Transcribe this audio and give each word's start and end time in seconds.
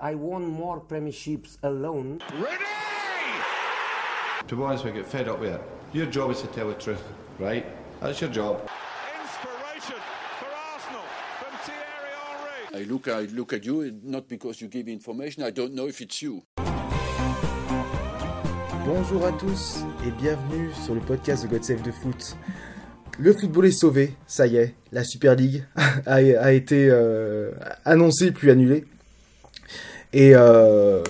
I 0.00 0.14
won 0.14 0.46
more 0.46 0.80
premierships 0.80 1.58
alone. 1.62 2.20
Ready! 2.34 2.64
To 4.48 4.56
be 4.56 4.62
honest, 4.62 4.84
we 4.84 4.92
get 4.92 5.06
fed 5.06 5.28
up 5.28 5.40
with 5.40 5.54
it. 5.54 5.60
Your 5.92 6.06
job 6.06 6.30
is 6.30 6.40
to 6.42 6.46
tell 6.48 6.68
the 6.68 6.74
truth, 6.74 7.02
right? 7.38 7.64
That's 8.00 8.20
your 8.20 8.30
job. 8.30 8.60
Inspiration 9.22 10.00
for 10.38 10.46
Arsenal 10.46 11.02
from 11.38 11.52
Thierry 11.64 12.10
Henry. 12.72 12.84
I 12.86 12.90
look, 12.90 13.08
I 13.08 13.20
look 13.34 13.52
at 13.52 13.64
you, 13.64 13.98
not 14.02 14.28
because 14.28 14.60
you 14.60 14.68
give 14.68 14.88
information, 14.88 15.42
I 15.44 15.50
don't 15.50 15.74
know 15.74 15.86
if 15.86 16.00
it's 16.00 16.20
you. 16.22 16.42
Bonjour 18.84 19.24
à 19.24 19.32
tous 19.38 19.84
et 20.06 20.10
bienvenue 20.10 20.70
sur 20.84 20.94
le 20.94 21.00
podcast 21.00 21.44
de 21.44 21.48
God 21.48 21.62
Save 21.62 21.82
the 21.82 21.92
Foot. 22.02 22.36
Le 23.18 23.32
football 23.32 23.66
est 23.66 23.70
sauvé, 23.70 24.14
ça 24.26 24.46
y 24.46 24.56
est, 24.56 24.74
la 24.90 25.04
Super 25.04 25.36
League 25.36 25.64
a, 25.76 26.14
a 26.16 26.52
été 26.52 26.88
euh, 26.90 27.52
annoncée 27.84 28.32
puis 28.32 28.50
annulée. 28.50 28.84
Et 30.12 30.32
euh, 30.34 31.02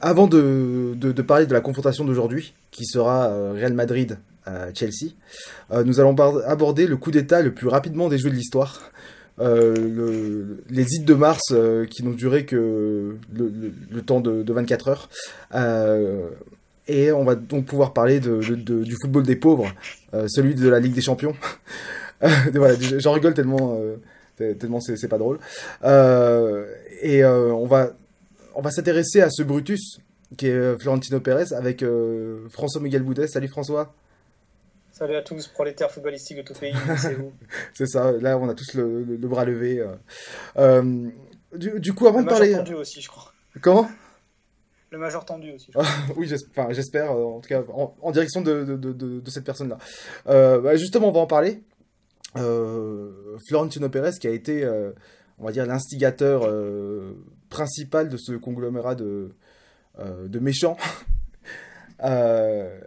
avant 0.00 0.26
de, 0.26 0.94
parler 1.26 1.46
de 1.46 1.52
la 1.52 1.60
confrontation 1.60 2.04
d'aujourd'hui, 2.04 2.54
qui 2.70 2.84
sera 2.84 3.28
euh, 3.28 3.52
Real 3.52 3.72
Madrid-Chelsea, 3.72 5.12
euh, 5.70 5.84
nous 5.84 6.00
allons 6.00 6.16
aborder 6.16 6.86
le 6.86 6.96
coup 6.96 7.10
d'état 7.10 7.42
le 7.42 7.52
plus 7.52 7.68
rapidement 7.68 8.08
des 8.08 8.18
jeux 8.18 8.30
de 8.30 8.34
l'histoire. 8.34 8.90
Le, 9.38 10.62
les 10.70 10.94
hits 10.94 11.04
de 11.04 11.14
mars 11.14 11.52
qui 11.90 12.04
n'ont 12.04 12.12
duré 12.12 12.44
que 12.44 13.16
le, 13.34 14.02
temps 14.02 14.20
de, 14.20 14.44
de, 14.44 14.52
24 14.52 14.88
heures. 14.88 15.08
Et 16.86 17.10
on 17.10 17.24
va 17.24 17.34
donc 17.34 17.64
pouvoir 17.64 17.92
parler 17.92 18.20
du 18.20 18.96
football 19.00 19.24
des 19.24 19.34
pauvres, 19.34 19.72
celui 20.28 20.54
de 20.54 20.68
la 20.68 20.78
Ligue 20.78 20.94
des 20.94 21.00
Champions. 21.00 21.34
j'en 22.98 23.12
rigole 23.12 23.34
tellement, 23.34 23.76
tellement 24.36 24.80
c'est 24.80 25.08
pas 25.08 25.18
drôle. 25.18 25.40
et 27.02 27.24
on 27.24 27.66
va 27.66 27.90
on 28.54 28.62
va 28.62 28.70
s'intéresser 28.70 29.20
à 29.20 29.30
ce 29.30 29.42
Brutus 29.42 29.98
qui 30.36 30.46
est 30.46 30.78
Florentino 30.78 31.20
Pérez 31.20 31.52
avec 31.52 31.82
euh, 31.82 32.48
François 32.48 32.80
Miguel 32.80 33.02
Boudet. 33.02 33.26
Salut 33.26 33.48
François. 33.48 33.94
Salut 34.92 35.16
à 35.16 35.22
tous, 35.22 35.48
prolétaires 35.48 35.90
footballistiques 35.90 36.36
de 36.36 36.42
tout 36.42 36.54
pays, 36.54 36.74
c'est 36.98 37.14
vous. 37.14 37.32
c'est 37.72 37.86
ça, 37.86 38.12
là 38.12 38.38
on 38.38 38.48
a 38.48 38.54
tous 38.54 38.74
le, 38.74 39.02
le, 39.02 39.16
le 39.16 39.28
bras 39.28 39.44
levé. 39.44 39.80
Euh, 39.80 39.94
euh 40.58 41.08
du, 41.54 41.80
du, 41.80 41.92
coup, 41.92 42.06
avant 42.06 42.20
le 42.20 42.24
de 42.24 42.30
parler. 42.30 42.46
Le 42.48 42.52
major 42.52 42.64
tendu 42.64 42.74
aussi, 42.80 43.00
je 43.02 43.08
crois. 43.10 43.32
Comment? 43.60 43.90
Le 44.90 44.98
major 44.98 45.24
tendu 45.24 45.52
aussi. 45.52 45.70
oui, 46.16 46.26
j'espère, 46.26 47.10
enfin, 47.10 47.20
en 47.20 47.40
tout 47.40 47.48
cas, 47.48 47.62
en, 47.74 47.94
en 48.00 48.10
direction 48.10 48.42
de, 48.42 48.64
de, 48.64 48.76
de, 48.76 48.92
de 48.92 49.30
cette 49.30 49.44
personne-là. 49.44 49.78
Euh, 50.28 50.60
bah, 50.60 50.76
justement, 50.76 51.08
on 51.08 51.12
va 51.12 51.20
en 51.20 51.26
parler. 51.26 51.62
Florentino 52.34 53.90
Pérez 53.90 54.12
qui 54.18 54.26
a 54.26 54.30
été, 54.30 54.66
on 55.38 55.44
va 55.44 55.52
dire, 55.52 55.66
l'instigateur 55.66 56.46
principal 57.52 58.08
de 58.08 58.16
ce 58.16 58.32
conglomérat 58.32 58.94
de, 58.94 59.30
euh, 59.98 60.26
de 60.26 60.38
méchants. 60.38 60.76
euh, 62.04 62.80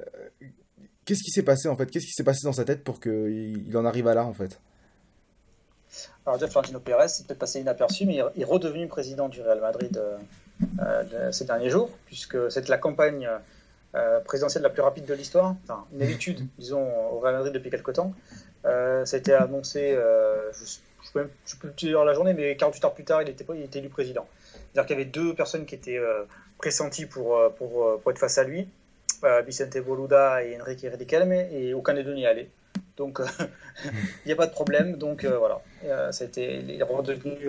Qu'est-ce 1.05 1.21
qui 1.21 1.29
s'est 1.29 1.43
passé 1.43 1.69
en 1.69 1.75
fait? 1.75 1.85
Qu'est-ce 1.91 2.07
qui 2.07 2.13
s'est 2.13 2.23
passé 2.23 2.41
dans 2.45 2.53
sa 2.53 2.65
tête 2.65 2.83
pour 2.83 2.99
qu'il 2.99 3.67
il 3.67 3.77
en 3.77 3.85
arrive 3.85 4.07
à 4.07 4.15
là 4.15 4.25
en 4.25 4.33
fait? 4.33 4.59
Alors 6.25 6.39
déjà 6.39 6.49
Florentino 6.49 6.79
Pérez, 6.79 7.09
c'est 7.09 7.27
peut-être 7.27 7.39
passé 7.39 7.59
inaperçu, 7.59 8.07
mais 8.07 8.15
il 8.35 8.41
est 8.41 8.45
redevenu 8.45 8.87
président 8.87 9.29
du 9.29 9.39
Real 9.39 9.61
Madrid 9.61 10.01
euh, 10.79 11.31
ces 11.31 11.45
derniers 11.45 11.69
jours, 11.69 11.91
puisque 12.07 12.51
c'est 12.51 12.67
la 12.67 12.79
campagne 12.79 13.29
présidentielle 14.25 14.63
la 14.63 14.71
plus 14.71 14.81
rapide 14.81 15.05
de 15.05 15.13
l'histoire, 15.13 15.55
enfin 15.63 15.85
une 15.93 16.01
habitude, 16.01 16.45
disons, 16.57 16.83
au 17.11 17.19
Real 17.19 17.35
Madrid 17.35 17.53
depuis 17.53 17.69
quelques 17.69 17.93
temps. 17.93 18.13
Ça 18.63 19.03
a 19.13 19.17
été 19.17 19.31
annoncé, 19.31 19.91
je 19.93 21.19
ne 21.19 21.27
sais 21.45 21.57
plus 21.59 21.69
dire 21.77 22.03
la 22.03 22.15
journée, 22.15 22.33
mais 22.33 22.57
48 22.57 22.85
heures 22.85 22.93
plus 22.95 23.05
tard, 23.05 23.21
il 23.21 23.29
était, 23.29 23.45
il 23.53 23.61
était 23.61 23.77
élu 23.77 23.89
président. 23.89 24.27
C'est-à-dire 24.75 24.87
qu'il 24.87 24.97
y 24.97 25.01
avait 25.03 25.09
deux 25.09 25.33
personnes 25.33 25.65
qui 25.65 25.73
étaient 25.73 25.97
euh, 25.97 26.25
pressenties 26.57 27.05
pour, 27.05 27.39
pour, 27.57 27.97
pour, 28.01 28.11
être 28.11 28.19
face 28.19 28.37
à 28.37 28.43
lui, 28.43 28.67
euh, 29.23 29.41
Vicente 29.43 29.77
Boluda 29.77 30.43
et 30.43 30.59
Enrique 30.59 30.85
Riquelme, 30.99 31.31
et 31.31 31.73
aucun 31.73 31.93
des 31.93 32.03
deux 32.03 32.13
n'y 32.13 32.25
allait. 32.25 32.49
Donc, 32.97 33.21
il 33.85 33.91
n'y 34.25 34.33
a 34.33 34.35
pas 34.35 34.47
de 34.47 34.51
problème. 34.51 34.97
Donc, 34.97 35.23
euh, 35.23 35.37
voilà. 35.37 35.61
il 35.81 36.77
est 36.77 36.83
redevenu 36.83 37.47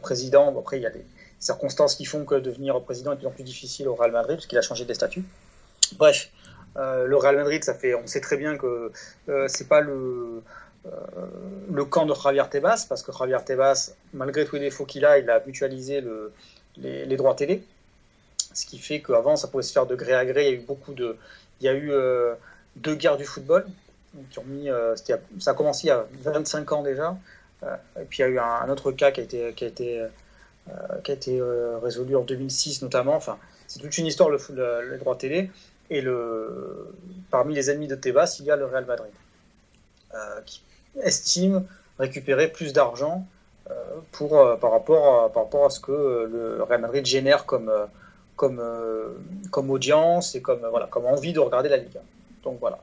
président. 0.00 0.50
Bon, 0.50 0.60
après, 0.60 0.78
il 0.78 0.82
y 0.82 0.86
a 0.86 0.90
des 0.90 1.04
circonstances 1.40 1.94
qui 1.94 2.06
font 2.06 2.24
que 2.24 2.36
devenir 2.36 2.80
président 2.80 3.12
est 3.12 3.16
de 3.16 3.20
plus 3.20 3.28
en 3.28 3.32
plus 3.32 3.44
difficile 3.44 3.86
au 3.86 3.94
Real 3.94 4.12
Madrid, 4.12 4.36
parce 4.36 4.46
qu'il 4.46 4.56
a 4.56 4.62
changé 4.62 4.86
des 4.86 4.94
statuts. 4.94 5.24
Bref, 5.98 6.30
le 6.76 7.16
Real 7.16 7.36
Madrid, 7.36 7.62
ça 7.62 7.74
fait, 7.74 7.94
on 7.94 8.06
sait 8.06 8.22
très 8.22 8.38
bien 8.38 8.56
que 8.56 8.92
c'est 9.48 9.68
pas 9.68 9.82
le 9.82 10.42
euh, 10.44 10.63
le 11.70 11.84
camp 11.84 12.06
de 12.06 12.14
Javier 12.14 12.44
Tebas, 12.50 12.86
parce 12.88 13.02
que 13.02 13.12
Javier 13.12 13.38
Tebas, 13.44 13.92
malgré 14.12 14.44
tous 14.44 14.56
les 14.56 14.62
défauts 14.62 14.84
qu'il 14.84 15.04
a, 15.04 15.18
il 15.18 15.28
a 15.30 15.42
mutualisé 15.46 16.00
le, 16.00 16.32
les, 16.76 17.16
droits 17.16 17.34
télé, 17.34 17.64
ce 18.52 18.66
qui 18.66 18.78
fait 18.78 19.00
qu'avant 19.00 19.36
ça 19.36 19.48
pouvait 19.48 19.62
se 19.62 19.72
faire 19.72 19.86
de 19.86 19.94
gré 19.94 20.12
à 20.12 20.24
gré. 20.24 20.46
Il 20.46 20.50
y 20.52 20.56
a 20.56 20.60
eu 20.60 20.64
beaucoup 20.64 20.94
de, 20.94 21.16
il 21.60 21.66
y 21.66 21.68
a 21.68 21.72
eu 21.72 21.92
euh, 21.92 22.34
deux 22.76 22.94
guerres 22.94 23.16
du 23.16 23.24
football 23.24 23.66
qui 24.30 24.38
ont 24.38 24.44
mis, 24.44 24.70
euh, 24.70 24.94
ça 24.96 25.50
a 25.50 25.54
commencé 25.54 25.86
il 25.86 25.88
y 25.88 25.90
a 25.90 26.06
25 26.22 26.72
ans 26.72 26.82
déjà, 26.82 27.16
euh, 27.62 27.76
et 28.00 28.04
puis 28.04 28.18
il 28.18 28.22
y 28.22 28.24
a 28.24 28.28
eu 28.28 28.38
un, 28.38 28.68
autre 28.68 28.92
cas 28.92 29.10
qui 29.10 29.20
a 29.20 29.24
été, 29.24 29.52
qui 29.54 29.64
a 29.64 29.68
été, 29.68 30.06
qui 31.02 31.10
a 31.10 31.14
été 31.14 31.40
résolu 31.82 32.16
en 32.16 32.22
2006 32.22 32.82
notamment. 32.82 33.16
Enfin, 33.16 33.38
c'est 33.66 33.80
toute 33.80 33.96
une 33.98 34.06
histoire 34.06 34.28
le, 34.30 34.38
le, 34.50 34.90
les 34.92 34.98
droits 34.98 35.16
télé. 35.16 35.50
Et 35.90 36.00
le, 36.00 36.94
parmi 37.30 37.54
les 37.54 37.70
ennemis 37.70 37.88
de 37.88 37.94
Tebas, 37.94 38.38
il 38.40 38.46
y 38.46 38.50
a 38.50 38.56
le 38.56 38.64
Real 38.64 38.86
Madrid, 38.86 39.12
estime 41.02 41.64
récupérer 41.98 42.48
plus 42.48 42.72
d'argent 42.72 43.26
euh, 43.70 43.74
pour 44.12 44.38
euh, 44.38 44.56
par 44.56 44.72
rapport 44.72 45.24
à, 45.24 45.32
par 45.32 45.44
rapport 45.44 45.64
à 45.66 45.70
ce 45.70 45.80
que 45.80 45.92
le 46.30 46.62
Real 46.62 46.80
Madrid 46.80 47.04
génère 47.06 47.46
comme 47.46 47.72
comme 48.36 48.62
comme 49.50 49.70
audience 49.70 50.34
et 50.34 50.42
comme 50.42 50.66
voilà 50.70 50.86
comme 50.86 51.06
envie 51.06 51.32
de 51.32 51.40
regarder 51.40 51.68
la 51.68 51.76
Liga. 51.76 52.00
Donc 52.42 52.58
voilà. 52.60 52.78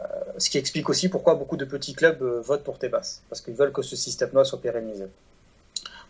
Euh, 0.00 0.04
ce 0.38 0.48
qui 0.48 0.58
explique 0.58 0.88
aussi 0.88 1.08
pourquoi 1.08 1.34
beaucoup 1.34 1.56
de 1.56 1.64
petits 1.64 1.94
clubs 1.94 2.22
euh, 2.22 2.40
votent 2.40 2.62
pour 2.62 2.78
Tebas, 2.78 3.20
parce 3.28 3.40
qu'ils 3.40 3.54
veulent 3.54 3.72
que 3.72 3.82
ce 3.82 3.96
système-là 3.96 4.44
soit 4.44 4.60
pérennisé. 4.60 5.06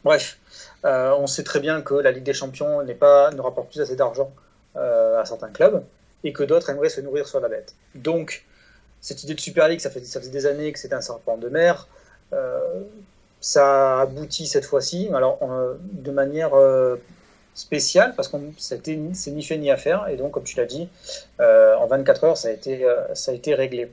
Bref, 0.05 0.39
euh, 0.85 1.15
on 1.19 1.27
sait 1.27 1.43
très 1.43 1.61
bien 1.61 1.81
que 1.81 1.95
la 1.95 2.13
Ligue 2.13 2.25
des 2.25 2.35
Champions 2.35 2.85
pas, 3.01 3.31
ne 3.31 3.41
rapporte 3.41 3.71
plus 3.71 3.81
assez 3.81 3.97
d'argent 3.97 4.31
à 4.77 5.25
certains 5.25 5.49
clubs 5.49 5.83
et 6.23 6.33
que 6.33 6.45
d'autres 6.45 6.71
aimeraient 6.71 6.89
se 6.89 7.01
nourrir 7.01 7.27
sur 7.27 7.41
la 7.41 7.49
bête. 7.49 7.75
Donc, 7.97 8.45
cette 9.01 9.23
idée 9.25 9.35
de 9.35 9.41
Super 9.41 9.69
League, 9.69 9.81
ça, 9.81 9.91
fait, 9.91 10.01
faisait 10.01 10.31
des 10.31 10.47
années 10.47 10.73
que 10.73 10.79
c'était 10.79 10.95
un 10.95 11.01
serpent 11.01 11.37
de 11.37 11.49
mer. 11.49 11.87
Euh, 12.33 12.83
ça 13.41 14.01
aboutit 14.01 14.47
cette 14.47 14.65
fois-ci, 14.65 15.09
alors 15.15 15.39
euh, 15.43 15.75
de 15.81 16.11
manière 16.11 16.55
euh, 16.55 16.97
spéciale, 17.55 18.15
parce 18.17 18.29
que 18.29 18.37
c'est 18.57 18.87
ni 18.89 19.43
fait 19.43 19.59
ni 19.59 19.71
à 19.71 19.77
faire, 19.77 20.09
et 20.09 20.17
donc, 20.17 20.33
comme 20.33 20.45
tu 20.45 20.57
l'as 20.57 20.67
dit, 20.67 20.89
en 21.39 21.87
24 21.87 22.25
heures, 22.25 22.37
ça 22.37 22.49
a 22.49 22.51
été, 22.51 22.85
a 22.87 23.57
réglé. 23.57 23.91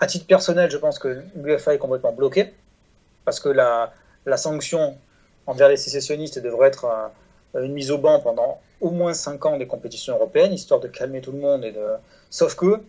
à 0.00 0.06
titre 0.06 0.26
personnel, 0.26 0.70
je 0.70 0.76
pense 0.76 0.98
que 0.98 1.22
l'UFA 1.36 1.74
est 1.74 1.78
complètement 1.78 2.12
bloqué, 2.12 2.54
parce 3.24 3.40
que 3.40 3.48
la 3.48 4.36
sanction 4.36 4.96
envers 5.46 5.68
les 5.68 5.76
sécessionnistes 5.76 6.38
devrait 6.38 6.68
être 6.68 7.10
une 7.54 7.72
mise 7.72 7.90
au 7.90 7.98
banc 7.98 8.20
pendant 8.20 8.60
au 8.80 8.90
moins 8.90 9.14
5 9.14 9.46
ans 9.46 9.56
des 9.56 9.66
compétitions 9.66 10.14
européennes, 10.14 10.52
histoire 10.52 10.80
de 10.80 10.88
calmer 10.88 11.20
tout 11.20 11.32
le 11.32 11.38
monde. 11.38 11.64
Et 11.64 11.72
de... 11.72 11.86
Sauf 12.30 12.54
que 12.54 12.80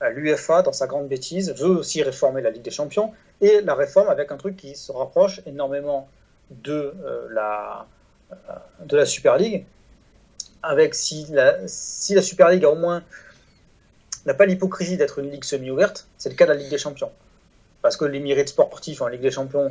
l'UFA, 0.00 0.62
dans 0.62 0.72
sa 0.72 0.86
grande 0.86 1.08
bêtise, 1.08 1.52
veut 1.54 1.70
aussi 1.70 2.02
réformer 2.02 2.42
la 2.42 2.50
Ligue 2.50 2.62
des 2.62 2.70
Champions, 2.70 3.12
et 3.40 3.60
la 3.60 3.74
réforme 3.74 4.08
avec 4.08 4.32
un 4.32 4.36
truc 4.36 4.56
qui 4.56 4.74
se 4.76 4.92
rapproche 4.92 5.40
énormément 5.46 6.08
de, 6.50 6.94
euh, 7.04 7.26
la, 7.30 7.86
euh, 8.32 8.34
de 8.80 8.96
la 8.96 9.06
Super 9.06 9.36
League, 9.36 9.64
avec 10.62 10.94
si 10.94 11.26
la, 11.30 11.56
si 11.66 12.14
la 12.14 12.22
Super 12.22 12.48
League 12.48 12.64
a 12.64 12.70
au 12.70 12.76
moins 12.76 13.02
n'a 14.26 14.34
pas 14.34 14.46
l'hypocrisie 14.46 14.96
d'être 14.96 15.18
une 15.18 15.30
ligue 15.30 15.44
semi-ouverte, 15.44 16.06
c'est 16.16 16.30
le 16.30 16.34
cas 16.34 16.46
de 16.46 16.52
la 16.52 16.58
Ligue 16.58 16.70
des 16.70 16.78
Champions. 16.78 17.12
Parce 17.82 17.96
que 17.96 18.06
les 18.06 18.20
mérites 18.20 18.48
sportifs 18.48 19.02
en 19.02 19.08
Ligue 19.08 19.20
des 19.20 19.30
Champions 19.30 19.70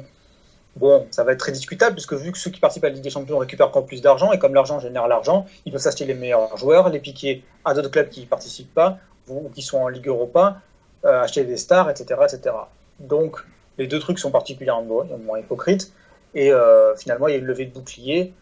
Bon, 0.75 1.05
ça 1.11 1.23
va 1.23 1.33
être 1.33 1.39
très 1.39 1.51
discutable, 1.51 1.95
puisque 1.95 2.13
vu 2.13 2.31
que 2.31 2.37
ceux 2.37 2.49
qui 2.49 2.59
participent 2.59 2.85
à 2.85 2.87
la 2.87 2.95
Ligue 2.95 3.03
des 3.03 3.11
Champions 3.11 3.37
récupèrent 3.37 3.67
encore 3.67 3.85
plus 3.85 4.01
d'argent, 4.01 4.31
et 4.31 4.39
comme 4.39 4.55
l'argent 4.55 4.79
génère 4.79 5.07
l'argent, 5.07 5.45
ils 5.65 5.71
peuvent 5.71 5.81
s'acheter 5.81 6.05
les 6.05 6.15
meilleurs 6.15 6.57
joueurs, 6.57 6.89
les 6.89 6.99
piquer 6.99 7.43
à 7.63 7.73
d'autres 7.73 7.91
clubs 7.91 8.09
qui 8.09 8.21
ne 8.21 8.25
participent 8.25 8.73
pas, 8.73 8.97
ou 9.27 9.49
qui 9.49 9.61
sont 9.61 9.77
en 9.77 9.87
Ligue 9.87 10.07
Europa, 10.07 10.61
euh, 11.05 11.21
acheter 11.21 11.43
des 11.43 11.57
stars, 11.57 11.89
etc., 11.91 12.21
etc. 12.23 12.55
Donc, 12.99 13.37
les 13.77 13.87
deux 13.87 13.99
trucs 13.99 14.17
sont 14.17 14.31
particulièrement 14.31 15.35
hypocrites, 15.37 15.91
et 16.35 16.51
euh, 16.51 16.95
finalement, 16.95 17.27
il 17.27 17.31
y 17.31 17.35
a 17.35 17.39
une 17.39 17.45
levée 17.45 17.65
de 17.65 17.73
bouclier 17.73 18.33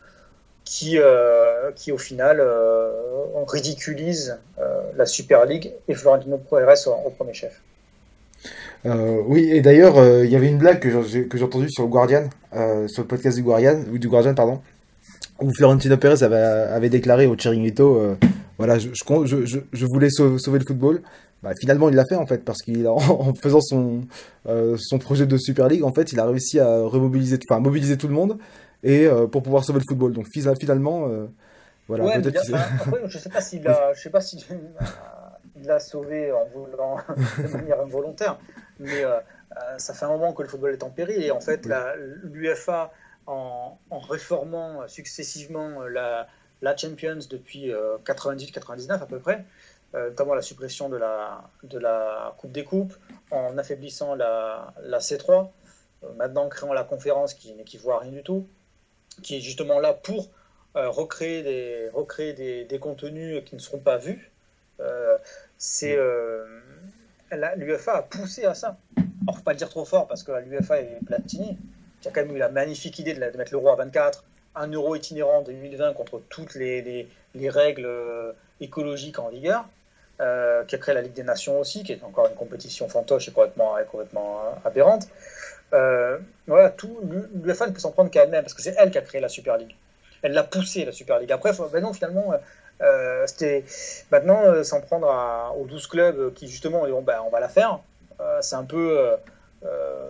qui, 0.63 0.97
euh, 0.97 1.71
qui 1.75 1.91
au 1.91 1.97
final, 1.97 2.39
euh, 2.39 2.91
ridiculise 3.47 4.39
la 4.95 5.05
Super 5.05 5.45
League 5.45 5.73
et 5.87 5.95
Florentino 5.95 6.37
Pérez 6.37 6.87
au 6.87 7.09
premier 7.09 7.33
chef. 7.33 7.61
Euh, 8.85 9.21
oui, 9.25 9.49
et 9.51 9.61
d'ailleurs, 9.61 9.97
euh, 9.97 10.25
il 10.25 10.31
y 10.31 10.35
avait 10.35 10.49
une 10.49 10.57
blague 10.57 10.79
que 10.79 10.89
j'ai 11.37 11.43
entendue 11.43 11.69
sur 11.69 11.83
le 11.83 11.89
Guardian, 11.89 12.29
euh, 12.55 12.87
sur 12.87 13.03
le 13.03 13.07
podcast 13.07 13.37
du 13.37 13.43
Guardian, 13.43 13.79
ou 13.91 13.97
du 13.97 14.07
Guardian, 14.07 14.33
pardon, 14.33 14.61
où 15.39 15.51
Florentino 15.53 15.97
Pérez 15.97 16.23
avait, 16.23 16.35
avait 16.35 16.89
déclaré 16.89 17.27
au 17.27 17.35
Chiringuito, 17.35 18.15
voilà, 18.57 18.77
je, 18.77 18.89
je, 18.93 19.45
je, 19.45 19.59
je, 19.71 19.85
voulais 19.85 20.09
sauver, 20.09 20.59
le 20.59 20.65
football. 20.65 21.01
Bah, 21.41 21.53
finalement, 21.59 21.89
il 21.89 21.95
l'a 21.95 22.05
fait 22.05 22.15
en 22.15 22.27
fait, 22.27 22.45
parce 22.45 22.61
qu'il 22.61 22.87
en, 22.87 22.95
en 22.97 23.33
faisant 23.33 23.61
son, 23.61 24.01
son 24.45 24.99
projet 24.99 25.25
de 25.25 25.37
Super 25.37 25.67
League, 25.67 25.83
en 25.83 25.93
fait, 25.93 26.11
il 26.11 26.19
a 26.19 26.25
réussi 26.25 26.59
à 26.59 26.81
remobiliser, 26.81 27.39
enfin, 27.49 27.59
mobiliser 27.59 27.97
tout 27.97 28.07
le 28.07 28.13
monde. 28.13 28.37
et 28.83 29.07
pour 29.31 29.43
pouvoir 29.43 29.63
sauver 29.63 29.79
le 29.79 29.85
football. 29.87 30.13
Donc 30.13 30.27
finalement, 30.59 31.07
voilà. 31.87 32.05
Ouais, 32.05 32.13
après, 32.27 33.01
je 33.07 33.17
sais 33.17 33.29
pas 33.29 33.41
s'il 33.41 33.67
a, 33.67 33.93
je 33.93 34.01
sais 34.01 34.09
pas 34.09 34.21
s'il 34.21 34.39
l'a 35.63 35.79
sauvé 35.79 36.31
en 36.31 36.45
voulant 36.53 36.97
de 37.37 37.47
manière 37.47 37.81
involontaire, 37.81 38.39
mais 38.81 39.03
ça 39.77 39.93
fait 39.93 40.05
un 40.05 40.09
moment 40.09 40.33
que 40.33 40.43
le 40.43 40.49
football 40.49 40.73
est 40.73 40.83
en 40.83 40.89
péril 40.89 41.23
et 41.23 41.31
en 41.31 41.39
fait 41.39 41.67
l'UFA 42.23 42.91
en, 43.27 43.77
en, 43.89 43.99
réformant 43.99 44.87
successivement 44.87 45.81
la, 45.83 46.27
la 46.61 46.75
Champions 46.75 47.19
depuis 47.29 47.71
98-99 48.05 48.91
à 48.91 49.05
peu 49.05 49.19
près, 49.19 49.45
euh, 49.93 50.09
notamment 50.09 50.35
la 50.35 50.41
suppression 50.41 50.87
de 50.87 50.95
la, 50.95 51.49
de 51.63 51.77
la 51.77 52.33
Coupe 52.37 52.53
des 52.53 52.63
Coupes, 52.63 52.93
en 53.29 53.57
affaiblissant 53.57 54.15
la, 54.15 54.73
la 54.83 54.99
C3, 54.99 55.49
euh, 56.03 56.13
maintenant 56.13 56.45
en 56.45 56.49
créant 56.49 56.71
la 56.71 56.85
conférence 56.85 57.33
qui 57.33 57.53
n'équivaut 57.53 57.91
à 57.91 57.99
rien 57.99 58.11
du 58.11 58.23
tout, 58.23 58.47
qui 59.21 59.35
est 59.35 59.41
justement 59.41 59.79
là 59.79 59.93
pour 59.93 60.29
euh, 60.77 60.89
recréer, 60.89 61.43
des, 61.43 61.89
recréer 61.89 62.31
des, 62.31 62.63
des, 62.63 62.79
contenus 62.79 63.43
qui 63.45 63.55
ne 63.55 63.59
seront 63.59 63.79
pas 63.79 63.97
vus. 63.97 64.31
c'est 65.57 65.97
l'UFA 67.57 67.97
a 67.97 68.01
poussé 68.01 68.45
à 68.45 68.53
ça. 68.53 68.77
Alors, 68.97 69.37
faut 69.37 69.43
pas 69.43 69.51
le 69.51 69.57
dire 69.57 69.69
trop 69.69 69.85
fort 69.85 70.07
parce 70.07 70.23
que 70.23 70.31
l'UFA 70.31 70.81
est 70.81 70.99
Platini, 71.05 71.57
qui 72.01 72.07
a 72.07 72.11
quand 72.11 72.25
même 72.25 72.35
eu 72.35 72.39
la 72.39 72.49
magnifique 72.49 72.99
idée 72.99 73.13
de, 73.13 73.19
de 73.19 73.37
mettre 73.37 73.51
l'euro 73.51 73.69
à 73.69 73.75
24, 73.75 74.23
un 74.55 74.67
euro 74.67 74.95
itinérant 74.95 75.41
de 75.41 75.51
2020 75.51 75.93
contre 75.93 76.21
toutes 76.29 76.55
les, 76.55 76.81
les, 76.81 77.07
les 77.35 77.49
règles 77.49 77.89
écologiques 78.59 79.19
en 79.19 79.29
vigueur. 79.29 79.65
Euh, 80.21 80.63
qui 80.65 80.75
a 80.75 80.77
créé 80.77 80.93
la 80.93 81.01
Ligue 81.01 81.13
des 81.13 81.23
Nations 81.23 81.59
aussi, 81.59 81.83
qui 81.83 81.93
est 81.93 82.03
encore 82.03 82.27
une 82.27 82.35
compétition 82.35 82.87
fantoche 82.87 83.27
et 83.27 83.31
complètement, 83.31 83.73
complètement 83.89 84.41
euh, 84.41 84.67
aberrante. 84.67 85.07
Euh, 85.73 86.19
voilà, 86.45 86.69
tout 86.69 86.95
l'UEFA 87.43 87.65
ne 87.65 87.71
peut 87.71 87.79
s'en 87.79 87.91
prendre 87.91 88.11
qu'à 88.11 88.25
elle-même, 88.25 88.43
parce 88.43 88.53
que 88.53 88.61
c'est 88.61 88.75
elle 88.77 88.91
qui 88.91 88.99
a 88.99 89.01
créé 89.01 89.19
la 89.19 89.29
Super 89.29 89.57
League. 89.57 89.75
Elle 90.21 90.33
l'a 90.33 90.43
poussé, 90.43 90.85
la 90.85 90.91
Super 90.91 91.19
League. 91.19 91.31
Après, 91.31 91.51
ben 91.71 91.81
non, 91.81 91.93
finalement, 91.93 92.33
c'était 93.25 93.63
maintenant 94.11 94.63
s'en 94.63 94.81
prendre 94.81 95.07
aux 95.57 95.65
12 95.65 95.87
clubs 95.87 96.33
qui, 96.33 96.47
justement, 96.47 96.85
diront, 96.85 97.01
ben, 97.01 97.21
on 97.25 97.29
va 97.29 97.39
la 97.39 97.49
faire. 97.49 97.79
c'est 98.41 98.55
un 98.55 98.63
peu, 98.63 99.15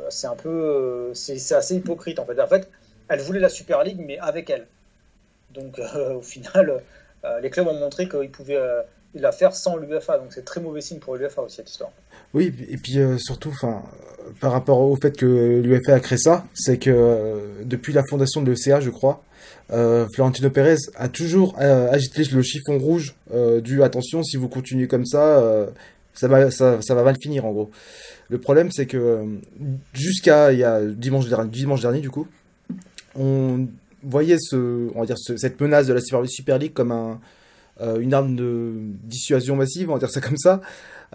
c'est 0.09 0.27
un 0.27 0.35
peu, 0.35 1.11
c'est 1.13 1.53
assez 1.53 1.75
hypocrite, 1.75 2.19
en 2.19 2.25
fait. 2.25 2.39
En 2.41 2.47
fait, 2.47 2.69
elle 3.07 3.21
voulait 3.21 3.39
la 3.39 3.49
Super 3.49 3.83
League, 3.83 4.01
mais 4.05 4.19
avec 4.19 4.49
elle. 4.49 4.67
Donc, 5.51 5.79
au 5.95 6.21
final, 6.21 6.81
les 7.41 7.49
clubs 7.49 7.67
ont 7.67 7.79
montré 7.79 8.09
qu'ils 8.09 8.31
pouvaient 8.31 8.83
la 9.19 9.31
faire 9.31 9.53
sans 9.55 9.77
l'UFA. 9.77 10.17
Donc 10.17 10.33
c'est 10.33 10.45
très 10.45 10.61
mauvais 10.61 10.81
signe 10.81 10.99
pour 10.99 11.15
l'UFA 11.15 11.41
aussi 11.41 11.57
cette 11.57 11.69
histoire. 11.69 11.91
Oui, 12.33 12.53
et 12.69 12.77
puis 12.77 12.99
euh, 12.99 13.17
surtout, 13.17 13.49
enfin, 13.49 13.83
par 14.39 14.51
rapport 14.51 14.79
au 14.79 14.95
fait 14.95 15.17
que 15.17 15.61
l'UFA 15.61 15.95
a 15.95 15.99
créé 15.99 16.17
ça, 16.17 16.45
c'est 16.53 16.77
que 16.77 16.89
euh, 16.89 17.63
depuis 17.65 17.93
la 17.93 18.03
fondation 18.09 18.41
de 18.41 18.51
l'ECA, 18.51 18.79
je 18.79 18.89
crois, 18.89 19.23
euh, 19.71 20.07
Florentino 20.13 20.49
Pérez 20.49 20.77
a 20.95 21.09
toujours 21.09 21.57
agité 21.59 22.23
le 22.23 22.41
chiffon 22.41 22.77
rouge 22.77 23.15
du 23.61 23.83
attention, 23.83 24.23
si 24.23 24.37
vous 24.37 24.49
continuez 24.49 24.87
comme 24.87 25.05
ça, 25.05 25.67
ça 26.13 26.27
va, 26.27 26.51
ça, 26.51 26.77
va 26.77 27.03
mal 27.03 27.15
finir 27.21 27.45
en 27.45 27.51
gros. 27.51 27.71
Le 28.29 28.37
problème, 28.37 28.71
c'est 28.71 28.85
que 28.85 29.25
jusqu'à 29.93 30.53
il 30.53 30.59
y 30.59 30.63
a 30.63 30.81
dimanche, 30.81 31.25
dimanche 31.49 31.81
dernier, 31.81 31.99
du 31.99 32.09
coup, 32.09 32.27
on 33.15 33.67
voyait 34.03 34.37
ce, 34.39 34.89
on 34.95 35.01
va 35.01 35.05
dire 35.05 35.17
cette 35.17 35.59
menace 35.59 35.87
de 35.87 35.93
la 35.93 36.01
Super 36.01 36.57
League 36.57 36.73
comme 36.73 36.91
un, 36.91 37.19
euh, 37.81 37.99
une 37.99 38.13
arme 38.13 38.35
de 38.35 38.73
dissuasion 39.03 39.55
massive, 39.55 39.89
on 39.89 39.93
va 39.93 39.99
dire 39.99 40.09
ça 40.09 40.21
comme 40.21 40.37
ça. 40.37 40.61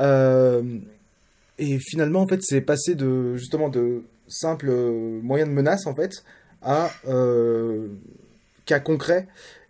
Euh, 0.01 0.63
et 1.59 1.79
finalement, 1.79 2.21
en 2.21 2.27
fait, 2.27 2.43
c'est 2.43 2.61
passé 2.61 2.95
de 2.95 3.37
justement 3.37 3.69
de 3.69 4.03
simples 4.29 4.71
moyens 4.71 5.49
de 5.49 5.55
menace 5.55 5.87
en 5.87 5.95
fait 5.95 6.25
à 6.63 6.91
euh, 7.07 7.89
cas 8.65 8.81
concrets 8.81 9.27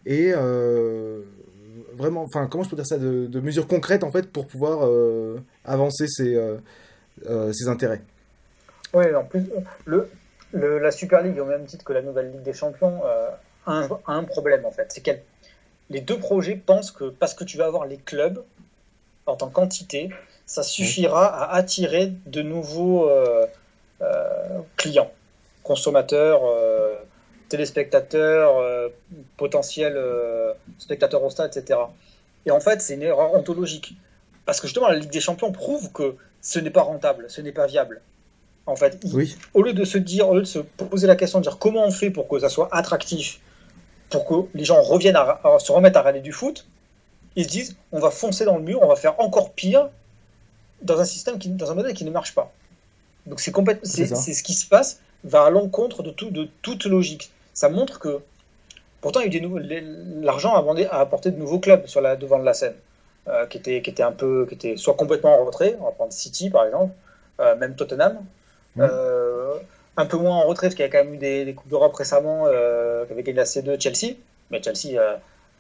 et 0.06 0.33
vraiment, 1.94 2.23
enfin, 2.23 2.47
comment 2.47 2.65
je 2.65 2.71
peux 2.71 2.77
dire 2.77 2.87
ça, 2.87 2.99
de, 2.99 3.41
mesures 3.41 3.67
concrètes 3.67 4.05
en 4.05 4.11
fait 4.11 4.31
pour 4.31 4.47
pouvoir 4.47 4.88
avancer 5.65 6.06
ses, 6.06 6.41
ses 7.53 7.69
intérêts. 7.69 8.03
Oui, 8.94 9.12
en 9.15 9.25
plus, 9.25 9.43
le, 9.85 10.09
la 10.53 10.91
Super 10.91 11.23
League, 11.23 11.38
au 11.38 11.44
même 11.44 11.67
titre 11.67 11.85
que 11.85 11.93
la 11.93 12.03
nouvelle 12.03 12.31
Ligue 12.31 12.43
des 12.43 12.53
Champions, 12.53 13.03
a 13.67 13.88
un, 14.06 14.25
problème 14.25 14.65
en 14.65 14.71
fait. 14.71 14.87
C'est 14.91 15.03
les 15.91 16.00
deux 16.00 16.19
projets 16.19 16.56
pensent 16.56 16.91
que 16.91 17.11
parce 17.11 17.35
que 17.35 17.44
tu 17.44 17.56
vas 17.56 17.67
avoir 17.67 17.87
les 17.87 17.97
clubs 17.97 18.43
en 19.27 19.37
tant 19.37 19.49
qu'entité, 19.49 20.11
ça 20.46 20.62
suffira 20.62 21.26
à 21.26 21.56
attirer 21.56 22.12
de 22.26 22.43
nouveaux 22.43 23.10
euh, 23.10 23.46
euh, 24.00 24.60
clients, 24.76 25.10
consommateurs, 25.62 26.43
euh, 26.44 26.94
téléspectateurs, 27.48 28.90
potentiels 29.37 30.00
spectateurs 30.78 31.22
au 31.22 31.31
stade, 31.31 31.56
etc. 31.56 31.78
Et 32.44 32.50
en 32.50 32.60
fait, 32.60 32.81
c'est 32.81 32.94
une 32.94 33.02
erreur 33.02 33.34
ontologique. 33.34 33.94
Parce 34.46 34.60
que 34.60 34.66
justement, 34.66 34.88
la 34.88 34.96
Ligue 34.96 35.10
des 35.10 35.20
Champions 35.20 35.52
prouve 35.52 35.93
que 35.93 36.16
ce 36.40 36.58
n'est 36.58 36.70
pas 36.70 36.82
rentable, 36.82 37.26
ce 37.28 37.40
n'est 37.40 37.52
pas 37.52 37.66
viable. 37.66 38.00
En 38.66 38.75
fait, 38.75 38.99
au 39.54 39.62
lieu 39.62 39.72
de 39.72 39.84
se 39.84 39.99
dire, 39.99 40.28
au 40.28 40.34
lieu 40.34 40.40
de 40.40 40.46
se 40.46 40.58
poser 40.58 41.06
la 41.06 41.14
question 41.14 41.38
de 41.38 41.44
dire 41.44 41.58
comment 41.58 41.84
on 41.84 41.92
fait 41.92 42.10
pour 42.10 42.26
que 42.26 42.40
ça 42.40 42.49
soit 42.49 42.69
attractif 42.72 43.40
pour 44.10 44.26
que 44.26 44.34
les 44.56 44.64
gens 44.64 44.81
reviennent 44.82 45.16
à, 45.16 45.40
se 45.58 45.72
remettent 45.72 45.96
à 45.96 46.00
regarder 46.00 46.20
du 46.20 46.32
foot, 46.32 46.66
ils 47.34 47.44
se 47.44 47.49
disent 47.49 47.76
on 47.92 47.99
va 47.99 48.10
foncer 48.10 48.44
dans 48.44 48.56
le 48.56 48.62
mur, 48.62 48.81
on 48.82 48.88
va 48.88 48.96
faire 48.96 49.19
encore 49.20 49.52
pire 49.52 49.88
dans 50.82 51.00
un 51.00 51.05
système 51.05 51.38
qui, 51.38 51.49
dans 51.49 51.70
un 51.70 51.75
modèle 51.75 51.94
qui 51.94 52.05
ne 52.05 52.11
marche 52.11 52.34
pas. 52.34 52.52
Donc 53.26 53.40
c'est 53.40 53.52
complètement, 53.52 53.88
c'est, 53.88 54.06
ce 54.06 54.43
qui 54.43 54.55
se 54.55 54.67
passe, 54.69 55.00
va 55.25 55.44
à 55.44 55.50
l'encontre 55.50 56.02
de, 56.02 56.11
tout, 56.11 56.31
de 56.31 56.49
toute 56.62 56.87
logique. 56.87 57.31
Ça 57.55 57.69
montre 57.69 57.99
que 57.99 58.20
pourtant 59.00 59.20
il 59.20 59.25
y 59.25 59.37
a 59.37 59.40
des 59.40 59.40
nouveaux, 59.40 59.58
l'argent 59.58 60.55
a, 60.55 61.00
apporté 61.00 61.31
de 61.31 61.38
nouveaux 61.38 61.58
clubs 61.58 61.87
sur 61.87 62.00
la, 62.00 62.17
devant 62.17 62.38
de 62.38 62.44
la 62.44 62.55
scène, 62.55 62.75
euh, 63.28 63.46
qui 63.46 63.58
étaient 63.58 63.82
qui 63.82 63.90
était 63.90 64.02
un 64.02 64.12
peu, 64.12 64.46
qui 64.46 64.55
étaient 64.55 64.76
soit 64.76 64.94
complètement 64.94 65.40
en 65.40 65.44
retrait, 65.44 65.76
on 65.81 65.84
va 65.84 65.90
prendre 65.90 66.12
City 66.12 66.50
par 66.50 66.67
exemple, 66.67 66.93
euh, 67.40 67.56
même 67.56 67.75
Tottenham. 67.75 68.19
Euh, 68.78 69.55
un 69.96 70.05
peu 70.05 70.19
moins 70.19 70.37
en 70.37 70.46
retrait, 70.46 70.67
parce 70.67 70.75
qu'il 70.75 70.84
y 70.84 70.88
a 70.88 70.90
quand 70.90 71.02
même 71.02 71.14
eu 71.14 71.17
des, 71.17 71.55
Coupes 71.55 71.70
d'Europe 71.70 71.94
récemment 71.94 72.44
gagné 72.44 73.32
la 73.32 73.44
C2 73.44 73.81
Chelsea, 73.81 74.17
mais 74.50 74.62
Chelsea 74.62 75.00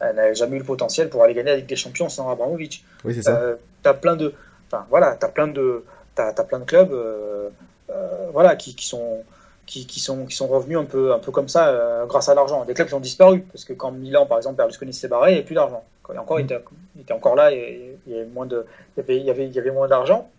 euh, 0.02 0.12
n'a 0.12 0.34
jamais 0.34 0.56
eu 0.56 0.58
le 0.58 0.64
potentiel 0.64 1.08
pour 1.08 1.22
aller 1.22 1.32
gagner 1.32 1.56
Ligue 1.56 1.66
des 1.66 1.76
Champions 1.76 2.10
sans 2.10 2.30
Abramovic. 2.30 2.84
Oui, 3.04 3.14
c'est 3.14 3.22
ça. 3.22 3.40
Euh, 3.40 3.56
t'as 3.82 3.94
plein 3.94 4.14
de, 4.14 4.34
enfin 4.66 4.86
voilà, 4.90 5.16
t'as 5.16 5.28
plein 5.28 5.48
de, 5.48 5.84
t'as, 6.14 6.28
as 6.28 6.44
plein 6.44 6.60
de 6.60 6.64
clubs, 6.64 6.92
euh, 6.92 7.50
euh, 7.90 8.28
voilà, 8.32 8.56
qui, 8.56 8.74
qui, 8.74 8.86
sont, 8.86 9.22
qui, 9.66 9.86
qui, 9.86 10.00
sont, 10.00 10.26
qui 10.26 10.36
sont 10.36 10.46
revenus 10.46 10.78
un 10.78 10.84
peu, 10.84 11.12
un 11.12 11.18
peu 11.18 11.32
comme 11.32 11.48
ça 11.48 12.04
grâce 12.06 12.28
à 12.28 12.34
l'argent. 12.34 12.64
Des 12.64 12.74
clubs 12.74 12.88
qui 12.88 12.94
ont 12.94 13.00
disparu, 13.00 13.42
parce 13.52 13.64
que 13.64 13.72
quand 13.72 13.92
Milan, 13.92 14.26
par 14.26 14.38
exemple, 14.38 14.56
Berlusconi 14.56 14.92
s'est 14.92 15.08
barré, 15.08 15.30
il 15.30 15.34
n'y 15.34 15.38
avait 15.38 15.46
plus 15.46 15.54
d'argent. 15.54 15.84
Quand 16.02 16.16
encore, 16.16 16.38
il, 16.38 16.44
était, 16.44 16.62
il 16.94 17.02
était 17.02 17.12
encore 17.12 17.34
là, 17.34 17.52
et, 17.52 17.98
il 18.06 18.12
y 18.12 18.16
avait 18.16 18.26
moins 18.26 18.46
de, 18.46 18.64
il 18.96 19.00
y 19.00 19.02
avait, 19.02 19.16
il 19.18 19.24
y 19.24 19.30
avait, 19.30 19.46
il 19.46 19.52
y 19.52 19.58
avait 19.58 19.70
moins 19.70 19.88
d'argent. 19.88 20.30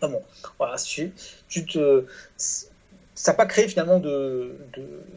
Ah 0.00 0.08
bon, 0.08 0.22
voilà, 0.58 0.76
tu, 0.76 1.12
tu 1.48 1.66
te 1.66 2.04
ça 3.18 3.32
n'a 3.32 3.36
pas 3.36 3.46
créé 3.46 3.66
finalement 3.66 3.98
de, 3.98 4.52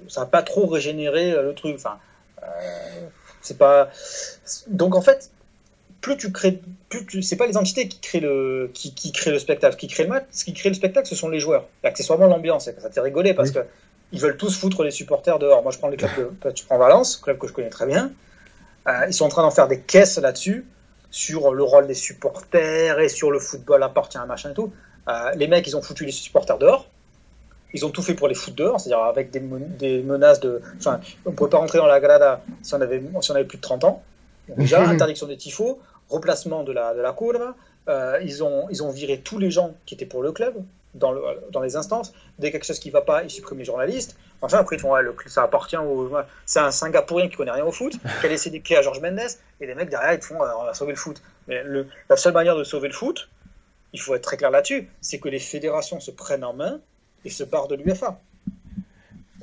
ça 0.07 0.21
n'a 0.21 0.25
pas 0.25 0.41
trop 0.41 0.65
régénéré 0.65 1.31
euh, 1.31 1.43
le 1.43 1.53
truc. 1.53 1.75
Enfin, 1.75 1.99
euh, 2.41 3.07
c'est 3.41 3.59
pas. 3.59 3.89
Donc 4.67 4.95
en 4.95 5.01
fait, 5.01 5.29
plus 6.01 6.17
tu 6.17 6.31
crées, 6.31 6.59
plus 6.89 7.05
tu, 7.05 7.21
c'est 7.21 7.35
pas 7.35 7.47
les 7.47 7.57
entités 7.57 7.87
qui 7.87 7.99
créent 7.99 8.19
le, 8.19 8.69
qui, 8.73 8.93
qui 8.93 9.11
créent 9.11 9.31
le 9.31 9.39
spectacle, 9.39 9.75
qui 9.77 9.87
créent 9.87 10.03
le 10.03 10.09
match. 10.09 10.25
Ce 10.31 10.43
qui 10.43 10.53
crée 10.53 10.69
le 10.69 10.75
spectacle, 10.75 11.07
ce 11.07 11.15
sont 11.15 11.29
les 11.29 11.39
joueurs. 11.39 11.67
Accessoirement 11.83 12.27
l'ambiance. 12.27 12.65
Ça 12.65 12.89
fait 12.89 13.01
rigoler 13.01 13.33
parce 13.33 13.51
que 13.51 13.59
ils 14.11 14.19
veulent 14.19 14.37
tous 14.37 14.57
foutre 14.57 14.83
les 14.83 14.91
supporters 14.91 15.39
dehors. 15.39 15.63
Moi, 15.63 15.71
je 15.71 15.77
prends 15.77 15.87
le 15.87 15.95
club 15.95 16.11
de, 16.17 16.51
tu 16.51 16.65
prends 16.65 16.77
Valence, 16.77 17.17
club 17.17 17.37
que 17.37 17.47
je 17.47 17.53
connais 17.53 17.69
très 17.69 17.85
bien. 17.85 18.11
Euh, 18.87 19.05
ils 19.07 19.13
sont 19.13 19.25
en 19.25 19.29
train 19.29 19.43
d'en 19.43 19.51
faire 19.51 19.67
des 19.67 19.79
caisses 19.79 20.17
là-dessus 20.17 20.65
sur 21.11 21.53
le 21.53 21.63
rôle 21.63 21.87
des 21.87 21.93
supporters 21.93 22.99
et 22.99 23.09
sur 23.09 23.31
le 23.31 23.39
football 23.39 23.83
appartient 23.83 24.17
à 24.17 24.25
machin 24.25 24.51
et 24.51 24.53
tout. 24.53 24.73
les 25.35 25.47
mecs, 25.47 25.67
ils 25.67 25.77
ont 25.77 25.81
foutu 25.81 26.05
les 26.05 26.11
supporters 26.11 26.57
dehors. 26.57 26.87
Ils 27.73 27.85
ont 27.85 27.89
tout 27.89 28.01
fait 28.01 28.15
pour 28.15 28.27
les 28.27 28.35
foutre 28.35 28.55
dehors, 28.57 28.79
c'est-à-dire 28.79 29.03
avec 29.03 29.31
des, 29.31 29.41
des, 29.79 30.03
menaces 30.03 30.41
de. 30.41 30.61
Enfin, 30.77 30.99
on 31.25 31.31
ne 31.31 31.35
pouvait 31.35 31.49
pas 31.49 31.57
rentrer 31.57 31.77
dans 31.77 31.85
la 31.85 32.01
grada 32.01 32.41
si 32.63 32.73
on 32.73 32.81
avait, 32.81 33.01
si 33.21 33.31
on 33.31 33.35
avait 33.35 33.45
plus 33.45 33.57
de 33.57 33.61
30 33.61 33.83
ans. 33.85 34.03
déjà, 34.57 34.81
interdiction 34.89 35.27
des 35.27 35.37
tifos, 35.37 35.79
replacement 36.11 36.63
de 36.63 36.71
la, 36.71 36.93
de 36.93 37.01
la. 37.01 37.15
Euh, 37.87 38.19
ils, 38.21 38.43
ont, 38.43 38.67
ils 38.69 38.83
ont 38.83 38.91
viré 38.91 39.19
tous 39.19 39.39
les 39.39 39.49
gens 39.49 39.73
qui 39.85 39.95
étaient 39.95 40.05
pour 40.05 40.21
le 40.21 40.31
club 40.31 40.55
dans, 40.93 41.11
le, 41.11 41.21
dans 41.51 41.61
les 41.61 41.75
instances. 41.75 42.13
Dès 42.37 42.51
quelque 42.51 42.65
chose 42.65 42.79
qui 42.79 42.89
ne 42.89 42.93
va 42.93 43.01
pas, 43.01 43.23
ils 43.23 43.29
suppriment 43.29 43.59
les 43.59 43.65
journalistes. 43.65 44.15
Enfin, 44.41 44.57
après, 44.59 44.75
ils 44.75 44.79
font, 44.79 44.93
ouais, 44.93 45.03
ça 45.27 45.43
appartient 45.43 45.77
au. 45.77 46.11
C'est 46.45 46.59
un 46.59 46.71
Singapourien 46.71 47.27
qui 47.29 47.35
connaît 47.35 47.51
rien 47.51 47.65
au 47.65 47.71
foot, 47.71 47.93
qui 48.19 48.25
a 48.25 48.29
laissé 48.29 48.49
des 48.49 48.59
clés 48.59 48.75
à 48.75 48.81
Georges 48.81 49.01
Mendes, 49.01 49.19
et 49.59 49.65
les 49.65 49.75
mecs 49.75 49.89
derrière, 49.89 50.13
ils 50.13 50.21
font, 50.21 50.41
euh, 50.43 50.47
on 50.59 50.65
va 50.65 50.73
sauver 50.73 50.91
le 50.91 50.97
foot. 50.97 51.21
Mais 51.47 51.63
la 52.09 52.17
seule 52.17 52.33
manière 52.33 52.55
de 52.55 52.63
sauver 52.63 52.87
le 52.87 52.93
foot, 52.93 53.29
il 53.93 53.99
faut 53.99 54.15
être 54.15 54.23
très 54.23 54.37
clair 54.37 54.51
là-dessus, 54.51 54.89
c'est 55.01 55.19
que 55.19 55.29
les 55.29 55.39
fédérations 55.39 55.99
se 55.99 56.11
prennent 56.11 56.43
en 56.43 56.53
main 56.53 56.79
et 57.25 57.29
se 57.29 57.43
barre 57.43 57.67
de 57.67 57.75
l'UFA. 57.75 58.19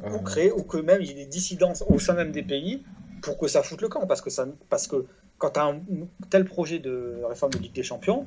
Ou, 0.05 0.21
créer, 0.21 0.53
ou 0.53 0.63
que 0.63 0.79
même 0.79 1.03
il 1.03 1.09
y 1.09 1.11
ait 1.11 1.25
des 1.25 1.27
dissidences 1.27 1.83
au 1.89 1.99
sein 1.99 2.15
même 2.15 2.31
des 2.31 2.45
pays 2.45 2.85
pour 3.21 3.37
que 3.37 3.49
ça 3.49 3.65
foute 3.65 3.83
le 3.83 3.89
camp. 3.89 4.07
Parce 4.07 4.21
que, 4.21 4.31
ça, 4.31 4.47
parce 4.71 4.87
que 4.87 5.05
quand 5.39 5.51
tu 5.51 5.61
as 5.61 5.65
un 5.65 5.81
tel 6.31 6.45
projet 6.45 6.79
de 6.79 7.23
réforme 7.29 7.53
de 7.53 7.59
Ligue 7.59 7.73
des 7.73 7.83
Champions, 7.83 8.27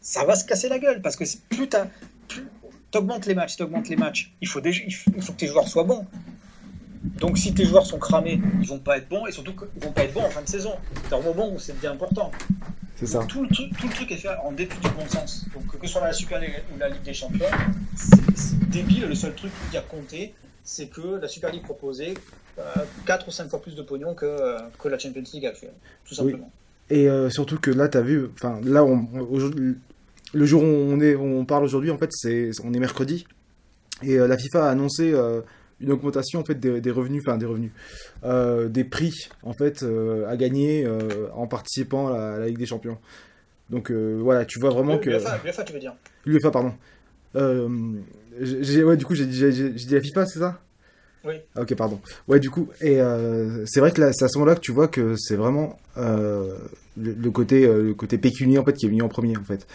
ça 0.00 0.24
va 0.24 0.36
se 0.36 0.44
casser 0.44 0.68
la 0.68 0.78
gueule. 0.78 1.02
Parce 1.02 1.16
que 1.16 1.24
plus 1.48 1.68
tu 1.68 2.98
augmentes 2.98 3.26
les 3.26 3.34
matchs, 3.34 3.56
tu 3.56 3.62
augmentes 3.62 3.88
les 3.88 3.96
matchs, 3.96 4.32
il 4.40 4.48
faut, 4.48 4.60
déjà, 4.60 4.82
il 4.86 4.92
faut 4.92 5.32
que 5.32 5.38
tes 5.38 5.48
joueurs 5.48 5.68
soient 5.68 5.84
bons. 5.84 6.06
Donc 7.18 7.36
si 7.36 7.52
tes 7.52 7.64
joueurs 7.64 7.86
sont 7.86 7.98
cramés, 7.98 8.40
ils 8.60 8.68
vont 8.68 8.78
pas 8.78 8.96
être 8.96 9.08
bons 9.08 9.26
et 9.26 9.32
surtout 9.32 9.52
qu'ils 9.52 9.82
vont 9.82 9.92
pas 9.92 10.04
être 10.04 10.14
bons 10.14 10.24
en 10.24 10.30
fin 10.30 10.42
de 10.42 10.48
saison. 10.48 10.72
C'est 11.04 11.14
un 11.14 11.20
moment 11.20 11.52
où 11.52 11.58
c'est 11.58 11.78
bien 11.78 11.92
important. 11.92 12.30
C'est 12.96 13.06
ça. 13.06 13.24
Tout 13.26 13.42
le, 13.42 13.48
truc, 13.48 13.76
tout 13.76 13.88
le 13.88 13.92
truc 13.92 14.12
est 14.12 14.16
fait 14.16 14.28
en 14.42 14.52
dépit 14.52 14.78
du 14.78 14.88
bon 14.90 15.06
sens. 15.08 15.44
Donc 15.52 15.66
que 15.78 15.86
ce 15.86 15.92
soit 15.92 16.02
la 16.02 16.12
Super 16.12 16.40
League 16.40 16.62
ou 16.74 16.78
la 16.78 16.88
Ligue 16.88 17.02
des 17.02 17.12
Champions, 17.12 17.46
c'est 17.96 18.68
débile. 18.70 19.06
Le 19.06 19.14
seul 19.14 19.34
truc 19.34 19.50
qui 19.70 19.76
a 19.76 19.80
compté, 19.80 20.34
c'est 20.64 20.86
que 20.86 21.20
la 21.20 21.28
Super 21.28 21.52
League 21.52 21.62
proposait 21.62 22.14
euh, 22.58 22.62
4 23.06 23.28
ou 23.28 23.30
5 23.30 23.48
fois 23.48 23.60
plus 23.62 23.76
de 23.76 23.82
pognon 23.82 24.14
que, 24.14 24.26
euh, 24.26 24.58
que 24.78 24.88
la 24.88 24.98
Champions 24.98 25.22
League 25.32 25.46
actuelle. 25.46 25.74
Tout 26.04 26.14
simplement. 26.14 26.50
Et 26.90 27.08
euh, 27.08 27.30
surtout 27.30 27.58
que 27.58 27.70
là, 27.70 27.88
tu 27.88 27.98
as 27.98 28.02
vu, 28.02 28.28
enfin 28.34 28.60
là, 28.62 28.84
on, 28.84 29.06
le 30.34 30.46
jour 30.46 30.62
où 30.62 30.66
on, 30.66 31.00
est, 31.00 31.14
on 31.14 31.44
parle 31.44 31.64
aujourd'hui, 31.64 31.90
en 31.90 31.98
fait, 31.98 32.10
c'est 32.12 32.50
on 32.62 32.72
est 32.72 32.78
mercredi. 32.78 33.26
Et 34.02 34.18
euh, 34.18 34.26
la 34.26 34.36
FIFA 34.36 34.66
a 34.66 34.70
annoncé 34.70 35.12
euh, 35.12 35.40
une 35.80 35.92
augmentation 35.92 36.40
en 36.40 36.44
fait 36.44 36.56
des, 36.56 36.80
des 36.80 36.90
revenus, 36.90 37.22
enfin 37.26 37.38
des 37.38 37.46
revenus, 37.46 37.70
euh, 38.24 38.68
des 38.68 38.84
prix 38.84 39.14
en 39.42 39.52
fait 39.52 39.82
euh, 39.82 40.28
à 40.28 40.36
gagner 40.36 40.84
euh, 40.84 41.28
en 41.34 41.46
participant 41.46 42.08
à 42.08 42.18
la, 42.18 42.32
à 42.34 42.38
la 42.38 42.46
Ligue 42.48 42.58
des 42.58 42.66
Champions. 42.66 42.98
Donc 43.70 43.90
euh, 43.90 44.18
voilà, 44.20 44.44
tu 44.44 44.58
vois 44.58 44.70
vraiment 44.70 44.98
que 44.98 45.10
l'UEFA, 45.10 45.64
tu 45.64 45.72
veux 45.72 45.78
dire? 45.78 45.94
l'UEFA, 46.26 46.50
pardon. 46.50 46.74
Ouais, 48.40 48.96
du 48.96 49.04
coup, 49.04 49.14
j'ai 49.14 49.26
dit, 49.26 49.40
la 49.90 50.00
FIFA, 50.00 50.26
c'est 50.26 50.38
ça? 50.38 50.60
Oui. 51.24 51.34
Ah, 51.56 51.62
Ok, 51.62 51.74
pardon. 51.74 52.00
Ouais, 52.28 52.38
du 52.38 52.50
coup, 52.50 52.68
et 52.80 53.00
euh, 53.00 53.64
c'est 53.66 53.80
vrai 53.80 53.92
que 53.92 54.12
c'est 54.12 54.24
à 54.24 54.28
ce 54.28 54.38
moment-là 54.38 54.56
que 54.56 54.60
tu 54.60 54.72
vois 54.72 54.88
que 54.88 55.16
c'est 55.16 55.36
vraiment 55.36 55.78
euh, 55.96 56.56
le, 56.96 57.12
le 57.12 57.30
côté, 57.30 57.64
euh, 57.64 57.82
le 57.82 57.94
côté 57.94 58.18
pécunier 58.18 58.58
en 58.58 58.64
fait 58.64 58.74
qui 58.74 58.86
est 58.86 58.88
venu 58.90 59.02
en 59.02 59.08
premier 59.08 59.36
en 59.36 59.44
fait. 59.44 59.66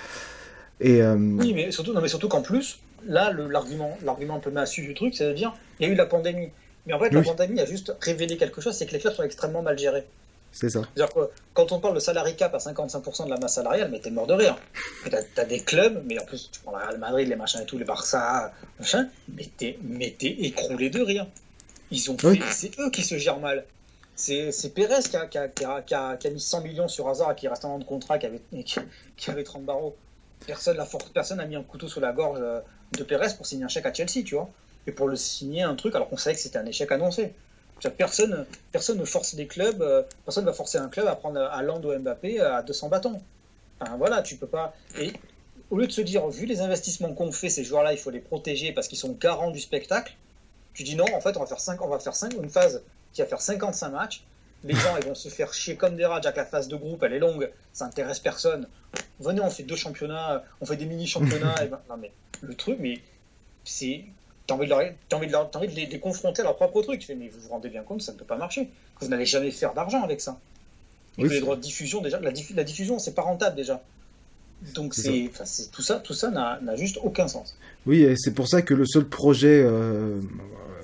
Et 0.80 1.02
euh, 1.02 1.16
Oui, 1.18 1.54
mais 1.54 1.72
surtout, 1.72 1.94
non, 1.94 2.02
mais 2.02 2.08
surtout 2.08 2.30
qu'en 2.30 2.42
plus, 2.42 2.80
là, 3.08 3.32
l'argument, 3.34 3.98
un 4.36 4.40
peu 4.40 4.52
massue 4.52 4.84
du 4.84 4.94
truc, 4.94 5.16
c'est 5.16 5.28
de 5.28 5.34
dire, 5.34 5.54
il 5.80 5.88
y 5.88 5.90
a 5.90 5.94
eu 5.94 5.96
la 5.96 6.06
pandémie. 6.06 6.50
Mais 6.86 6.94
en 6.94 7.00
fait, 7.00 7.12
la 7.12 7.22
pandémie 7.22 7.60
a 7.60 7.66
juste 7.66 7.94
révélé 8.02 8.38
quelque 8.38 8.62
chose, 8.62 8.76
c'est 8.76 8.86
que 8.86 8.92
les 8.94 9.00
clubs 9.00 9.14
sont 9.14 9.24
extrêmement 9.24 9.62
mal 9.62 9.78
gérés. 9.78 10.06
C'est 10.52 10.70
ça. 10.70 10.82
C'est-à-dire 10.96 11.14
que 11.14 11.30
quand 11.54 11.72
on 11.72 11.80
parle 11.80 11.96
de 11.96 12.00
salary 12.00 12.36
cap 12.36 12.54
à 12.56 12.58
55% 12.58 13.26
de 13.26 13.30
la 13.30 13.38
masse 13.38 13.56
salariale, 13.56 13.90
mais 13.92 14.00
t'es 14.00 14.10
mort 14.12 14.28
de 14.28 14.34
rire. 14.34 14.58
T'as, 15.36 15.46
des 15.46 15.62
clubs, 15.62 16.02
mais 16.06 16.20
en 16.20 16.26
plus, 16.26 16.50
tu 16.52 16.60
prends 16.62 16.72
la 16.72 16.86
Real 16.88 16.98
Madrid, 16.98 17.28
les 17.28 17.36
machins 17.36 17.62
et 17.62 17.66
tout, 17.66 17.78
les 17.78 17.86
Barça, 17.86 18.52
machin, 18.80 19.08
mais 19.30 19.50
t'es, 19.58 19.78
mais 19.84 20.16
t'es 20.18 20.28
écroulé 20.40 20.90
de 20.90 21.02
rire. 21.02 21.28
Ils 21.92 22.12
ont 22.12 22.18
Oui. 22.24 22.42
c'est 22.52 22.78
eux 22.80 22.90
qui 22.90 23.04
se 23.04 23.18
gèrent 23.18 23.40
mal. 23.40 23.66
C'est, 24.16 24.52
c'est 24.52 24.70
Pérez 24.72 25.02
qui 25.04 25.16
a, 25.16 25.28
qui, 25.28 25.38
a, 25.38 25.48
qui, 25.48 25.64
a, 25.96 26.18
qui 26.18 26.28
a- 26.28 26.30
mis 26.32 26.42
100 26.42 26.62
millions 26.62 26.88
sur 26.88 27.08
hasard 27.08 27.32
et 27.32 27.36
qui 27.36 27.48
reste 27.48 27.64
un 27.64 27.70
an 27.70 27.80
de 27.80 27.86
contrat, 27.86 28.20
qui 28.20 28.26
avait, 28.26 28.42
avait 29.28 29.44
30 29.44 29.64
barreaux. 29.64 29.96
Personne 30.46 30.78
n'a 30.78 30.88
personne 31.14 31.40
a 31.40 31.46
mis 31.46 31.56
un 31.56 31.64
couteau 31.64 31.88
sous 31.88 32.00
la 32.00 32.12
gorge 32.12 32.40
euh, 32.42 32.60
de 32.98 33.04
Pérez 33.04 33.28
pour 33.38 33.46
signer 33.46 33.64
un 33.64 33.70
chèque 33.70 33.86
à 33.86 33.94
Chelsea, 33.94 34.24
tu 34.26 34.36
vois. 34.36 34.50
Et 34.88 34.92
pour 34.92 35.08
le 35.08 35.16
signer 35.16 35.64
un 35.64 35.76
truc, 35.76 35.96
alors 35.96 36.10
qu'on 36.10 36.18
savait 36.18 36.36
que 36.36 36.42
c'était 36.42 36.58
un 36.58 36.66
échec 36.66 36.92
annoncé. 36.92 37.34
Personne, 37.98 38.46
personne 38.72 38.98
ne 38.98 39.06
force 39.06 39.36
des 39.36 39.48
clubs, 39.48 39.82
euh, 39.82 40.04
personne 40.26 40.46
va 40.46 40.54
forcer 40.54 40.78
un 40.78 40.90
club 40.90 41.08
à 41.08 41.16
prendre 41.16 41.40
Haaland 41.40 41.82
ou 41.82 41.98
Mbappé 41.98 42.40
à 42.42 42.62
200 42.62 42.90
bâtons. 42.90 43.22
Enfin, 43.80 43.96
voilà, 43.98 44.22
tu 44.22 44.36
peux 44.36 44.48
pas. 44.48 44.74
Et 44.98 45.14
au 45.70 45.78
lieu 45.78 45.88
de 45.88 45.92
se 45.92 46.02
dire, 46.02 46.28
vu 46.28 46.46
les 46.46 46.62
investissements 46.62 47.14
qu'on 47.14 47.32
fait, 47.32 47.50
ces 47.50 47.64
joueurs-là, 47.64 47.94
il 47.94 48.00
faut 48.00 48.10
les 48.10 48.20
protéger 48.20 48.72
parce 48.72 48.88
qu'ils 48.88 48.98
sont 48.98 49.12
garants 49.12 49.52
du 49.52 49.60
spectacle, 49.60 50.16
tu 50.74 50.84
dis 50.84 50.96
non, 50.96 51.06
en 51.14 51.22
fait, 51.22 51.38
on 51.38 51.42
va 51.42 51.46
faire 51.46 51.60
5, 51.60 51.82
on 51.82 51.88
va 51.88 52.00
faire 52.00 52.16
5, 52.16 52.34
une 52.34 52.50
phase 52.50 52.82
qui 53.14 53.22
va 53.22 53.28
faire 53.28 53.42
55 53.42 53.90
matchs. 53.90 54.24
Les 54.64 54.74
gens, 54.74 54.98
ils 54.98 55.06
vont 55.06 55.16
se 55.16 55.30
faire 55.30 55.54
chier 55.54 55.76
comme 55.76 55.96
des 55.96 56.06
rats, 56.06 56.20
que 56.20 56.36
la 56.36 56.46
phase 56.46 56.68
de 56.68 56.76
groupe, 56.76 57.02
elle 57.04 57.14
est 57.14 57.20
longue, 57.20 57.50
ça 57.72 57.86
intéresse 57.86 58.20
personne. 58.20 58.68
Venez, 59.20 59.40
on 59.40 59.50
fait 59.50 59.64
deux 59.64 59.76
championnats, 59.76 60.44
on 60.60 60.66
fait 60.66 60.76
des 60.76 60.86
mini-championnats. 60.86 61.56
ben, 61.70 61.80
non, 61.90 61.98
mais 61.98 62.12
le 62.42 62.56
truc, 62.56 62.78
mais 62.80 63.00
c'est. 63.64 64.04
T'as 64.50 64.56
envie, 64.56 64.66
de 64.66 64.70
leur- 64.72 64.82
t'as 65.08 65.18
envie, 65.18 65.28
de 65.28 65.32
leur- 65.32 65.50
t'as 65.52 65.60
envie 65.60 65.68
de 65.68 65.76
les, 65.76 65.86
de 65.86 65.92
les 65.92 66.00
confronter 66.00 66.42
à 66.42 66.46
leur 66.46 66.56
propre 66.56 66.82
truc. 66.82 67.00
Tu 67.00 67.08
fais, 67.08 67.16
mais 67.16 67.30
vous 67.30 67.40
vous 67.40 67.50
rendez 67.50 67.70
bien 67.70 67.84
compte, 67.84 68.02
ça 68.02 68.12
ne 68.14 68.18
peut 68.18 68.26
pas 68.26 68.36
marcher. 68.38 68.66
Que 69.00 69.06
vous 69.06 69.08
n'allez 69.12 69.26
jamais 69.26 69.52
faire 69.52 69.74
d'argent 69.74 70.04
avec 70.04 70.20
ça. 70.22 70.40
Et 71.18 71.24
Oui, 71.24 71.30
que 71.30 71.34
les 71.36 71.40
droits 71.42 71.56
de 71.56 71.62
diffusion, 71.62 72.02
déjà, 72.02 72.20
la, 72.20 72.32
diffu- 72.32 72.56
la 72.56 72.64
diffusion, 72.64 72.98
c'est 73.00 73.14
pas 73.14 73.22
rentable 73.22 73.56
déjà. 73.56 73.82
Donc 74.76 74.94
C'est 74.94 75.30
tout 75.72 75.82
ça, 75.82 76.00
tout 76.00 76.14
ça 76.14 76.30
n'a 76.32 76.76
juste 76.76 77.00
aucun 77.04 77.28
sens. 77.30 77.56
Oui, 77.86 78.02
et 78.04 78.16
c'est 78.18 78.34
pour 78.34 78.48
ça 78.50 78.62
que 78.62 78.74
le 78.74 78.86
seul 78.86 79.06
projet 79.06 79.62
euh, 79.64 80.20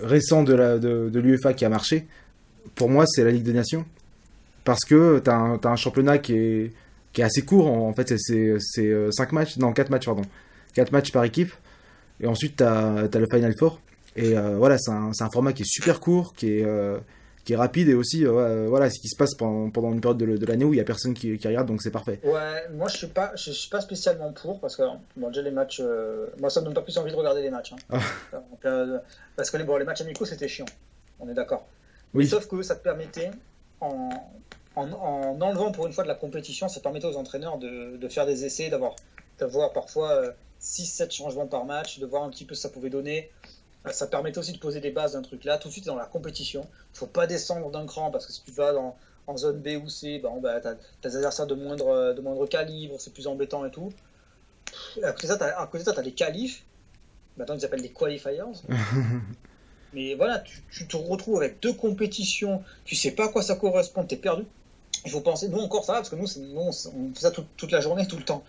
récent 0.01 0.43
de 0.43 0.53
la 0.53 0.77
de, 0.77 1.09
de 1.11 1.19
l'UEFA 1.19 1.53
qui 1.53 1.65
a 1.65 1.69
marché, 1.69 2.05
pour 2.75 2.89
moi, 2.89 3.05
c'est 3.05 3.23
la 3.23 3.31
Ligue 3.31 3.43
des 3.43 3.51
Nations, 3.53 3.83
parce 4.63 4.85
que 4.85 5.19
t'as 5.19 5.35
un, 5.35 5.57
t'as 5.57 5.69
un 5.69 5.75
championnat 5.75 6.19
qui 6.19 6.33
est 6.35 6.71
qui 7.11 7.21
est 7.21 7.25
assez 7.25 7.41
court. 7.43 7.67
En, 7.67 7.89
en 7.89 7.93
fait, 7.93 8.07
c'est- 8.09 8.17
c'est 8.19 8.55
c'est 8.59 8.85
euh, 8.87 9.11
cinq 9.11 9.31
matchs, 9.33 9.57
non 9.57 9.73
quatre 9.73 9.89
matchs 9.89 10.05
pardon, 10.05 10.21
quatre 10.73 10.91
matchs 10.93 11.11
par 11.11 11.23
équipe, 11.25 11.51
et 12.19 12.27
ensuite 12.27 12.57
t'as 12.57 13.03
as 13.03 13.19
le 13.19 13.27
Final 13.31 13.53
Four. 13.57 13.79
Et 14.15 14.37
euh, 14.37 14.55
voilà, 14.57 14.77
c'est 14.77 14.91
un, 14.91 15.11
un 15.19 15.29
format 15.29 15.51
qui 15.53 15.63
est 15.63 15.69
super 15.69 15.99
court, 15.99 16.33
qui 16.35 16.59
est 16.59 16.63
euh, 16.63 16.97
qui 17.43 17.53
est 17.53 17.57
rapide 17.57 17.89
et 17.89 17.93
aussi 17.93 18.25
euh, 18.25 18.65
voilà 18.67 18.89
ce 18.89 18.99
qui 18.99 19.07
se 19.07 19.15
passe 19.15 19.35
pendant, 19.35 19.69
pendant 19.69 19.91
une 19.93 20.01
période 20.01 20.17
de, 20.17 20.37
de 20.37 20.45
l'année 20.47 20.65
où 20.65 20.73
il 20.73 20.77
y 20.77 20.79
a 20.79 20.83
personne 20.85 21.13
qui, 21.13 21.37
qui 21.37 21.47
regarde, 21.47 21.67
donc 21.67 21.81
c'est 21.81 21.91
parfait. 21.91 22.19
Ouais, 22.23 22.67
moi 22.73 22.87
je 22.87 22.97
suis 22.97 23.07
pas, 23.07 23.33
je 23.35 23.51
suis 23.51 23.69
pas 23.69 23.81
spécialement 23.81 24.31
pour 24.31 24.59
parce 24.59 24.75
que 24.75 24.83
bon, 25.17 25.27
déjà 25.27 25.41
les 25.43 25.51
matchs, 25.51 25.79
euh, 25.83 26.27
moi 26.39 26.49
ça 26.49 26.61
me 26.61 26.65
donne 26.65 26.73
pas 26.73 26.81
plus 26.81 26.97
envie 26.97 27.11
de 27.11 27.15
regarder 27.15 27.41
les 27.43 27.51
matchs. 27.51 27.73
hein. 27.73 27.99
Ah. 28.31 28.41
Donc, 28.63 29.01
parce 29.35 29.51
que 29.51 29.57
les, 29.57 29.63
bon, 29.63 29.77
les 29.77 29.85
matchs 29.85 30.01
amicaux 30.01 30.25
c'était 30.25 30.47
chiant, 30.47 30.65
on 31.19 31.29
est 31.29 31.33
d'accord. 31.35 31.67
Oui. 32.13 32.25
Sauf 32.25 32.47
que 32.47 32.63
ça 32.63 32.75
te 32.75 32.83
permettait, 32.83 33.29
en, 33.81 34.09
en, 34.77 34.91
en 34.91 35.41
enlevant 35.41 35.71
pour 35.73 35.85
une 35.85 35.93
fois 35.93 36.05
de 36.05 36.09
la 36.09 36.15
compétition, 36.15 36.69
ça 36.69 36.79
permettait 36.79 37.07
aux 37.07 37.17
entraîneurs 37.17 37.57
de, 37.57 37.97
de 37.97 38.07
faire 38.07 38.25
des 38.25 38.45
essais, 38.45 38.69
d'avoir 38.69 38.95
d'avoir 39.37 39.73
parfois 39.73 40.21
6-7 40.65 41.11
changements 41.11 41.47
par 41.47 41.65
match, 41.65 41.99
de 41.99 42.05
voir 42.05 42.23
un 42.23 42.29
petit 42.29 42.43
peu 42.43 42.55
ce 42.55 42.63
que 42.63 42.67
ça 42.67 42.73
pouvait 42.73 42.89
donner. 42.89 43.29
Euh, 43.85 43.91
Ça 43.91 44.07
permettait 44.07 44.39
aussi 44.39 44.53
de 44.53 44.57
poser 44.57 44.81
des 44.81 44.91
bases 44.91 45.13
d'un 45.13 45.21
truc 45.21 45.43
là, 45.43 45.57
tout 45.57 45.67
de 45.67 45.73
suite 45.73 45.85
dans 45.85 45.95
la 45.95 46.05
compétition. 46.05 46.67
Il 46.93 46.97
faut 46.97 47.05
pas 47.05 47.27
descendre 47.27 47.69
d'un 47.71 47.85
cran 47.85 48.11
parce 48.11 48.25
que 48.25 48.33
si 48.33 48.41
tu 48.41 48.51
vas 48.51 48.73
dans, 48.73 48.97
en 49.27 49.37
zone 49.37 49.59
B 49.59 49.81
ou 49.83 49.87
C, 49.89 50.19
bah, 50.19 50.31
bah, 50.41 50.59
tu 50.59 50.67
as, 50.67 50.75
des 51.03 51.15
adversaires 51.17 51.47
de 51.47 51.55
moindre, 51.55 52.13
de 52.13 52.21
moindre 52.21 52.47
calibre, 52.47 52.95
c'est 52.99 53.13
plus 53.13 53.27
embêtant 53.27 53.65
et 53.65 53.71
tout. 53.71 53.93
À 55.03 55.11
côté 55.11 55.27
de 55.27 55.33
ça, 55.83 55.93
tu 55.93 55.99
as, 55.99 56.01
les 56.01 56.13
qualifs, 56.13 56.65
maintenant 57.37 57.55
ils 57.55 57.63
appellent 57.63 57.81
les 57.81 57.93
qualifiers. 57.93 58.41
Mais 59.93 60.15
voilà, 60.15 60.39
tu, 60.39 60.61
tu, 60.69 60.87
te 60.87 60.97
retrouves 60.97 61.37
avec 61.37 61.61
deux 61.61 61.71
compétitions, 61.71 62.61
tu 62.83 62.95
sais 62.95 63.11
pas 63.11 63.25
à 63.25 63.27
quoi 63.29 63.41
ça 63.41 63.55
correspond, 63.55 64.03
tu 64.03 64.15
es 64.15 64.17
perdu. 64.17 64.43
Il 65.05 65.11
faut 65.11 65.21
penser, 65.21 65.47
nous 65.49 65.59
encore 65.59 65.85
ça 65.85 65.93
va, 65.93 65.99
parce 65.99 66.09
que 66.09 66.15
nous, 66.15 66.27
nous 66.37 66.61
on 66.61 66.71
fait 66.71 67.21
ça 67.21 67.31
tout, 67.31 67.45
toute 67.57 67.71
la 67.71 67.79
journée, 67.79 68.07
tout 68.07 68.17
le 68.17 68.23
temps. 68.23 68.43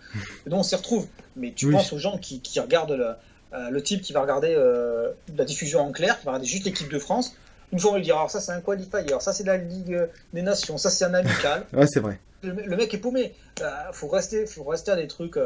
Et 0.45 0.49
nous 0.49 0.57
on 0.57 0.63
s'y 0.63 0.75
retrouve. 0.75 1.07
Mais 1.35 1.53
tu 1.53 1.67
oui. 1.67 1.73
penses 1.73 1.93
aux 1.93 1.99
gens 1.99 2.17
qui, 2.17 2.39
qui 2.39 2.59
regardent 2.59 2.93
le, 2.93 3.13
euh, 3.53 3.69
le, 3.69 3.83
type 3.83 4.01
qui 4.01 4.13
va 4.13 4.21
regarder 4.21 4.53
euh, 4.55 5.11
la 5.35 5.45
diffusion 5.45 5.81
en 5.81 5.91
clair, 5.91 6.19
qui 6.19 6.25
va 6.25 6.31
regarder 6.31 6.47
juste 6.47 6.65
l'équipe 6.65 6.89
de 6.91 6.99
France. 6.99 7.35
Une 7.71 7.79
fois 7.79 7.91
on 7.91 7.95
lui 7.95 8.03
dire, 8.03 8.15
alors 8.15 8.31
ça 8.31 8.39
c'est 8.39 8.51
un 8.51 8.61
qualifier, 8.61 8.99
alors 9.07 9.21
ça 9.21 9.33
c'est 9.33 9.43
la 9.43 9.57
Ligue 9.57 10.07
des 10.33 10.41
Nations, 10.41 10.77
ça 10.77 10.89
c'est 10.89 11.05
un 11.05 11.13
amical. 11.13 11.65
ouais, 11.73 11.87
c'est 11.87 11.99
vrai. 11.99 12.19
Le, 12.43 12.51
le, 12.51 12.75
mec 12.77 12.93
est 12.93 12.99
paumé. 12.99 13.33
Il 13.57 13.63
euh, 13.63 13.91
faut, 13.91 14.07
rester, 14.07 14.45
faut 14.45 14.63
rester 14.63 14.91
à 14.91 14.95
des 14.95 15.07
trucs. 15.07 15.37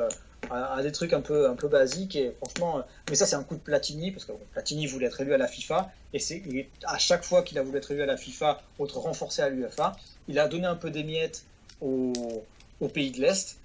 À, 0.49 0.75
à, 0.75 0.83
des 0.83 0.91
trucs 0.91 1.13
un 1.13 1.21
peu, 1.21 1.47
un 1.47 1.55
peu 1.55 1.67
basiques 1.67 2.15
et 2.15 2.33
franchement, 2.41 2.79
euh, 2.79 2.81
mais 3.09 3.15
ça 3.15 3.25
c'est 3.25 3.35
un 3.35 3.43
coup 3.43 3.55
de 3.55 3.61
Platini 3.61 4.11
parce 4.11 4.25
que 4.25 4.31
Platini 4.51 4.87
voulait 4.87 5.05
être 5.05 5.21
élu 5.21 5.33
à 5.33 5.37
la 5.37 5.47
FIFA 5.47 5.91
et 6.13 6.19
c'est 6.19 6.41
à 6.83 6.97
chaque 6.97 7.23
fois 7.23 7.43
qu'il 7.43 7.57
a 7.59 7.63
voulu 7.63 7.77
être 7.77 7.91
élu 7.91 8.01
à 8.01 8.07
la 8.07 8.17
FIFA, 8.17 8.59
autre 8.79 8.99
renforcé 8.99 9.43
à 9.43 9.49
l'UFA, 9.49 9.95
il 10.27 10.39
a 10.39 10.47
donné 10.47 10.65
un 10.65 10.75
peu 10.75 10.89
des 10.89 11.03
miettes 11.03 11.43
aux, 11.79 12.43
aux 12.79 12.87
pays 12.87 13.11
de 13.11 13.21
l'Est 13.21 13.57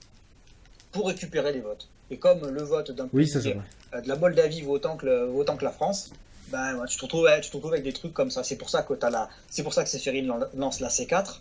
pour 0.93 1.09
récupérer 1.09 1.53
les 1.53 1.61
votes. 1.61 1.89
Et 2.11 2.19
comme 2.19 2.47
le 2.49 2.63
vote 2.63 2.93
d'un 2.93 3.09
oui, 3.13 3.31
pays 3.31 3.57
euh, 3.95 4.01
de 4.01 4.09
la 4.09 4.17
Moldavie 4.17 4.63
vaut 4.63 4.75
autant 4.75 4.97
que, 4.97 5.07
le, 5.07 5.25
vaut 5.25 5.41
autant 5.41 5.57
que 5.57 5.65
la 5.65 5.73
France, 5.73 6.11
ben, 6.49 6.85
tu, 6.87 6.97
te 6.97 7.03
retrouves, 7.03 7.29
tu 7.43 7.51
te 7.51 7.57
retrouves 7.57 7.73
avec 7.73 7.85
des 7.85 7.93
trucs 7.93 8.13
comme 8.13 8.31
ça. 8.31 8.45
C'est 8.45 8.57
pour 8.57 8.71
ça 8.71 8.83
que 8.83 8.95
as 9.03 9.11
la, 9.11 9.29
c'est 9.51 9.63
pour 9.63 9.75
ça 9.75 9.85
que 9.85 10.57
lance 10.57 10.81
la 10.81 10.89
C4. 10.89 11.41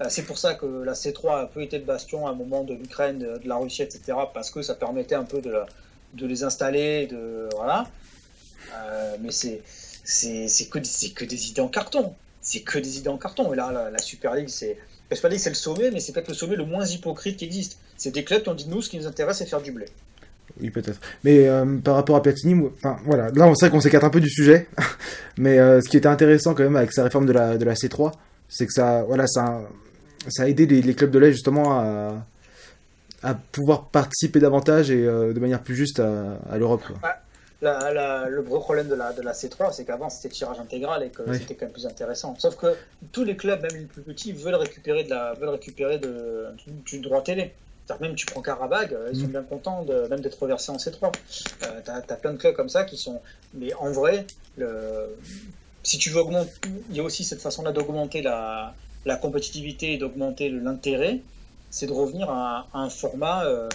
Euh, 0.00 0.06
c'est 0.10 0.22
pour 0.22 0.38
ça 0.38 0.54
que 0.54 0.66
la 0.66 0.92
C3 0.92 1.42
a 1.42 1.46
peu 1.46 1.62
été 1.62 1.78
le 1.78 1.84
bastion 1.84 2.26
à 2.26 2.30
un 2.30 2.34
moment 2.34 2.64
de 2.64 2.74
l'Ukraine, 2.74 3.18
de, 3.18 3.38
de, 3.38 3.48
la 3.48 3.56
Russie, 3.56 3.82
etc. 3.82 4.18
Parce 4.34 4.50
que 4.50 4.62
ça 4.62 4.74
permettait 4.74 5.14
un 5.14 5.24
peu 5.24 5.40
de, 5.40 6.26
les 6.26 6.44
installer, 6.44 7.06
de 7.06 7.48
voilà. 7.54 7.86
Euh, 8.74 9.16
mais 9.20 9.30
c'est 9.30 9.62
c'est 10.04 10.68
que 10.70 10.78
que 11.14 11.24
des 11.24 11.50
idées 11.50 11.60
en 11.60 11.68
carton. 11.68 12.14
C'est 12.40 12.60
que 12.60 12.78
des 12.78 12.98
idées 12.98 13.08
en 13.08 13.18
carton. 13.18 13.52
Et 13.52 13.56
là, 13.56 13.90
la, 13.90 13.98
Super 13.98 14.34
League, 14.34 14.48
c'est 14.48 14.76
la 15.10 15.16
c'est 15.16 15.48
le 15.48 15.54
sommet, 15.54 15.90
mais 15.90 16.00
c'est 16.00 16.12
peut-être 16.12 16.28
le 16.28 16.34
sommet 16.34 16.56
le 16.56 16.64
moins 16.64 16.84
hypocrite 16.84 17.38
qui 17.38 17.44
existe. 17.44 17.78
C'est 17.96 18.12
des 18.12 18.24
clubs 18.24 18.42
qui 18.42 18.48
ont 18.48 18.54
dit 18.54 18.68
nous, 18.68 18.82
ce 18.82 18.90
qui 18.90 18.98
nous 18.98 19.06
intéresse, 19.06 19.38
c'est 19.38 19.46
faire 19.46 19.62
du 19.62 19.72
blé. 19.72 19.86
Oui, 20.60 20.70
peut-être. 20.70 21.00
Mais 21.24 21.48
euh, 21.48 21.78
par 21.78 21.96
rapport 21.96 22.16
à 22.16 22.22
Platini, 22.22 22.68
enfin 22.76 22.98
voilà, 23.04 23.30
là 23.30 23.46
on 23.48 23.54
sait 23.54 23.68
qu'on 23.68 23.80
s'écarte 23.80 24.04
un 24.04 24.10
peu 24.10 24.20
du 24.20 24.30
sujet, 24.30 24.68
mais 25.38 25.58
euh, 25.58 25.80
ce 25.80 25.88
qui 25.88 25.96
était 25.96 26.06
intéressant 26.06 26.54
quand 26.54 26.62
même 26.62 26.76
avec 26.76 26.92
sa 26.92 27.02
réforme 27.02 27.26
de 27.26 27.32
la, 27.32 27.58
de 27.58 27.64
la 27.64 27.74
C3, 27.74 28.12
c'est 28.48 28.66
que 28.66 28.72
ça, 28.72 29.02
voilà, 29.02 29.26
ça, 29.26 29.60
ça 30.28 30.44
a 30.44 30.46
aidé 30.46 30.66
les, 30.66 30.82
les 30.82 30.94
clubs 30.94 31.10
de 31.10 31.18
l'Est 31.18 31.32
justement 31.32 31.78
à, 31.78 32.26
à 33.22 33.34
pouvoir 33.34 33.86
participer 33.86 34.40
davantage 34.40 34.90
et 34.90 35.04
euh, 35.04 35.32
de 35.32 35.40
manière 35.40 35.62
plus 35.62 35.74
juste 35.74 36.00
à, 36.00 36.38
à 36.50 36.58
l'Europe. 36.58 36.84
La, 37.62 37.92
la, 37.92 38.28
le 38.28 38.42
gros 38.42 38.60
problème 38.60 38.86
de 38.86 38.94
la, 38.94 39.12
de 39.12 39.22
la 39.22 39.32
C3, 39.32 39.72
c'est 39.72 39.84
qu'avant 39.84 40.10
c'était 40.10 40.28
tirage 40.28 40.60
intégral 40.60 41.02
et 41.02 41.08
que 41.08 41.22
oui. 41.26 41.38
c'était 41.38 41.54
quand 41.54 41.66
même 41.66 41.72
plus 41.72 41.86
intéressant. 41.86 42.36
Sauf 42.38 42.56
que 42.56 42.76
tous 43.12 43.24
les 43.24 43.34
clubs, 43.34 43.60
même 43.62 43.80
les 43.80 43.86
plus 43.86 44.02
petits, 44.02 44.32
veulent 44.32 44.56
récupérer, 44.56 45.04
de 45.04 45.10
la, 45.10 45.32
veulent 45.34 45.48
récupérer 45.48 45.98
de, 45.98 46.46
du, 46.84 47.00
droit 47.00 47.22
télé. 47.22 47.52
Même 48.00 48.14
tu 48.14 48.26
prends 48.26 48.42
Karabag, 48.42 48.94
ils 49.12 49.20
sont 49.20 49.26
mmh. 49.26 49.30
bien 49.30 49.42
contents 49.42 49.84
de, 49.84 50.06
même 50.08 50.20
d'être 50.20 50.40
reversés 50.42 50.70
en 50.70 50.76
C3. 50.76 51.12
Euh, 51.62 51.80
t'as 51.84 51.94
as 51.96 52.16
plein 52.16 52.32
de 52.32 52.36
clubs 52.36 52.54
comme 52.54 52.68
ça 52.68 52.84
qui 52.84 52.96
sont. 52.96 53.22
Mais 53.54 53.72
en 53.74 53.90
vrai, 53.90 54.26
le... 54.58 55.16
si 55.82 55.96
tu 55.96 56.10
veux 56.10 56.20
augmenter, 56.20 56.50
il 56.90 56.96
y 56.96 57.00
a 57.00 57.04
aussi 57.04 57.24
cette 57.24 57.40
façon-là 57.40 57.72
d'augmenter 57.72 58.22
la, 58.22 58.74
la 59.06 59.16
compétitivité 59.16 59.94
et 59.94 59.98
d'augmenter 59.98 60.50
l'intérêt, 60.50 61.20
c'est 61.70 61.86
de 61.86 61.92
revenir 61.92 62.28
à, 62.28 62.66
un 62.74 62.90
format 62.90 63.44
euh, 63.46 63.68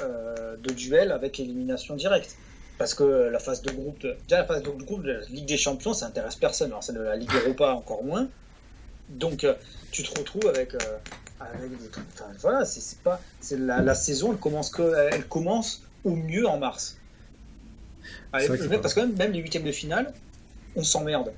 euh, 0.00 0.56
de 0.56 0.72
duel 0.72 1.12
avec 1.12 1.38
élimination 1.40 1.96
directe. 1.96 2.36
Parce 2.78 2.94
que 2.94 3.04
la 3.04 3.38
phase 3.38 3.62
de 3.62 3.72
groupe, 3.72 4.00
déjà 4.00 4.38
la 4.38 4.44
phase 4.44 4.62
de 4.62 4.68
groupe 4.68 5.02
de 5.02 5.12
la 5.12 5.20
Ligue 5.26 5.46
des 5.46 5.56
Champions, 5.56 5.92
ça 5.92 6.06
intéresse 6.06 6.36
personne. 6.36 6.68
Alors 6.68 6.84
celle 6.84 6.96
de 6.96 7.00
la 7.00 7.16
Ligue 7.16 7.32
Europa 7.34 7.72
encore 7.72 8.04
moins. 8.04 8.28
Donc 9.08 9.44
euh, 9.44 9.54
tu 9.90 10.02
te 10.02 10.18
retrouves 10.18 10.46
avec, 10.46 10.74
avec 11.40 11.70
des 11.70 11.88
trucs. 11.88 12.04
Enfin, 12.14 12.26
voilà, 12.40 12.64
c'est 12.64 12.98
pas, 12.98 13.20
c'est 13.40 13.58
la, 13.58 13.80
la, 13.80 13.94
saison, 13.94 14.32
elle 14.32 14.38
commence 14.38 14.70
que, 14.70 14.94
elle 15.10 15.26
commence 15.26 15.82
au 16.04 16.14
mieux 16.14 16.46
en 16.46 16.58
mars. 16.58 16.98
parce 18.30 18.46
que 18.94 19.00
même, 19.00 19.16
même 19.16 19.32
les 19.32 19.40
huitièmes 19.40 19.64
de 19.64 19.72
finale, 19.72 20.12
on 20.76 20.84
s'emmerde. 20.84 21.32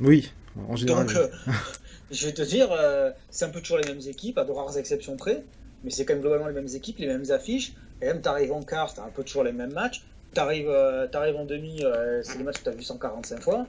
Oui, 0.00 0.30
en 0.68 0.76
général. 0.76 1.06
Donc, 1.06 1.30
je 2.10 2.26
vais 2.26 2.32
te 2.32 2.42
dire, 2.42 2.68
euh, 2.72 3.10
c'est 3.30 3.44
un 3.44 3.48
peu 3.48 3.60
toujours 3.60 3.78
les 3.78 3.86
mêmes 3.86 4.06
équipes, 4.06 4.38
à 4.38 4.44
de 4.44 4.52
rares 4.52 4.78
exceptions 4.78 5.16
près, 5.16 5.42
mais 5.82 5.90
c'est 5.90 6.04
quand 6.04 6.14
même 6.14 6.22
globalement 6.22 6.46
les 6.46 6.54
mêmes 6.54 6.68
équipes, 6.74 6.98
les 6.98 7.06
mêmes 7.06 7.30
affiches. 7.30 7.72
Et 8.00 8.06
même, 8.06 8.20
t'arrives 8.20 8.52
en 8.52 8.62
quart, 8.62 8.92
t'as 8.94 9.04
un 9.04 9.08
peu 9.08 9.24
toujours 9.24 9.42
les 9.42 9.52
mêmes 9.52 9.72
matchs. 9.72 10.04
T'arrives 10.34 10.68
euh, 10.68 11.08
en 11.12 11.44
demi, 11.44 11.82
euh, 11.82 12.22
c'est 12.22 12.38
des 12.38 12.44
matchs 12.44 12.58
que 12.58 12.64
t'as 12.64 12.72
vu 12.72 12.82
145 12.82 13.40
fois. 13.40 13.66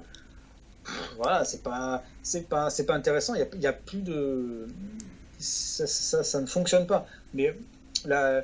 voilà, 1.16 1.46
c'est 1.46 1.64
pas, 1.64 2.04
c'est 2.24 2.48
pas, 2.48 2.70
c'est 2.70 2.86
pas 2.86 2.94
intéressant. 2.94 3.34
Il 3.36 3.62
y, 3.62 3.68
a, 3.68 3.74
plus 3.74 4.02
de, 4.02 4.68
ça, 5.40 5.88
ça, 5.88 6.42
ne 6.42 6.46
fonctionne 6.46 6.86
pas. 6.86 7.08
Mais 7.34 7.56
là, 8.06 8.44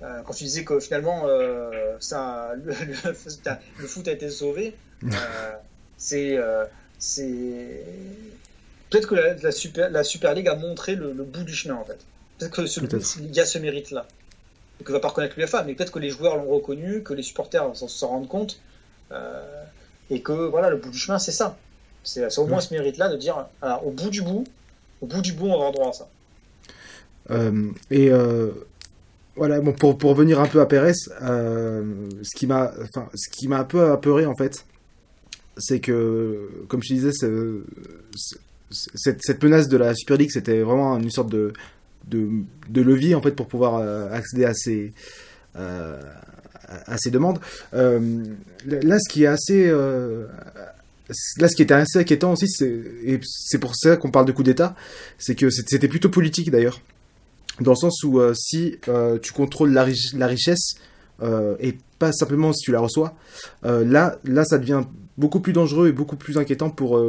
quand 0.00 0.32
tu 0.32 0.44
disais 0.44 0.64
que 0.64 0.78
finalement, 0.78 1.26
ça, 1.98 2.54
le, 2.64 2.72
le, 3.02 3.86
foot 3.86 4.08
a 4.08 4.12
été 4.12 4.30
sauvé, 4.30 4.76
c'est, 5.96 6.38
c'est 6.98 7.82
peut-être 8.90 9.08
que 9.08 9.14
la, 9.14 9.52
Super, 9.52 9.90
la 9.90 10.04
Super 10.04 10.34
League 10.34 10.48
a 10.48 10.56
montré 10.56 10.94
le, 10.94 11.12
bout 11.12 11.44
du 11.44 11.54
chemin 11.54 11.74
en 11.74 11.84
fait. 11.84 11.98
Peut-être 12.38 12.64
qu'il 12.64 13.34
y 13.34 13.40
a 13.40 13.46
ce 13.46 13.58
mérite-là. 13.58 14.06
Et 14.80 14.84
que 14.84 14.92
va 14.92 15.00
pas 15.00 15.08
reconnaître 15.08 15.38
l'UFA, 15.38 15.62
mais 15.64 15.74
peut-être 15.74 15.92
que 15.92 15.98
les 15.98 16.10
joueurs 16.10 16.36
l'ont 16.36 16.54
reconnu, 16.54 17.02
que 17.02 17.14
les 17.14 17.22
supporters 17.22 17.64
s'en 17.74 18.08
rendent 18.08 18.28
compte. 18.28 18.60
Euh, 19.10 19.64
et 20.10 20.20
que 20.20 20.32
voilà, 20.32 20.68
le 20.70 20.76
bout 20.76 20.90
du 20.90 20.98
chemin, 20.98 21.18
c'est 21.18 21.32
ça. 21.32 21.56
C'est 22.04 22.38
au 22.38 22.46
moins 22.46 22.60
ce 22.60 22.72
mérite-là 22.72 23.08
de 23.08 23.16
dire, 23.16 23.46
au 23.84 23.90
bout 23.90 24.10
du 24.10 24.22
bout, 24.22 24.44
au 25.00 25.06
bout 25.06 25.22
du 25.22 25.32
bout, 25.32 25.46
on 25.46 25.48
va 25.48 25.54
avoir 25.54 25.72
droit 25.72 25.88
à 25.88 25.92
ça. 25.92 26.08
Euh, 27.30 27.70
et 27.90 28.10
euh, 28.12 28.52
voilà, 29.34 29.60
bon, 29.60 29.72
pour, 29.72 29.98
pour 29.98 30.10
revenir 30.10 30.38
un 30.40 30.46
peu 30.46 30.60
à 30.60 30.66
Pérez, 30.66 30.94
ce 30.94 32.36
qui 32.36 32.46
m'a 32.46 32.72
enfin, 32.82 33.08
ce 33.14 33.28
qui 33.30 33.48
m'a 33.48 33.58
un 33.58 33.64
peu 33.64 33.90
apeuré 33.90 34.26
en 34.26 34.36
fait, 34.36 34.64
c'est 35.56 35.80
que, 35.80 36.48
comme 36.68 36.82
je 36.82 36.94
disais, 36.94 37.12
cette, 38.70 39.42
menace 39.42 39.68
de 39.68 39.76
la 39.76 39.94
Super 39.94 40.16
League, 40.16 40.30
c'était 40.32 40.60
vraiment 40.60 40.98
une 40.98 41.10
sorte 41.10 41.30
de, 41.30 41.52
levier 42.74 43.14
en 43.14 43.22
fait 43.22 43.32
pour 43.32 43.46
pouvoir 43.46 43.76
euh, 43.76 44.10
accéder 44.10 44.44
à 44.44 44.54
ces, 44.54 44.92
euh, 45.56 46.00
demandes. 47.06 47.38
Euh, 47.74 48.24
là, 48.66 48.98
ce 48.98 49.12
qui 49.12 49.24
est 49.24 49.28
assez, 49.28 49.70
là, 49.70 51.48
ce 51.48 51.56
qui 51.56 51.62
était 51.62 51.74
assez 51.74 51.98
inquiétant 52.00 52.32
aussi, 52.32 52.46
et 53.04 53.20
c'est 53.24 53.58
pour 53.58 53.76
ça 53.76 53.96
qu'on 53.96 54.10
parle 54.10 54.26
de 54.26 54.32
coup 54.32 54.42
d'État, 54.42 54.74
c'est 55.18 55.34
que 55.34 55.50
c'était 55.50 55.88
plutôt 55.88 56.08
politique 56.08 56.50
d'ailleurs, 56.50 56.80
dans 57.60 57.72
le 57.72 57.76
sens 57.76 58.02
où 58.02 58.20
si 58.34 58.78
tu 59.22 59.32
contrôles 59.32 59.72
la, 59.72 59.86
la 60.14 60.26
richesse 60.26 60.74
et 61.22 61.76
pas 61.98 62.12
simplement 62.12 62.52
si 62.52 62.64
tu 62.64 62.72
la 62.72 62.80
reçois, 62.80 63.16
là, 63.62 64.18
là, 64.24 64.44
ça 64.44 64.58
devient 64.58 64.82
beaucoup 65.16 65.40
plus 65.40 65.52
dangereux 65.52 65.88
et 65.88 65.92
beaucoup 65.92 66.16
plus 66.16 66.36
inquiétant 66.36 66.68
pour 66.68 67.00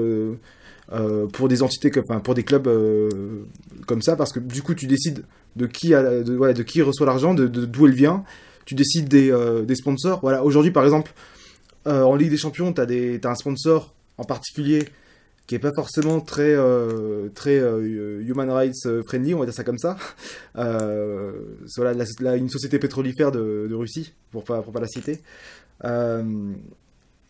euh, 0.94 1.28
pour 1.28 1.50
des 1.50 1.64
entités, 1.64 1.92
enfin 2.00 2.22
pour 2.22 2.34
des 2.34 2.44
clubs 2.44 2.66
euh, 2.68 3.44
comme 3.88 4.02
ça, 4.02 4.16
parce 4.16 4.32
que 4.32 4.40
du 4.40 4.62
coup 4.62 4.74
tu 4.74 4.88
décides 4.88 5.26
de 5.58 5.66
qui, 5.66 5.94
reçoit 5.94 7.06
l'argent, 7.06 7.34
de 7.34 7.48
d'où 7.48 7.88
elle 7.88 7.94
vient, 7.94 8.24
tu 8.64 8.74
décides 8.74 9.10
des, 9.10 9.30
euh, 9.30 9.64
des 9.64 9.76
sponsors. 9.76 10.22
Voilà, 10.22 10.46
aujourd'hui 10.46 10.72
par 10.72 10.86
exemple, 10.86 11.12
en 11.86 12.16
Ligue 12.16 12.30
des 12.30 12.38
Champions, 12.38 12.72
tu 12.74 12.82
as, 12.82 13.30
un 13.30 13.36
sponsor 13.36 13.94
en 14.18 14.24
particulier 14.24 14.84
qui 15.46 15.56
est 15.56 15.60
pas 15.60 15.72
forcément 15.74 16.20
très 16.20 16.56
très 17.34 17.58
human 17.58 18.50
rights 18.50 18.88
friendly, 19.08 19.34
on 19.34 19.40
va 19.40 19.46
dire 19.46 19.54
ça 19.54 19.64
comme 19.66 19.78
ça. 19.78 19.98
voilà, 20.56 22.38
une 22.38 22.50
société 22.50 22.80
pétrolifère 22.80 23.32
de, 23.32 23.68
de, 23.70 23.76
Russie, 23.76 24.14
pour 24.32 24.46
pas 24.46 24.62
pour 24.62 24.72
pas 24.72 24.82
la 24.82 24.88
citer. 24.88 25.20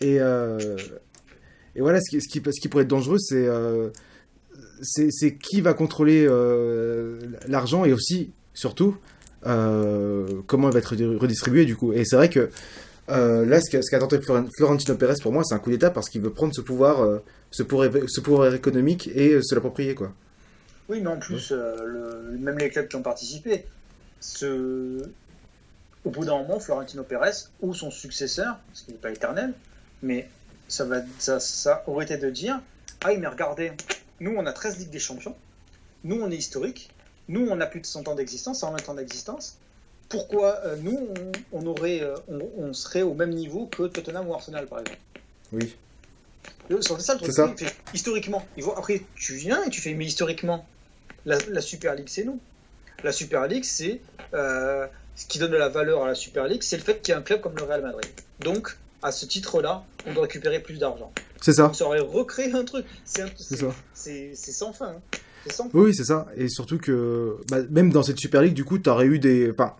et 0.02 0.20
et 1.78 1.82
voilà, 1.82 2.02
ce 2.02 2.10
qui, 2.10 2.20
ce 2.20 2.28
qui, 2.28 2.42
ce 2.44 2.60
qui 2.60 2.68
pourrait 2.68 2.84
être 2.84 2.90
dangereux, 2.90 3.20
c'est 3.20 3.48
euh, 3.48 3.90
c'est 4.82 5.38
qui 5.38 5.62
va 5.62 5.74
contrôler 5.74 6.26
euh, 6.28 7.20
l'argent 7.48 7.86
et 7.86 7.94
aussi, 7.94 8.34
surtout, 8.56 8.98
euh, 9.46 10.42
comment 10.48 10.70
il 10.70 10.74
va 10.74 10.80
être 10.80 10.96
redistribué 10.96 11.66
du 11.66 11.76
coup. 11.76 11.94
Et 11.94 12.04
c'est 12.04 12.16
vrai 12.16 12.30
que 12.30 12.50
là, 13.08 13.62
ce 13.62 13.70
qu'a 13.70 14.00
tenté 14.00 14.20
Florentino 14.58 14.98
Pérez 14.98 15.14
pour 15.22 15.32
moi, 15.32 15.44
c'est 15.44 15.54
un 15.54 15.60
coup 15.60 15.70
d'état 15.70 15.92
parce 15.92 16.10
qu'il 16.10 16.22
veut 16.22 16.34
prendre 16.34 16.54
ce 16.54 16.62
pouvoir, 16.62 17.22
ce 17.52 17.62
pouvoir, 17.62 17.92
ce 18.08 18.22
pouvoir 18.22 18.54
économique 18.56 19.12
et 19.14 19.40
se 19.44 19.54
l'approprier 19.54 19.94
quoi. 19.94 20.12
Oui, 20.90 21.02
mais 21.02 21.10
en 21.10 21.20
plus, 21.20 21.52
le, 21.52 22.38
même 22.40 22.58
les 22.58 22.70
clubs 22.70 22.88
qui 22.88 22.96
ont 22.96 23.04
participé, 23.04 23.66
ce... 24.20 25.04
au 26.06 26.10
bout 26.10 26.26
d'un 26.26 26.40
moment, 26.40 26.60
Florentino 26.60 27.04
Pérez 27.04 27.50
ou 27.62 27.76
son 27.76 27.92
successeur, 27.92 28.58
ce 28.74 28.84
qui 28.84 28.94
n'est 28.94 28.98
pas 28.98 29.12
éternel, 29.12 29.54
mais 30.02 30.28
ça, 30.68 30.86
va, 30.86 31.02
ça, 31.20 31.40
ça 31.40 31.84
aurait 31.88 32.06
été 32.06 32.18
de 32.18 32.30
dire 32.30 32.62
Ah 33.04 33.16
mais 33.16 33.28
regardez, 33.28 33.72
nous 34.20 34.34
on 34.38 34.46
a 34.46 34.54
13 34.54 34.80
Ligues 34.80 34.90
des 34.90 35.00
Champions, 35.00 35.36
nous 36.04 36.20
on 36.22 36.32
est 36.32 36.38
historique, 36.38 36.90
nous 37.28 37.48
on 37.50 37.60
a 37.60 37.66
plus 37.66 37.82
de 37.82 37.86
100 37.86 38.08
ans 38.08 38.16
d'existence, 38.16 38.60
120 38.60 38.90
ans 38.90 38.94
d'existence. 38.96 39.58
Pourquoi 40.10 40.62
euh, 40.66 40.78
nous 40.78 41.10
on, 41.52 41.66
aurait, 41.66 42.02
euh, 42.02 42.16
on, 42.58 42.74
serait 42.74 43.02
au 43.02 43.14
même 43.14 43.32
niveau 43.32 43.66
que 43.66 43.84
Tottenham 43.84 44.28
ou 44.28 44.34
Arsenal 44.34 44.66
par 44.68 44.80
exemple? 44.80 45.00
Oui. 45.52 45.76
C'est 46.70 47.02
ça 47.02 47.16
le 47.16 47.20
truc. 47.20 47.76
historiquement. 47.94 48.46
Après, 48.76 49.02
tu 49.16 49.36
viens 49.36 49.64
et 49.64 49.70
tu 49.70 49.82
fais 49.82 49.94
Mais 49.94 50.06
historiquement, 50.06 50.66
la, 51.26 51.62
Super 51.62 51.96
League 51.96 52.08
c'est 52.10 52.24
nous. 52.24 52.40
La 53.04 53.12
Super 53.12 53.48
League 53.48 53.66
c'est. 53.66 54.02
Euh, 54.34 54.88
ce 55.18 55.26
qui 55.26 55.40
donne 55.40 55.52
de 55.52 55.58
la 55.58 55.68
valeur 55.68 56.04
à 56.04 56.08
la 56.08 56.16
Super 56.16 56.48
League, 56.48 56.62
c'est 56.62 56.78
le 56.78 56.84
fait 56.84 57.02
qu'il 57.02 57.12
y 57.12 57.18
ait 57.18 57.20
un 57.20 57.24
club 57.24 57.42
comme 57.42 57.56
le 57.56 57.64
Real 57.64 57.82
Madrid. 57.82 58.06
Donc, 58.40 58.78
à 59.08 59.12
ce 59.12 59.26
titre-là, 59.26 59.84
on 60.06 60.14
doit 60.14 60.24
récupérer 60.24 60.62
plus 60.62 60.78
d'argent. 60.78 61.12
C'est 61.42 61.54
ça. 61.54 61.72
Ça 61.74 61.86
aurait 61.86 62.00
recréé 62.00 62.52
un 62.54 62.64
truc. 62.64 62.86
C'est 63.06 64.36
sans 64.36 64.74
fin. 64.74 64.88
Hein. 64.88 65.18
Sans 65.50 65.70
Oui, 65.74 65.94
c'est 65.96 66.04
ça. 66.04 66.28
Et 66.36 66.50
surtout 66.50 66.78
que 66.78 67.38
bah, 67.50 67.58
même 67.70 67.92
dans 67.92 68.04
cette 68.04 68.20
Super 68.20 68.42
League, 68.42 68.54
du 68.54 68.66
coup, 68.66 68.80
tu 68.80 68.90
aurais 68.90 69.06
eu 69.06 69.20
des. 69.20 69.50
Enfin, 69.52 69.76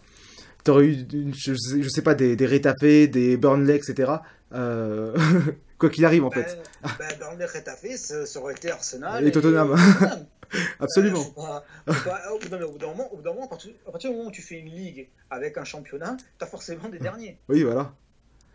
t'aurais 0.64 0.86
eu, 0.86 1.06
je, 1.36 1.54
sais, 1.56 1.90
sais 1.90 2.02
pas, 2.02 2.16
des, 2.16 2.36
des 2.36 2.46
Rétafé, 2.46 3.08
des 3.08 3.38
Burnley, 3.38 3.76
etc. 3.76 4.14
Euh... 4.54 5.16
Quoi 5.78 5.92
qu'il 5.92 6.06
arrive, 6.06 6.26
en 6.26 6.32
fait. 6.32 6.58
Ben, 6.98 7.08
Burnley, 7.20 7.46
Rétafé, 7.46 7.98
ça, 7.98 8.24
aurait 8.40 8.56
été 8.56 8.72
Arsenal. 8.72 9.28
Et, 9.28 9.32
Tottenham. 9.32 9.76
Absolument. 10.80 11.24
Euh, 11.38 11.94
au 12.34 12.40
bout 12.40 12.50
d'un 12.50 12.88
moment, 12.88 13.12
moment, 13.24 13.44
à 13.44 13.92
partir 13.92 14.10
du 14.10 14.16
moment 14.16 14.30
où 14.30 14.32
tu 14.32 14.42
fais 14.42 14.56
une 14.56 14.70
ligue 14.70 15.10
avec 15.30 15.58
un 15.58 15.66
championnat, 15.66 16.18
tu 16.40 16.44
as 16.44 16.48
forcément 16.48 16.90
des 16.90 16.98
derniers. 16.98 17.38
Oui, 17.48 17.64
voilà. 17.64 17.94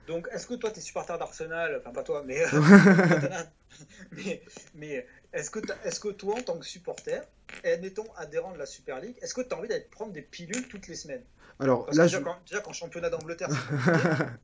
Donc, 0.06 0.28
est-ce 0.32 0.46
que 0.46 0.54
toi, 0.54 0.70
tu 0.70 0.78
es 0.78 0.82
supporter 0.82 1.16
d'Arsenal? 1.18 1.76
Enfin, 1.80 1.92
pas 1.92 2.02
toi, 2.02 2.22
mais. 2.26 2.44
mais, 4.12 4.42
mais 4.74 5.06
est-ce 5.32 5.50
que, 5.50 5.60
est 5.84 6.00
que 6.00 6.08
toi, 6.08 6.36
en 6.38 6.42
tant 6.42 6.58
que 6.58 6.66
supporter, 6.66 7.22
et 7.64 7.72
admettons 7.72 8.12
adhérent 8.16 8.52
de 8.52 8.58
la 8.58 8.66
Super 8.66 9.00
League, 9.00 9.16
est-ce 9.22 9.34
que 9.34 9.40
tu 9.40 9.54
as 9.54 9.58
envie 9.58 9.68
d'aller 9.68 9.86
prendre 9.90 10.12
des 10.12 10.22
pilules 10.22 10.68
toutes 10.68 10.88
les 10.88 10.96
semaines? 10.96 11.24
Alors, 11.60 11.86
là, 11.92 12.04
déjà, 12.04 12.20
quand, 12.20 12.36
déjà, 12.48 12.62
championnat 12.72 13.10
d'Angleterre, 13.10 13.48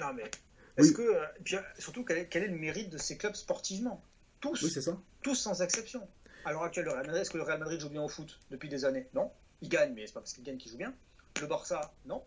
Non, 0.00 0.12
mais. 0.14 0.30
Est-ce 0.76 0.92
que. 0.92 1.02
Euh, 1.02 1.24
puis, 1.44 1.56
surtout, 1.78 2.04
quel 2.04 2.18
est, 2.18 2.28
quel 2.28 2.44
est, 2.44 2.48
le 2.48 2.58
mérite 2.58 2.90
de 2.90 2.98
ces 2.98 3.16
clubs 3.16 3.34
sportivement? 3.34 4.02
Tous. 4.40 4.62
Oui, 4.62 4.70
c'est 4.70 4.82
ça. 4.82 4.98
Tous 5.22 5.34
sans 5.34 5.62
exception. 5.62 6.06
À 6.44 6.52
l'heure 6.52 6.64
actuelle, 6.64 6.86
le 6.86 6.90
Real 6.90 7.06
Madrid, 7.06 7.22
est-ce 7.22 7.30
que 7.30 7.38
le 7.38 7.44
Real 7.44 7.58
Madrid 7.58 7.80
joue 7.80 7.88
bien 7.88 8.02
au 8.02 8.08
foot 8.08 8.40
depuis 8.50 8.68
des 8.68 8.84
années? 8.84 9.06
Non. 9.14 9.30
Il 9.60 9.68
gagne, 9.68 9.92
mais 9.94 10.06
c'est 10.06 10.12
pas 10.12 10.20
parce 10.20 10.32
qu'il 10.32 10.42
gagne 10.42 10.56
qu'il 10.56 10.72
joue 10.72 10.78
bien. 10.78 10.92
Le 11.40 11.46
Barça, 11.46 11.94
non. 12.04 12.24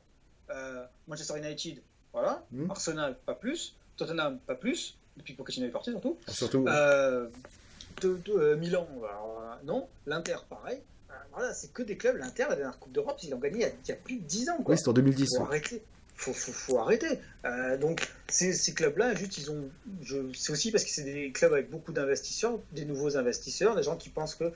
Euh, 0.50 0.86
Manchester 1.08 1.38
United, 1.38 1.82
voilà. 2.16 2.46
Hmm. 2.54 2.72
Arsenal, 2.72 3.18
pas 3.26 3.36
plus. 3.36 3.76
Tottenham, 3.98 4.40
pas 4.48 4.56
plus. 4.56 4.98
Depuis 5.18 5.34
que 5.34 5.38
Pochettino 5.38 5.68
est 5.68 5.70
parti, 5.70 5.92
surtout. 5.92 6.18
Ah, 6.26 6.32
surtout. 6.32 6.66
Euh, 6.66 7.28
euh, 8.06 8.56
Milan, 8.56 8.88
euh, 9.04 9.08
non. 9.66 9.86
L'Inter, 10.08 10.38
pareil. 10.50 10.80
voilà, 11.34 11.54
c'est 11.54 11.74
que 11.74 11.84
des 11.84 11.98
clubs. 11.98 12.16
L'Inter, 12.16 12.46
la 12.48 12.56
dernière 12.56 12.80
Coupe 12.80 12.94
d'Europe, 12.94 13.18
ils 13.22 13.32
l'ont 13.32 13.38
gagné 13.38 13.68
il 13.84 13.90
y, 13.90 13.92
a, 13.92 13.96
plus 13.98 14.16
de 14.16 14.24
10 14.24 14.50
ans. 14.50 14.58
Quoi. 14.64 14.76
Oui, 14.76 14.78
c'est 14.78 14.88
en 14.88 14.94
2010. 14.94 15.36
Faut 15.36 15.44
arrêter. 15.44 15.84
Faut, 16.16 16.32
faut, 16.32 16.54
faut 16.54 16.80
arrêter. 16.80 17.20
donc, 17.82 18.10
ces, 18.30 18.54
ces 18.54 18.74
clubs-là, 18.74 19.14
juste, 19.16 19.38
ils 19.38 19.52
ont. 19.52 19.70
C'est 20.34 20.54
aussi 20.54 20.72
parce 20.72 20.86
que 20.86 20.92
c'est 20.92 21.04
des 21.04 21.34
clubs 21.34 21.52
avec 21.52 21.70
beaucoup 21.70 21.92
d'investisseurs, 21.92 22.60
des 22.72 22.86
nouveaux 22.86 23.18
investisseurs, 23.18 23.76
des 23.76 23.84
gens 23.84 23.98
qui 23.98 24.08
pensent 24.08 24.36
que 24.36 24.54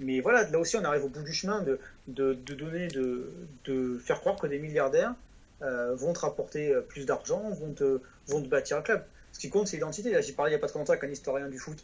mais 0.00 0.20
voilà, 0.20 0.48
là 0.48 0.58
aussi, 0.58 0.76
on 0.76 0.84
arrive 0.84 1.04
au 1.04 1.08
bout 1.08 1.22
du 1.22 1.32
chemin 1.32 1.60
de, 1.62 1.78
de, 2.08 2.32
de 2.32 2.54
donner, 2.54 2.88
de, 2.88 3.30
de, 3.66 3.98
faire 3.98 4.20
croire 4.20 4.36
que 4.36 4.46
des 4.46 4.58
milliardaires 4.58 5.14
euh, 5.62 5.94
vont 5.94 6.12
te 6.12 6.20
rapporter 6.20 6.72
euh, 6.72 6.80
plus 6.80 7.06
d'argent, 7.06 7.50
vont 7.50 7.72
te, 7.72 8.00
vont 8.26 8.42
te 8.42 8.48
bâtir 8.48 8.76
un 8.78 8.82
club. 8.82 9.04
Ce 9.32 9.38
qui 9.38 9.50
compte, 9.50 9.68
c'est 9.68 9.76
l'identité. 9.76 10.10
J'ai 10.22 10.32
parlé 10.32 10.52
il 10.52 10.54
n'y 10.54 10.58
a 10.58 10.66
pas 10.66 10.72
de 10.72 10.78
longtemps 10.78 10.92
avec 10.92 11.04
un 11.04 11.12
historien 11.12 11.48
du 11.48 11.58
foot, 11.58 11.78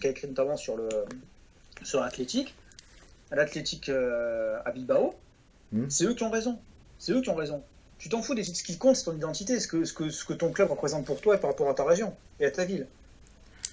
qui 0.00 0.06
a 0.06 0.10
écrit 0.10 0.26
notamment 0.28 0.56
sur 0.56 0.76
le 0.76 0.88
sur 1.82 2.00
l'athlétique. 2.00 2.54
L'athlétique 3.30 3.88
euh, 3.88 4.58
à 4.64 4.72
Bilbao, 4.72 5.14
Hmm. 5.72 5.88
c'est 5.88 6.04
eux 6.04 6.14
qui 6.14 6.22
ont 6.22 6.30
raison. 6.30 6.58
C'est 6.98 7.12
eux 7.12 7.20
qui 7.20 7.28
ont 7.30 7.34
raison. 7.34 7.62
Tu 7.98 8.08
t'en 8.08 8.22
fous 8.22 8.34
des 8.34 8.44
ce 8.44 8.62
qui 8.62 8.78
compte, 8.78 8.96
c'est 8.96 9.04
ton 9.04 9.16
identité, 9.16 9.58
ce 9.60 9.68
que, 9.68 9.84
ce, 9.84 9.92
que, 9.92 10.08
ce 10.08 10.24
que 10.24 10.32
ton 10.32 10.50
club 10.50 10.70
représente 10.70 11.04
pour 11.04 11.20
toi 11.20 11.34
et 11.34 11.38
par 11.38 11.50
rapport 11.50 11.68
à 11.68 11.74
ta 11.74 11.84
région 11.84 12.14
et 12.40 12.46
à 12.46 12.50
ta 12.50 12.64
ville. 12.64 12.86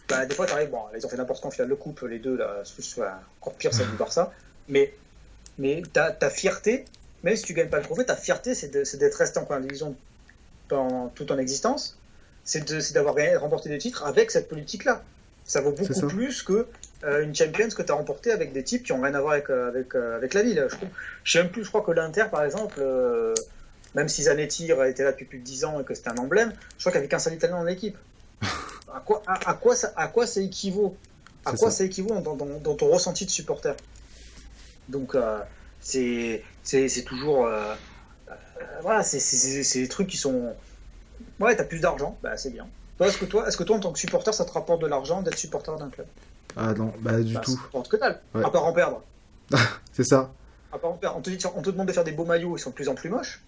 Bah, 0.09 0.25
des 0.25 0.35
fois, 0.35 0.45
t'arrives, 0.45 0.69
bon, 0.69 0.81
ils 0.95 1.05
ont 1.05 1.09
fait 1.09 1.17
n'importe 1.17 1.41
quoi 1.41 1.49
en 1.49 1.51
finale 1.51 1.69
de 1.69 1.75
coupe, 1.75 2.01
les 2.01 2.19
deux, 2.19 2.35
là, 2.35 2.61
soit 2.63 3.19
encore 3.41 3.53
pire, 3.53 3.73
celle 3.73 3.89
du 3.89 3.95
Barça. 3.95 4.31
Mais, 4.67 4.93
mais 5.57 5.81
ta, 5.93 6.11
ta 6.11 6.29
fierté, 6.29 6.85
même 7.25 7.35
si 7.35 7.43
tu 7.43 7.53
gagnes 7.53 7.67
pas 7.69 7.77
le 7.79 7.83
trophée, 7.83 8.05
ta 8.05 8.15
fierté, 8.15 8.55
c'est 8.55 8.69
d'être 8.97 9.15
resté 9.15 9.39
en 9.39 9.43
première 9.45 9.61
division 9.63 9.95
dans 10.69 11.09
toute 11.09 11.27
ton 11.27 11.37
existence. 11.37 11.97
C'est 12.45 12.93
d'avoir 12.93 13.15
gagné, 13.15 13.35
remporté 13.35 13.67
des 13.69 13.77
titres 13.79 14.05
avec 14.05 14.31
cette 14.31 14.47
politique-là. 14.47 15.03
Ça 15.43 15.61
vaut 15.61 15.71
beaucoup 15.71 15.93
ça. 15.93 16.07
plus 16.07 16.41
que 16.43 16.65
euh, 17.03 17.23
une 17.23 17.35
Champions 17.35 17.69
que 17.69 17.81
tu 17.83 17.91
as 17.91 17.95
remporté 17.95 18.31
avec 18.31 18.53
des 18.53 18.63
types 18.63 18.83
qui 18.83 18.93
ont 18.93 19.01
rien 19.01 19.13
à 19.13 19.21
voir 19.21 19.33
avec, 19.33 19.49
euh, 19.49 19.67
avec, 19.67 19.93
euh, 19.95 20.15
avec 20.15 20.33
la 20.33 20.41
ville. 20.43 20.67
Je, 20.71 20.75
je 21.23 21.31
sais 21.31 21.37
même 21.43 21.51
plus, 21.51 21.63
je 21.63 21.69
crois 21.69 21.81
que 21.81 21.91
l'Inter, 21.91 22.25
par 22.31 22.43
exemple, 22.43 22.75
euh, 22.79 23.33
même 23.95 24.07
si 24.09 24.23
Zanetti 24.23 24.71
était 24.71 25.03
là 25.03 25.11
depuis 25.11 25.25
plus 25.25 25.37
de 25.39 25.43
10 25.43 25.65
ans 25.65 25.79
et 25.79 25.83
que 25.83 25.93
c'était 25.93 26.09
un 26.09 26.17
emblème, 26.17 26.51
je 26.77 26.83
crois 26.83 26.91
qu'il 26.91 26.99
n'y 26.99 27.03
avait 27.05 27.09
qu'un 27.09 27.19
seul 27.19 27.33
Italien 27.33 27.57
dans 27.57 27.63
l'équipe. 27.63 27.95
À 28.41 29.01
quoi, 29.05 29.21
à, 29.27 29.49
à 29.49 29.53
quoi 29.53 29.75
ça, 29.75 29.91
à 29.95 30.07
quoi 30.07 30.25
ça 30.25 30.41
équivaut? 30.41 30.95
À 31.45 31.51
quoi 31.53 31.69
ça. 31.69 31.77
ça, 31.77 31.83
équivaut 31.83 32.09
dans, 32.21 32.35
dans- 32.35 32.45
dans 32.59 32.75
ton 32.75 32.87
ressenti 32.87 33.25
de 33.25 33.31
supporter? 33.31 33.73
Donc, 34.89 35.13
euh, 35.15 35.39
c'est 36.63 37.03
toujours. 37.05 37.45
euh, 37.45 37.75
euh, 38.29 38.33
voilà, 38.81 39.03
c'est- 39.03 39.19
des 39.81 39.87
trucs 39.87 40.07
qui 40.07 40.17
sont. 40.17 40.55
Ouais, 41.39 41.55
t'as 41.55 41.63
plus 41.63 41.79
d'argent, 41.79 42.17
bah 42.23 42.37
c'est 42.37 42.49
bien. 42.49 42.67
Est-ce 42.99 43.17
que, 43.17 43.25
toi, 43.25 43.49
que 43.49 43.63
toi, 43.63 43.75
en 43.75 43.79
tant 43.79 43.91
que 43.91 43.99
supporter, 43.99 44.33
ça 44.33 44.45
te 44.45 44.51
rapporte 44.51 44.81
de 44.81 44.87
l'argent 44.87 45.21
d'être 45.21 45.37
supporter 45.37 45.75
d'un 45.77 45.89
club? 45.89 46.07
Ah 46.55 46.73
non, 46.73 46.93
bah 46.99 47.19
du 47.19 47.33
Bah, 47.33 47.41
tout. 47.43 47.51
ça 47.73 47.81
que 47.89 47.97
dalle, 47.97 48.21
Ouais. 48.33 48.43
à 48.43 48.49
part 48.49 48.63
en 48.65 48.73
perdre. 48.73 49.01
C'est 49.93 50.05
ça. 50.05 50.31
À 50.71 50.77
part 50.79 50.91
en 50.91 50.97
perdre. 50.97 51.17
On 51.17 51.21
te, 51.21 51.29
dit, 51.29 51.45
on 51.55 51.61
te 51.61 51.69
demande 51.69 51.87
de 51.87 51.93
faire 51.93 52.03
des 52.05 52.13
beaux 52.13 52.25
maillots, 52.25 52.55
ils 52.55 52.59
sont 52.59 52.69
de 52.69 52.75
plus 52.75 52.87
en 52.89 52.95
plus 52.95 53.09
moches. 53.09 53.41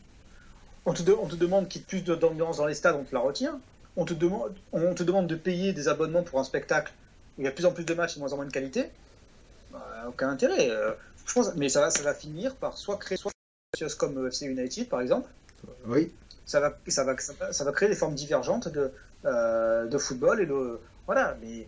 On 0.86 0.94
te, 0.94 1.02
de- 1.02 1.14
on 1.14 1.28
te 1.28 1.36
demande 1.36 1.68
qu'il 1.70 1.82
y 1.82 1.84
ait 1.84 1.88
plus 1.88 2.02
d'ambiance 2.04 2.58
dans 2.58 2.66
les 2.68 2.74
stades, 2.74 2.96
on 2.96 3.04
te 3.04 3.14
la 3.16 3.22
retire. 3.22 3.54
On 3.96 4.06
te, 4.06 4.14
demande, 4.14 4.56
on 4.74 4.94
te 4.94 5.04
demande 5.04 5.28
de 5.28 5.36
payer 5.36 5.74
des 5.74 5.88
abonnements 5.88 6.24
pour 6.24 6.40
un 6.40 6.44
spectacle 6.44 6.94
où 7.38 7.42
il 7.42 7.46
y 7.46 7.48
a 7.48 7.52
de 7.52 7.56
plus 7.56 7.66
en 7.66 7.72
plus 7.72 7.86
de 7.86 7.94
matchs 7.94 8.14
et 8.14 8.16
de 8.16 8.20
moins 8.20 8.34
en 8.34 8.38
moins 8.38 8.46
de 8.46 8.52
qualité. 8.52 8.92
Bah, 9.72 10.06
aucun 10.08 10.30
intérêt. 10.30 10.70
euh, 10.70 10.92
je 11.26 11.34
pense, 11.34 11.54
mais 11.56 11.70
ça 11.70 11.82
va, 11.82 11.90
ça 11.90 12.04
va 12.04 12.14
finir 12.14 12.56
par 12.56 12.78
soit 12.78 12.98
créer 12.98 13.18
soit 13.18 13.32
comme 13.98 14.18
euh, 14.18 14.28
FC 14.30 14.46
United 14.46 14.88
par 14.90 15.02
exemple, 15.02 15.30
Oui. 15.86 16.12
ça 16.46 16.60
va, 16.60 16.78
ça 16.88 17.04
va, 17.04 17.18
ça 17.18 17.34
va, 17.40 17.52
ça 17.54 17.64
va 17.64 17.72
créer 17.74 17.90
des 17.90 17.96
formes 17.96 18.16
divergentes 18.16 18.70
de, 18.70 18.92
euh, 19.26 19.86
de 19.88 19.98
football 19.98 20.42
et 20.42 20.46
de 20.46 20.80
voilà, 21.06 21.38
mais 21.42 21.68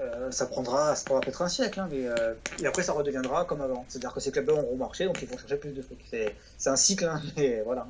euh, 0.00 0.30
ça 0.30 0.46
prendra, 0.46 0.94
ça 0.94 1.04
prendra 1.04 1.20
peut-être 1.22 1.42
un 1.42 1.48
siècle, 1.48 1.80
hein, 1.80 1.88
mais 1.90 2.06
euh, 2.06 2.34
et 2.62 2.66
après 2.66 2.82
ça 2.82 2.92
redeviendra 2.92 3.44
comme 3.46 3.60
avant. 3.62 3.84
C'est-à-dire 3.88 4.12
que 4.12 4.20
ces 4.20 4.30
clubs-là 4.30 4.54
auront 4.54 4.76
marché, 4.76 5.04
donc 5.06 5.20
ils 5.22 5.28
vont 5.28 5.38
chercher 5.38 5.56
plus 5.56 5.70
de 5.72 5.82
trucs. 5.82 6.04
C'est, 6.10 6.34
c'est 6.58 6.70
un 6.70 6.76
cycle, 6.76 7.04
hein, 7.06 7.20
mais 7.36 7.62
voilà. 7.64 7.86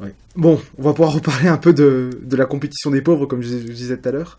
Ouais. 0.00 0.14
Bon, 0.36 0.60
on 0.78 0.82
va 0.82 0.92
pouvoir 0.92 1.12
reparler 1.12 1.48
un 1.48 1.58
peu 1.58 1.72
de, 1.72 2.18
de 2.22 2.36
la 2.36 2.46
compétition 2.46 2.90
des 2.90 3.02
pauvres, 3.02 3.26
comme 3.26 3.42
je, 3.42 3.48
je 3.48 3.72
disais 3.72 3.96
tout 3.98 4.08
à 4.08 4.12
l'heure. 4.12 4.38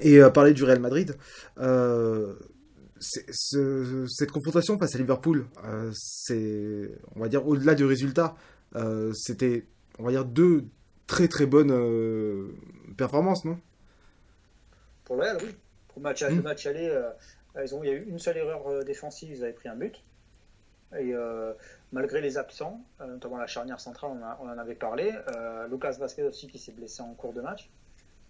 Et 0.00 0.18
euh, 0.20 0.30
parler 0.30 0.52
du 0.52 0.64
Real 0.64 0.80
Madrid. 0.80 1.16
Euh, 1.58 2.34
ce- 3.00 4.06
cette 4.08 4.30
confrontation 4.30 4.78
face 4.78 4.94
à 4.94 4.98
Liverpool, 4.98 5.46
euh, 5.64 5.90
c'est, 5.94 6.90
on 7.16 7.20
va 7.20 7.28
dire, 7.28 7.46
au-delà 7.46 7.74
du 7.74 7.84
résultat, 7.84 8.34
euh, 8.76 9.12
c'était, 9.14 9.66
on 9.98 10.04
va 10.04 10.10
dire, 10.10 10.24
deux 10.24 10.64
très 11.06 11.28
très 11.28 11.46
bonnes 11.46 11.72
performances, 12.96 13.44
non? 13.44 13.58
Pour 15.04 15.16
le 15.16 15.22
Real, 15.22 15.38
oui. 15.42 15.54
Pour 15.88 15.98
le 15.98 16.02
match, 16.02 16.22
Mm. 16.22 16.36
le 16.36 16.42
match 16.42 16.66
aller, 16.66 17.00
ils 17.62 17.74
ont, 17.74 17.82
il 17.82 17.88
y 17.88 17.92
a 17.92 17.96
eu 17.96 18.04
une 18.08 18.18
seule 18.18 18.36
erreur 18.36 18.84
défensive, 18.84 19.30
ils 19.30 19.42
avaient 19.42 19.52
pris 19.52 19.68
un 19.68 19.76
but. 19.76 20.02
Et 20.98 21.14
euh, 21.14 21.52
malgré 21.92 22.20
les 22.20 22.36
absents, 22.36 22.80
notamment 23.00 23.36
la 23.38 23.46
charnière 23.46 23.80
centrale, 23.80 24.10
on, 24.14 24.22
a- 24.24 24.38
on 24.42 24.48
en 24.48 24.58
avait 24.58 24.74
parlé. 24.74 25.12
euh, 25.36 25.66
Lucas 25.68 25.96
Vasquez 25.98 26.24
aussi 26.24 26.48
qui 26.48 26.58
s'est 26.58 26.72
blessé 26.72 27.00
en 27.02 27.14
cours 27.14 27.32
de 27.32 27.40
match. 27.40 27.70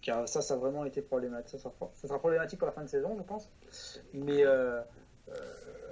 A- 0.08 0.26
ça, 0.26 0.40
ça 0.42 0.54
a 0.54 0.56
vraiment 0.56 0.84
été 0.84 1.02
problématique. 1.02 1.50
Ça 1.50 1.58
sera, 1.58 1.90
ça 1.94 2.08
sera 2.08 2.18
problématique 2.18 2.58
pour 2.58 2.66
la 2.66 2.72
fin 2.72 2.82
de 2.82 2.88
saison, 2.88 3.14
je 3.18 3.22
pense. 3.22 3.50
Mais 4.14 4.44
euh, 4.44 4.80
euh, 5.28 5.32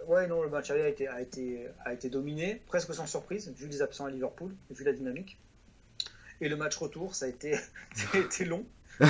ouais, 0.06 0.26
non, 0.26 0.42
le 0.42 0.48
match 0.48 0.70
aller 0.70 0.82
a 0.82 0.88
été, 0.88 1.06
a, 1.08 1.20
été, 1.20 1.68
a 1.84 1.92
été 1.92 2.08
dominé, 2.08 2.62
presque 2.66 2.94
sans 2.94 3.06
surprise, 3.06 3.52
vu 3.56 3.66
les 3.68 3.82
absents 3.82 4.06
à 4.06 4.10
Liverpool, 4.10 4.54
vu 4.70 4.84
la 4.84 4.92
dynamique. 4.92 5.38
Et 6.40 6.48
le 6.48 6.56
match 6.56 6.76
retour, 6.76 7.14
ça 7.14 7.26
a 7.26 7.28
été, 7.28 7.54
ça 7.94 8.06
a 8.14 8.18
été 8.18 8.44
long. 8.44 8.64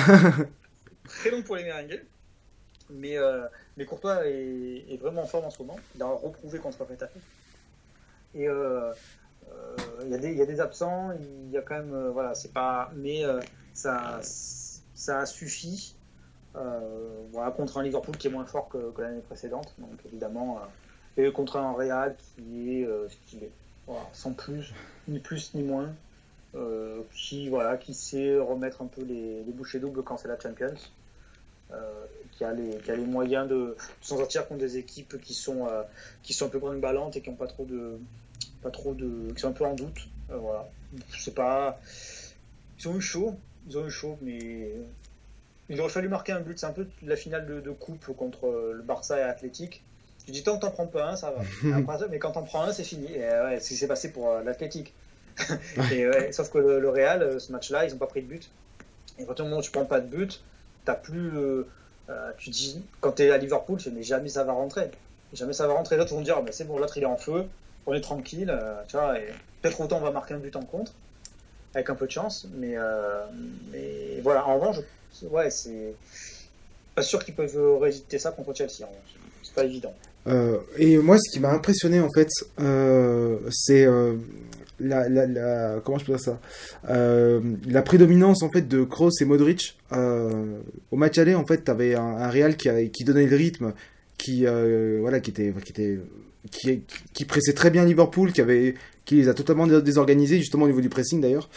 Très 1.05 1.31
long 1.31 1.41
pour 1.43 1.55
les 1.55 1.63
Merengues. 1.63 2.03
Mais, 2.91 3.17
euh, 3.17 3.45
mais 3.77 3.85
Courtois 3.85 4.27
est, 4.27 4.85
est 4.89 4.97
vraiment 4.97 5.21
en 5.21 5.27
forme 5.27 5.45
en 5.45 5.49
ce 5.51 5.59
moment. 5.61 5.79
Il 5.95 6.01
a 6.01 6.07
reprouvé 6.07 6.57
contre 6.59 6.83
Retafe. 6.85 7.11
Et 8.35 8.43
il 8.43 10.09
y, 10.09 10.13
a 10.13 10.17
des- 10.17 10.31
il 10.31 10.37
y 10.37 10.41
a 10.41 10.45
des 10.45 10.59
absents, 10.59 11.11
il 11.13 11.51
y 11.51 11.57
a 11.57 11.61
quand 11.61 11.75
même. 11.75 12.09
voilà, 12.09 12.33
c'est 12.35 12.51
pas. 12.53 12.91
Mais 12.95 13.23
ça, 13.73 14.19
ça 14.99 15.19
a 15.19 15.25
suffi. 15.25 15.95
euh, 16.55 17.23
voilà, 17.31 17.51
contre 17.51 17.77
un 17.77 17.83
Liverpool 17.83 18.17
qui 18.17 18.27
est 18.27 18.31
moins 18.31 18.45
fort 18.45 18.67
que, 18.67 19.01
l'année 19.01 19.21
précédente. 19.21 19.73
Donc 19.77 19.97
évidemment. 20.05 20.59
euh, 20.59 20.65
et 21.17 21.31
contre 21.31 21.57
un 21.57 21.73
Real 21.73 22.15
qui 22.17 22.81
est 22.81 22.85
euh, 22.85 23.07
sans 24.13 24.33
plus, 24.33 24.73
ni 25.07 25.19
plus 25.19 25.53
ni 25.53 25.63
moins. 25.63 25.93
qui, 27.13 27.49
voilà, 27.49 27.77
qui 27.77 27.93
sait 27.93 28.37
remettre 28.37 28.81
un 28.81 28.87
peu 28.87 29.03
les, 29.03 29.43
bouchées 29.53 29.79
doubles 29.79 30.03
quand 30.03 30.17
c'est 30.17 30.27
la 30.27 30.39
Champions. 30.39 30.75
Qui, 32.31 32.43
a 32.43 32.53
les, 32.53 33.05
moyens 33.05 33.47
de 33.47 33.75
s'en 34.01 34.17
sortir 34.17 34.47
contre 34.47 34.61
des 34.61 34.77
équipes 34.77 35.19
qui 35.21 35.33
sont, 35.33 35.67
qui 36.23 36.33
sont 36.33 36.47
un 36.47 36.49
peu 36.49 36.59
ballantes 36.77 37.15
et 37.15 37.21
qui 37.21 37.29
ont 37.29 37.35
pas 37.35 37.47
trop 37.47 37.65
de. 37.65 37.99
Pas 38.61 38.71
trop 38.71 38.93
de 38.93 39.31
qui 39.33 39.39
sont 39.39 39.49
un 39.49 39.53
peu 39.53 39.65
en 39.65 39.75
doute. 39.75 40.09
Voilà. 40.29 40.69
Sais 41.17 41.31
pas. 41.31 41.79
Ils 42.79 42.87
ont 42.87 42.97
eu 42.97 43.01
chaud. 43.01 43.35
Ils 43.69 43.77
ont 43.77 43.85
eu 43.87 43.91
chaud, 43.91 44.17
mais. 44.21 44.71
Il 45.69 45.79
aurait 45.79 45.89
fallu 45.89 46.09
marquer 46.09 46.31
un 46.31 46.39
but. 46.39 46.57
C'est 46.57 46.65
un 46.65 46.71
peu 46.73 46.87
la 47.03 47.15
finale 47.15 47.45
de, 47.45 47.59
de 47.59 47.69
coupe 47.71 48.13
contre 48.17 48.47
euh, 48.47 48.73
le 48.73 48.81
Barça 48.81 49.17
et 49.19 49.21
l'Athletic. 49.21 49.83
Tu 50.25 50.31
dis 50.31 50.43
tant 50.43 50.55
que 50.57 50.61
t'en 50.61 50.71
prends 50.71 50.87
pas 50.87 51.09
un, 51.11 51.15
ça 51.15 51.31
va. 51.31 51.75
Après, 51.77 52.07
mais 52.09 52.19
quand 52.19 52.31
t'en 52.31 52.43
prends 52.43 52.63
un, 52.63 52.73
c'est 52.73 52.83
fini. 52.83 53.11
Et 53.13 53.23
euh, 53.23 53.45
ouais, 53.47 53.55
c'est 53.59 53.65
ce 53.65 53.69
qui 53.69 53.75
s'est 53.75 53.87
passé 53.87 54.11
pour 54.11 54.29
euh, 54.29 54.43
l'Athletic. 54.43 54.93
et 55.91 56.07
ouais, 56.07 56.31
sauf 56.31 56.49
que 56.49 56.57
le, 56.57 56.79
le 56.79 56.89
Real, 56.89 57.21
euh, 57.21 57.39
ce 57.39 57.51
match-là, 57.51 57.85
ils 57.85 57.93
ont 57.93 57.97
pas 57.97 58.07
pris 58.07 58.21
de 58.21 58.27
but. 58.27 58.49
Et 59.17 59.23
à 59.23 59.25
partir 59.25 59.45
du 59.45 59.49
moment 59.49 59.61
où 59.61 59.63
tu 59.63 59.71
prends 59.71 59.85
pas 59.85 59.99
de 60.01 60.07
but, 60.07 60.43
t'as 60.85 60.95
plus. 60.95 61.29
euh, 61.37 61.67
euh, 62.09 62.31
tu 62.37 62.49
dis, 62.49 62.83
quand 63.01 63.11
tu 63.13 63.23
es 63.23 63.29
à 63.31 63.37
Liverpool, 63.37 63.77
tu 63.79 63.89
dis, 63.89 63.95
mais 63.95 64.03
jamais 64.03 64.29
ça 64.29 64.43
va 64.43 64.53
rentrer. 64.53 64.89
Jamais 65.33 65.53
ça 65.53 65.67
va 65.67 65.73
rentrer. 65.73 65.95
L'autre 65.97 66.13
vont 66.15 66.21
dire, 66.21 66.35
Ah, 66.39 66.41
mais 66.43 66.51
c'est 66.51 66.63
bon, 66.65 66.79
l'autre 66.79 66.97
il 66.97 67.03
est 67.03 67.05
en 67.05 67.17
feu, 67.17 67.45
on 67.85 67.93
est 67.93 68.01
tranquille, 68.01 68.49
euh, 68.49 68.81
tu 68.87 68.97
vois, 68.97 69.13
peut-être 69.61 69.79
autant 69.79 69.97
on 69.97 70.01
va 70.01 70.09
marquer 70.11 70.33
un 70.33 70.39
but 70.39 70.55
en 70.55 70.63
contre, 70.63 70.93
avec 71.73 71.89
un 71.89 71.95
peu 71.95 72.07
de 72.07 72.11
chance, 72.11 72.47
mais, 72.57 72.73
euh, 72.75 73.25
mais 73.71 74.21
voilà, 74.23 74.47
en 74.47 74.57
revanche, 74.57 74.77
ouais, 75.23 75.49
c'est 75.49 75.93
pas 76.95 77.01
sûr 77.01 77.23
qu'ils 77.23 77.35
peuvent 77.35 77.77
résister 77.79 78.17
ça 78.19 78.31
contre 78.31 78.55
Chelsea, 78.55 78.87
c'est 79.43 79.53
pas 79.53 79.63
évident. 79.63 79.93
Euh, 80.27 80.57
et 80.77 80.97
moi, 80.97 81.17
ce 81.17 81.31
qui 81.31 81.39
m'a 81.39 81.51
impressionné 81.51 81.99
en 81.99 82.09
fait, 82.13 82.29
euh, 82.59 83.37
c'est 83.51 83.87
la, 84.79 85.79
comment 85.83 85.97
je 85.97 86.05
peux 86.05 86.13
dire 86.13 86.21
ça, 86.21 86.39
la 86.87 87.81
prédominance 87.83 88.43
en 88.43 88.49
fait 88.49 88.67
de 88.67 88.83
Kroos 88.83 89.11
et 89.21 89.25
Modric. 89.25 89.77
Au 89.91 90.95
match 90.95 91.17
aller, 91.17 91.35
en 91.35 91.45
fait, 91.45 91.59
t'avais 91.59 91.95
un, 91.95 92.01
un 92.01 92.29
Real 92.29 92.57
qui, 92.57 93.03
donnait 93.03 93.27
le 93.27 93.35
rythme, 93.35 93.73
qui 94.17 94.45
voilà, 94.45 95.19
qui 95.19 95.29
était, 95.29 95.53
qui 95.63 95.71
était, 95.71 96.81
qui 97.13 97.25
pressait 97.25 97.53
très 97.53 97.69
bien 97.69 97.85
Liverpool, 97.85 98.31
qui 98.31 98.41
avait, 98.41 98.75
qui 99.09 99.15
les 99.15 99.27
a 99.27 99.33
totalement 99.33 99.65
dé- 99.65 99.81
désorganisés 99.81 100.37
justement 100.37 100.65
au 100.65 100.67
niveau 100.67 100.81
du 100.81 100.89
pressing 100.89 101.19
d'ailleurs. 101.19 101.49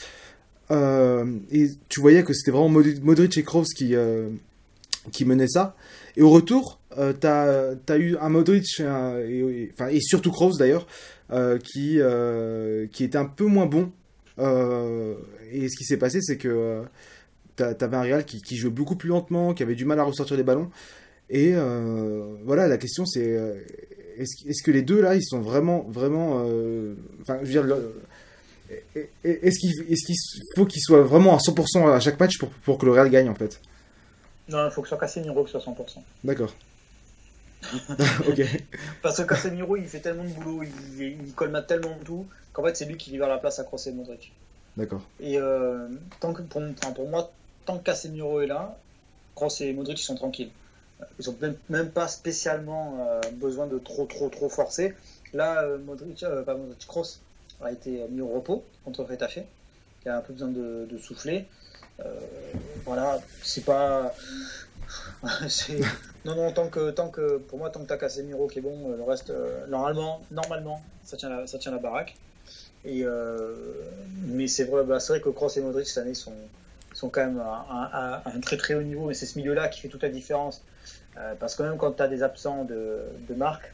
Euh, 0.70 1.26
et 1.50 1.68
tu 1.90 2.00
voyais 2.00 2.24
que 2.24 2.32
c'était 2.32 2.50
vraiment 2.50 2.70
Mod- 2.70 3.02
Modric 3.02 3.36
et 3.36 3.42
Kroos 3.42 3.66
qui 3.76 3.94
euh, 3.94 4.30
qui 5.10 5.26
menaient 5.26 5.48
ça. 5.48 5.76
Et 6.16 6.22
au 6.22 6.30
retour, 6.30 6.80
euh, 6.96 7.12
t'as 7.12 7.74
as 7.88 7.98
eu 7.98 8.16
un 8.16 8.30
Modric 8.30 8.80
et, 8.80 10.00
surtout 10.00 10.30
Kroos 10.30 10.56
d'ailleurs, 10.56 10.86
qui, 11.62 12.00
qui 12.92 13.04
était 13.04 13.18
un 13.18 13.26
peu 13.26 13.44
moins 13.44 13.66
bon. 13.66 13.92
Et 14.38 15.68
ce 15.68 15.76
qui 15.76 15.84
s'est 15.84 15.98
passé, 15.98 16.20
c'est 16.22 16.38
que 16.38 16.82
t'a- 17.56 17.74
t'avais 17.74 17.96
un 17.98 18.02
Real 18.02 18.24
qui, 18.24 18.56
jouait 18.56 18.70
beaucoup 18.70 18.96
plus 18.96 19.10
lentement, 19.10 19.52
qui 19.52 19.62
avait 19.62 19.74
du 19.74 19.84
mal 19.84 20.00
à 20.00 20.04
ressortir 20.04 20.38
les 20.38 20.42
ballons. 20.42 20.70
Et 21.28 21.52
voilà, 22.46 22.66
la 22.66 22.78
question 22.78 23.04
c'est 23.04 23.36
est-ce 24.22 24.62
que 24.62 24.70
les 24.70 24.82
deux 24.82 25.00
là, 25.00 25.14
ils 25.14 25.22
sont 25.24 25.40
vraiment, 25.40 25.85
vraiment. 25.88 26.44
euh, 26.46 26.94
Enfin, 27.22 27.38
je 27.42 27.46
veux 27.46 27.52
dire, 27.52 27.62
le- 27.64 28.00
est-ce 29.24 29.58
qu'il 29.58 29.70
est 29.92 30.56
faut 30.56 30.64
qu'ils 30.66 30.82
soient 30.82 31.02
vraiment 31.02 31.35
à 31.35 31.38
100% 31.38 31.92
à 31.92 32.00
chaque 32.00 32.18
match 32.18 32.38
pour, 32.38 32.48
pour 32.50 32.78
que 32.78 32.87
le 32.87 32.92
Real 32.92 33.11
gagne 33.11 33.28
en 33.28 33.35
fait? 33.35 33.61
Non, 34.48 34.66
il 34.66 34.70
faut 34.70 34.82
que 34.82 34.88
ce 34.88 34.96
soit 34.96 34.98
Casemiro 34.98 35.44
que 35.44 35.50
soit 35.50 35.61
100%. 35.61 35.74
D'accord. 36.24 36.52
ok. 38.28 38.42
Parce 39.02 39.18
que 39.18 39.22
Casemiro, 39.22 39.76
il 39.76 39.87
fait 39.87 40.00
tellement 40.00 40.24
de 40.24 40.30
boulot, 40.30 40.62
il, 40.64 41.02
il 41.26 41.32
colmate 41.35 41.66
tellement 41.68 41.96
de 41.98 42.04
tout, 42.04 42.26
qu'en 42.52 42.64
fait, 42.64 42.76
c'est 42.76 42.87
lui 42.87 42.96
qui 42.96 43.11
libère 43.11 43.28
la 43.28 43.38
place 43.38 43.58
à 43.61 43.64
Kroos 43.64 43.78
et 43.87 43.92
Modric. 43.92 44.32
D'accord. 44.76 45.02
Et 45.20 45.38
euh, 45.38 45.87
tant 46.20 46.32
que, 46.32 46.42
pour, 46.42 46.61
enfin, 46.62 46.92
pour 46.92 47.08
moi, 47.08 47.30
tant 47.64 47.78
que 47.78 47.85
Casemiro 47.85 48.40
est 48.40 48.46
là, 48.48 48.76
Kroos 49.37 49.48
et 49.61 49.72
Modric 49.72 50.00
ils 50.00 50.04
sont 50.04 50.16
tranquilles. 50.16 50.50
Ils 51.18 51.30
ont 51.30 51.36
même, 51.68 51.90
pas 51.90 52.08
spécialement 52.08 52.98
euh, 53.00 53.20
besoin 53.32 53.66
de 53.66 53.78
trop, 53.78 54.06
trop, 54.06 54.28
trop 54.28 54.48
forcer. 54.48 54.94
Là, 55.32 55.62
euh, 55.64 55.78
Modric, 55.78 56.22
euh, 56.22 56.42
pas 56.42 56.54
Modric, 56.54 56.86
Kroos 56.86 57.20
a 57.60 57.72
été 57.72 58.06
mis 58.08 58.20
au 58.20 58.28
repos 58.28 58.64
contre 58.84 59.04
Retafe. 59.04 59.38
Il 60.04 60.08
a 60.10 60.16
un 60.16 60.20
peu 60.20 60.32
besoin 60.32 60.48
de, 60.48 60.88
souffler. 60.98 61.46
Voilà, 62.84 63.20
c'est 63.42 63.64
pas. 63.64 64.12
non, 66.24 66.34
non, 66.34 66.52
tant 66.52 66.68
que, 66.68 66.90
tant 66.90 67.08
que, 67.08 67.38
pour 67.38 67.58
moi, 67.58 67.70
tant 67.70 67.80
que 67.80 67.86
t'as 67.86 67.96
Casemiro 67.96 68.48
qui 68.48 68.58
est 68.58 68.62
bon, 68.62 68.88
le 68.88 69.02
reste, 69.04 69.32
normalement, 69.68 70.20
normalement, 70.32 70.82
ça 71.04 71.16
tient 71.16 71.28
la, 71.28 71.46
ça 71.46 71.58
tient 71.58 71.70
la 71.70 71.78
baraque. 71.78 72.16
Et, 72.84 73.04
mais 74.24 74.48
c'est 74.48 74.64
vrai, 74.64 74.82
bah, 74.82 74.98
vrai 75.06 75.20
que 75.20 75.28
Kroos 75.28 75.50
et 75.56 75.60
Modric 75.60 75.86
cette 75.86 75.98
année 75.98 76.14
sont, 76.14 76.34
sont 76.92 77.08
quand 77.08 77.24
même 77.24 77.38
à, 77.38 77.64
à- 77.70 78.28
à 78.28 78.34
un 78.34 78.40
très 78.40 78.56
très 78.56 78.74
haut 78.74 78.82
niveau, 78.82 79.06
mais 79.06 79.14
c'est 79.14 79.26
ce 79.26 79.38
milieu-là 79.38 79.68
qui 79.68 79.80
fait 79.80 79.88
toute 79.88 80.02
la 80.02 80.08
différence. 80.08 80.64
Euh, 81.18 81.35
parce 81.38 81.55
que 81.57 81.62
même 81.62 81.77
quand 81.77 81.92
tu 81.92 82.03
as 82.03 82.09
des 82.09 82.22
absents 82.22 82.64
de, 82.64 83.01
de 83.29 83.35
marque, 83.35 83.70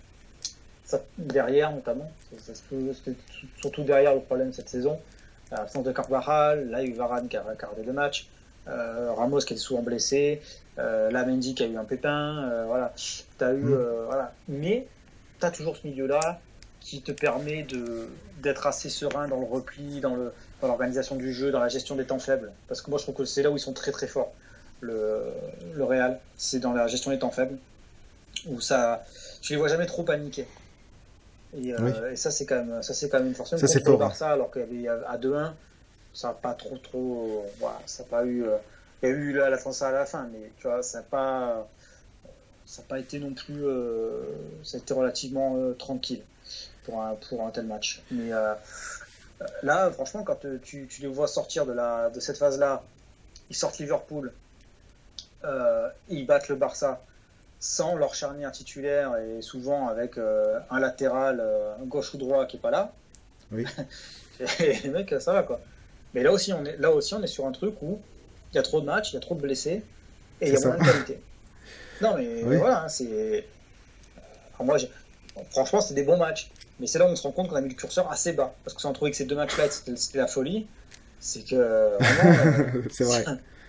ça- 0.84 1.02
derrière 1.18 1.70
notamment, 1.72 2.10
c'est- 2.30 2.40
c'est 2.40 2.56
surtout- 2.56 2.94
c'était 2.94 3.16
surtout 3.60 3.82
derrière 3.84 4.14
le 4.14 4.20
problème 4.20 4.52
cette 4.52 4.68
saison, 4.68 4.98
l'absence 5.50 5.84
de 5.84 5.92
Carvajal, 5.92 6.68
là 6.70 6.82
il 6.82 6.88
y 6.88 6.92
a 6.92 6.94
eu 6.94 6.96
Varane 6.96 7.28
qui 7.28 7.36
a 7.36 7.42
regardé 7.42 7.82
le 7.84 7.92
match, 7.92 8.28
euh, 8.66 9.12
Ramos 9.12 9.38
qui 9.40 9.52
était 9.54 9.62
souvent 9.62 9.82
blessé, 9.82 10.40
euh, 10.78 11.10
là 11.10 11.24
Mendy 11.24 11.54
qui 11.54 11.62
a 11.62 11.66
eu 11.66 11.76
un 11.76 11.84
pépin, 11.84 12.44
euh, 12.50 12.64
voilà. 12.66 12.92
T'as 13.38 13.52
eu, 13.54 13.64
euh, 13.72 14.04
voilà. 14.06 14.32
Mais 14.48 14.86
tu 15.40 15.46
as 15.46 15.50
toujours 15.50 15.76
ce 15.76 15.86
milieu-là 15.86 16.40
qui 16.80 17.02
te 17.02 17.12
permet 17.12 17.62
de 17.64 18.08
d'être 18.42 18.66
assez 18.68 18.88
serein 18.88 19.26
dans 19.26 19.40
le 19.40 19.46
repli, 19.46 20.00
dans 20.00 20.14
le 20.14 20.32
dans 20.60 20.68
l'organisation 20.68 21.16
du 21.16 21.32
jeu, 21.32 21.50
dans 21.50 21.60
la 21.60 21.68
gestion 21.68 21.94
des 21.96 22.04
temps 22.04 22.18
faibles. 22.18 22.52
Parce 22.68 22.80
que 22.82 22.90
moi 22.90 22.98
je 22.98 23.04
trouve 23.04 23.14
que 23.16 23.24
c'est 23.24 23.42
là 23.42 23.50
où 23.50 23.56
ils 23.56 23.60
sont 23.60 23.72
très 23.72 23.90
très 23.92 24.06
forts. 24.06 24.32
Le, 24.80 25.24
le 25.74 25.84
Real, 25.84 26.20
c'est 26.36 26.60
dans 26.60 26.72
la 26.72 26.86
gestion 26.86 27.10
des 27.10 27.18
temps 27.18 27.30
faibles 27.30 27.58
où 28.46 28.60
ça, 28.60 29.04
je 29.42 29.50
les 29.50 29.56
vois 29.56 29.68
jamais 29.68 29.86
trop 29.86 30.04
paniquer. 30.04 30.46
Et, 31.56 31.72
euh, 31.72 31.78
Oui. 31.80 31.92
et 32.12 32.16
ça 32.16 32.30
c'est 32.30 32.46
quand 32.46 32.56
même 32.56 32.82
ça 32.82 32.94
c'est 32.94 33.08
quand 33.08 33.18
même 33.18 33.28
une 33.28 33.34
force. 33.34 33.52
Même 33.52 33.60
Ça, 33.60 33.66
c'est 33.66 33.84
fort, 33.84 33.94
hein. 33.94 34.06
Barça 34.06 34.30
alors 34.30 34.50
qu'il 34.52 34.80
y 34.82 34.88
avait 34.88 35.04
à 35.06 35.16
2-1, 35.18 35.52
ça 36.14 36.28
n'a 36.28 36.34
pas 36.34 36.54
trop 36.54 36.76
trop, 36.78 37.44
voilà, 37.58 37.80
ça 37.86 38.02
n'a 38.02 38.08
pas 38.08 38.24
eu, 38.24 38.44
euh, 38.44 38.56
il 39.02 39.08
y 39.08 39.12
a 39.12 39.14
eu 39.14 39.32
la, 39.32 39.50
la 39.50 39.58
France 39.58 39.82
à 39.82 39.90
la 39.90 40.04
fin, 40.06 40.28
mais 40.32 40.50
tu 40.58 40.68
vois 40.68 40.82
ça 40.82 40.98
n'a 40.98 41.04
pas 41.04 41.66
ça 42.66 42.82
n'a 42.82 42.88
pas 42.88 42.98
été 43.00 43.18
non 43.18 43.32
plus. 43.32 43.64
euh, 43.64 44.20
ça 44.62 44.76
a 44.76 44.80
été 44.80 44.92
relativement 44.94 45.56
euh, 45.56 45.72
tranquille 45.72 46.22
pour 46.84 47.02
un, 47.02 47.14
pour 47.28 47.42
un 47.46 47.50
tel 47.50 47.64
match. 47.66 48.02
Mais 48.10 48.30
là, 49.62 49.90
franchement, 49.90 50.22
quand 50.22 50.38
tu, 50.62 50.86
tu 50.88 51.02
les 51.02 51.08
vois 51.08 51.28
sortir 51.28 51.64
de, 51.66 51.72
la, 51.72 52.10
de 52.10 52.20
cette 52.20 52.38
phase-là, 52.38 52.82
ils 53.50 53.56
sortent 53.56 53.78
Liverpool, 53.78 54.32
ils 56.08 56.26
battent 56.26 56.48
le 56.48 56.56
Barça 56.56 57.00
sans 57.60 57.96
leur 57.96 58.14
charnière 58.14 58.52
titulaire 58.52 59.16
et 59.16 59.42
souvent 59.42 59.88
avec 59.88 60.16
euh, 60.16 60.60
un 60.70 60.78
latéral, 60.78 61.40
euh, 61.40 61.74
gauche 61.86 62.14
ou 62.14 62.18
droit 62.18 62.46
qui 62.46 62.56
est 62.56 62.60
pas 62.60 62.70
là. 62.70 62.92
Oui. 63.50 63.64
et 64.60 64.74
les 64.84 64.90
mecs, 64.90 65.12
ça 65.20 65.32
va 65.32 65.42
quoi. 65.42 65.60
Mais 66.14 66.22
là 66.22 66.30
aussi, 66.32 66.52
on 66.52 66.64
est, 66.64 66.76
là 66.76 66.90
aussi, 66.92 67.14
on 67.14 67.22
est 67.22 67.26
sur 67.28 67.46
un 67.46 67.52
truc 67.52 67.74
où 67.82 68.00
il 68.52 68.56
y 68.56 68.58
a 68.58 68.62
trop 68.62 68.80
de 68.80 68.86
matchs, 68.86 69.10
il 69.12 69.14
y 69.14 69.16
a 69.16 69.20
trop 69.20 69.34
de 69.34 69.40
blessés 69.40 69.82
et 70.40 70.46
il 70.48 70.52
y 70.52 70.56
a 70.56 70.58
C'est 70.58 70.68
moins 70.68 70.78
ça. 70.78 70.84
de 70.84 70.88
qualité. 70.92 71.20
Non, 72.00 72.14
mais 72.16 72.44
Oui. 72.44 72.56
voilà, 72.56 72.84
hein, 72.84 72.88
c'est. 72.88 73.44
Moi, 74.60 74.76
bon, 75.34 75.44
franchement, 75.50 75.80
c'est 75.80 75.94
des 75.94 76.04
bons 76.04 76.16
matchs. 76.16 76.50
Mais 76.80 76.86
c'est 76.86 77.00
là 77.00 77.06
où 77.06 77.08
on 77.08 77.16
se 77.16 77.22
rend 77.24 77.32
compte 77.32 77.48
qu'on 77.48 77.56
a 77.56 77.60
mis 77.60 77.70
le 77.70 77.74
curseur 77.74 78.08
assez 78.10 78.32
bas. 78.32 78.54
Parce 78.64 78.74
que 78.74 78.80
si 78.80 78.86
on 78.86 78.92
trouvait 78.92 79.10
que 79.10 79.16
ces 79.16 79.24
deux 79.24 79.34
matchs-là, 79.34 79.64
c'était 79.68 80.18
la 80.18 80.28
folie, 80.28 80.68
c'est 81.18 81.42
que 81.44 81.54
euh, 81.56 81.96
vraiment, 81.98 82.36
euh, 82.76 82.82
c'est 82.90 83.02
vrai. 83.04 83.24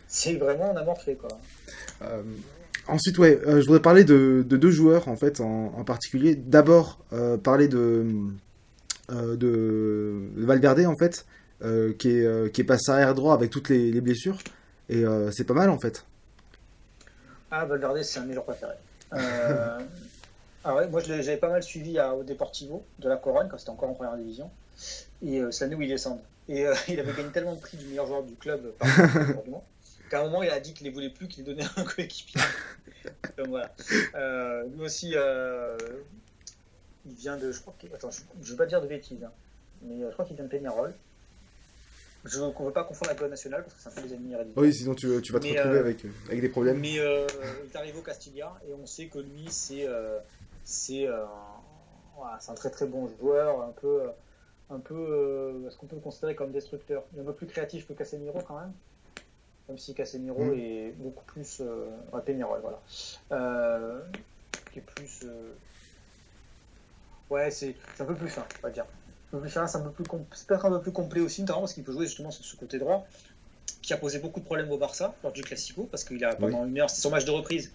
c'est 0.08 0.36
vraiment 0.36 0.72
on 0.72 0.78
a 0.78 0.84
morflé 0.84 1.16
quoi. 1.16 1.30
Euh, 2.02 2.22
ensuite, 2.88 3.18
ouais, 3.18 3.40
euh, 3.46 3.62
je 3.62 3.66
voudrais 3.66 3.82
parler 3.82 4.04
de, 4.04 4.46
de 4.48 4.58
deux 4.58 4.72
joueurs 4.72 5.08
en 5.08 5.16
fait 5.16 5.42
en, 5.42 5.74
en 5.78 5.84
particulier. 5.84 6.36
D'abord, 6.36 7.00
euh, 7.14 7.38
parler 7.38 7.68
de, 7.68 8.06
de 9.10 9.36
de 9.36 10.46
Valverde 10.46 10.86
en 10.86 10.96
fait, 10.96 11.26
qui 11.98 12.10
est 12.10 12.54
qui 12.54 12.62
est 12.62 12.66
passé 12.66 12.92
arrière 12.92 13.14
droit 13.16 13.34
avec 13.34 13.50
toutes 13.50 13.70
les, 13.70 13.92
les 13.92 14.02
blessures 14.02 14.38
et 14.90 15.04
c'est 15.32 15.46
pas 15.46 15.54
mal 15.54 15.70
en 15.70 15.80
fait. 15.80 16.06
Ah, 17.52 17.66
Valverde, 17.66 18.02
c'est 18.04 18.20
un 18.20 18.24
de 18.24 18.28
mes 18.28 18.34
joueurs 18.34 18.46
préférés. 18.46 18.76
Euh, 19.14 19.80
ah 20.64 20.76
ouais, 20.76 20.88
moi, 20.88 21.02
j'avais 21.02 21.38
pas 21.38 21.50
mal 21.50 21.64
suivi 21.64 21.98
à, 21.98 22.14
au 22.14 22.24
Deportivo 22.24 22.86
de 23.00 23.10
la 23.10 23.18
Corogne 23.18 23.48
quand 23.50 23.58
c'était 23.58 23.72
encore 23.72 23.90
en 23.90 23.94
première 23.94 24.18
division. 24.18 24.52
Et 25.22 25.40
euh, 25.40 25.52
c'est 25.52 25.66
l'année 25.66 25.76
où 25.76 25.82
il 25.82 25.90
descend. 25.90 26.20
Et 26.48 26.66
euh, 26.66 26.76
il 26.88 27.00
avait 27.00 27.14
gagné 27.14 27.30
tellement 27.30 27.56
de 27.56 27.60
prix 27.60 27.78
du 27.78 27.86
meilleur 27.86 28.08
joueur 28.08 28.24
du 28.24 28.36
club 28.36 28.72
par 28.78 28.88
qu'à 30.10 30.22
un 30.22 30.24
moment, 30.24 30.43
il 30.43 30.50
a 30.50 30.60
dit 30.60 30.74
qu'il 30.74 30.86
ne 30.86 30.89
les 30.89 30.93
voulait 30.93 31.10
plus, 31.10 31.28
qu'il 31.28 31.43
les 31.45 31.54
donnait 31.54 31.65
à 31.65 31.82
un 31.82 31.84
coéquipier. 31.95 32.41
Donc 33.38 33.48
voilà. 33.48 33.74
Euh, 34.15 34.63
lui 34.76 34.82
aussi, 34.82 35.13
euh, 35.15 35.78
il 37.06 37.13
vient 37.13 37.38
de. 37.38 37.52
Je 37.52 37.62
crois 37.62 37.76
que, 37.80 37.88
attends, 37.93 38.10
je 38.12 38.22
ne 38.45 38.52
veux 38.52 38.58
pas 38.58 38.65
dire 38.65 38.82
de 38.82 38.88
bêtises, 38.88 39.24
hein, 39.24 39.32
mais 39.82 40.04
euh, 40.04 40.08
je 40.10 40.13
crois 40.13 40.26
qu'il 40.26 40.36
vient 40.36 40.45
de 40.45 40.50
Peñarol. 40.50 40.93
Je 42.26 42.38
ne 42.39 42.48
veux 42.48 42.72
pas 42.72 42.84
confondre 42.84 43.12
avec 43.12 43.22
le 43.22 43.30
national 43.30 43.63
parce 43.63 43.76
que 43.76 43.82
c'est 43.82 43.89
un 43.89 44.02
peu 44.02 44.08
des 44.08 44.13
ennemis 44.13 44.34
héréditaires. 44.34 44.62
Oui, 44.62 44.74
sinon 44.74 44.93
tu, 44.93 45.22
tu 45.22 45.32
vas 45.32 45.39
te 45.39 45.45
Mais, 45.45 45.58
retrouver 45.58 45.78
euh, 45.78 45.80
avec, 45.80 46.04
euh, 46.04 46.10
avec 46.28 46.41
des 46.41 46.50
problèmes. 46.50 46.80
Mais 46.80 47.00
euh, 47.00 47.26
il 47.63 47.72
est 47.72 47.76
arrivé 47.78 47.98
au 47.98 48.02
Castilla 48.02 48.60
et 48.67 48.74
on 48.74 48.86
sait 48.86 49.08
que 49.08 49.19
lui, 49.19 49.48
c'est 49.50 49.88
euh, 49.88 50.19
c'est 50.65 51.08
euh, 51.08 51.24
voilà, 52.15 52.38
c'est 52.39 52.52
un 52.52 52.56
très 52.56 52.69
très 52.69 52.86
bon 52.86 53.10
joueur, 53.19 53.62
un 53.62 53.72
peu, 53.72 54.04
euh, 54.04 54.10
un 54.69 54.80
peu 54.80 54.93
euh, 54.93 55.67
est-ce 55.67 55.78
qu'on 55.78 55.88
peut 55.88 55.95
le 55.95 56.02
considérer 56.02 56.36
comme 56.36 56.52
destructeur 56.52 57.04
Il 57.13 57.19
est 57.19 57.22
un 57.22 57.26
peu 57.26 57.34
plus 57.34 57.48
créatif 57.48 57.88
que 57.88 57.93
Casemiro 57.93 58.41
quand 58.41 58.60
même, 58.60 58.74
même 59.70 59.78
si 59.78 59.94
Casemiro 59.94 60.44
Mm. 60.44 60.60
est 60.60 60.94
beaucoup 60.98 61.24
plus. 61.26 61.62
Euh, 61.62 61.88
ouais, 62.12 62.24
voilà. 62.62 62.80
Euh, 63.32 64.02
qui 64.74 64.80
est 64.80 64.84
plus. 64.84 65.22
euh, 65.24 65.54
ouais, 67.30 67.50
c'est 67.52 67.76
un 68.00 68.06
peu 68.06 68.16
plus 68.16 68.28
fin, 68.28 68.46
on 68.60 68.68
va 68.68 68.72
dire. 68.72 68.86
Un 69.32 69.38
peu 69.38 69.42
plus 69.42 69.52
fin, 69.52 69.68
c'est 69.68 69.78
un 69.78 69.82
peu 69.82 69.92
plus 69.92 70.06
c'est 70.34 70.48
peut-être 70.48 70.66
un 70.66 70.72
peu 70.72 70.82
plus 70.82 70.92
complet 70.92 71.22
aussi, 71.22 71.42
notamment 71.42 71.62
parce 71.62 71.74
qu'il 71.74 71.84
peut 71.84 71.92
jouer 71.94 72.06
justement 72.06 72.32
sur 72.32 72.44
ce 72.44 72.56
côté 72.58 72.80
droit 72.80 73.06
qui 73.84 73.94
a 73.94 73.98
posé 73.98 74.20
beaucoup 74.20 74.40
de 74.40 74.46
problèmes 74.46 74.72
au 74.72 74.78
Barça 74.78 75.16
lors 75.24 75.32
du 75.32 75.42
Classico, 75.42 75.84
parce 75.84 76.04
qu'il 76.04 76.24
a 76.26 76.36
pendant 76.36 76.66
une 76.66 76.80
heure, 76.80 76.90
c'est 76.90 77.02
son 77.02 77.12
match 77.12 77.26
de 77.26 77.32
reprise, 77.32 77.72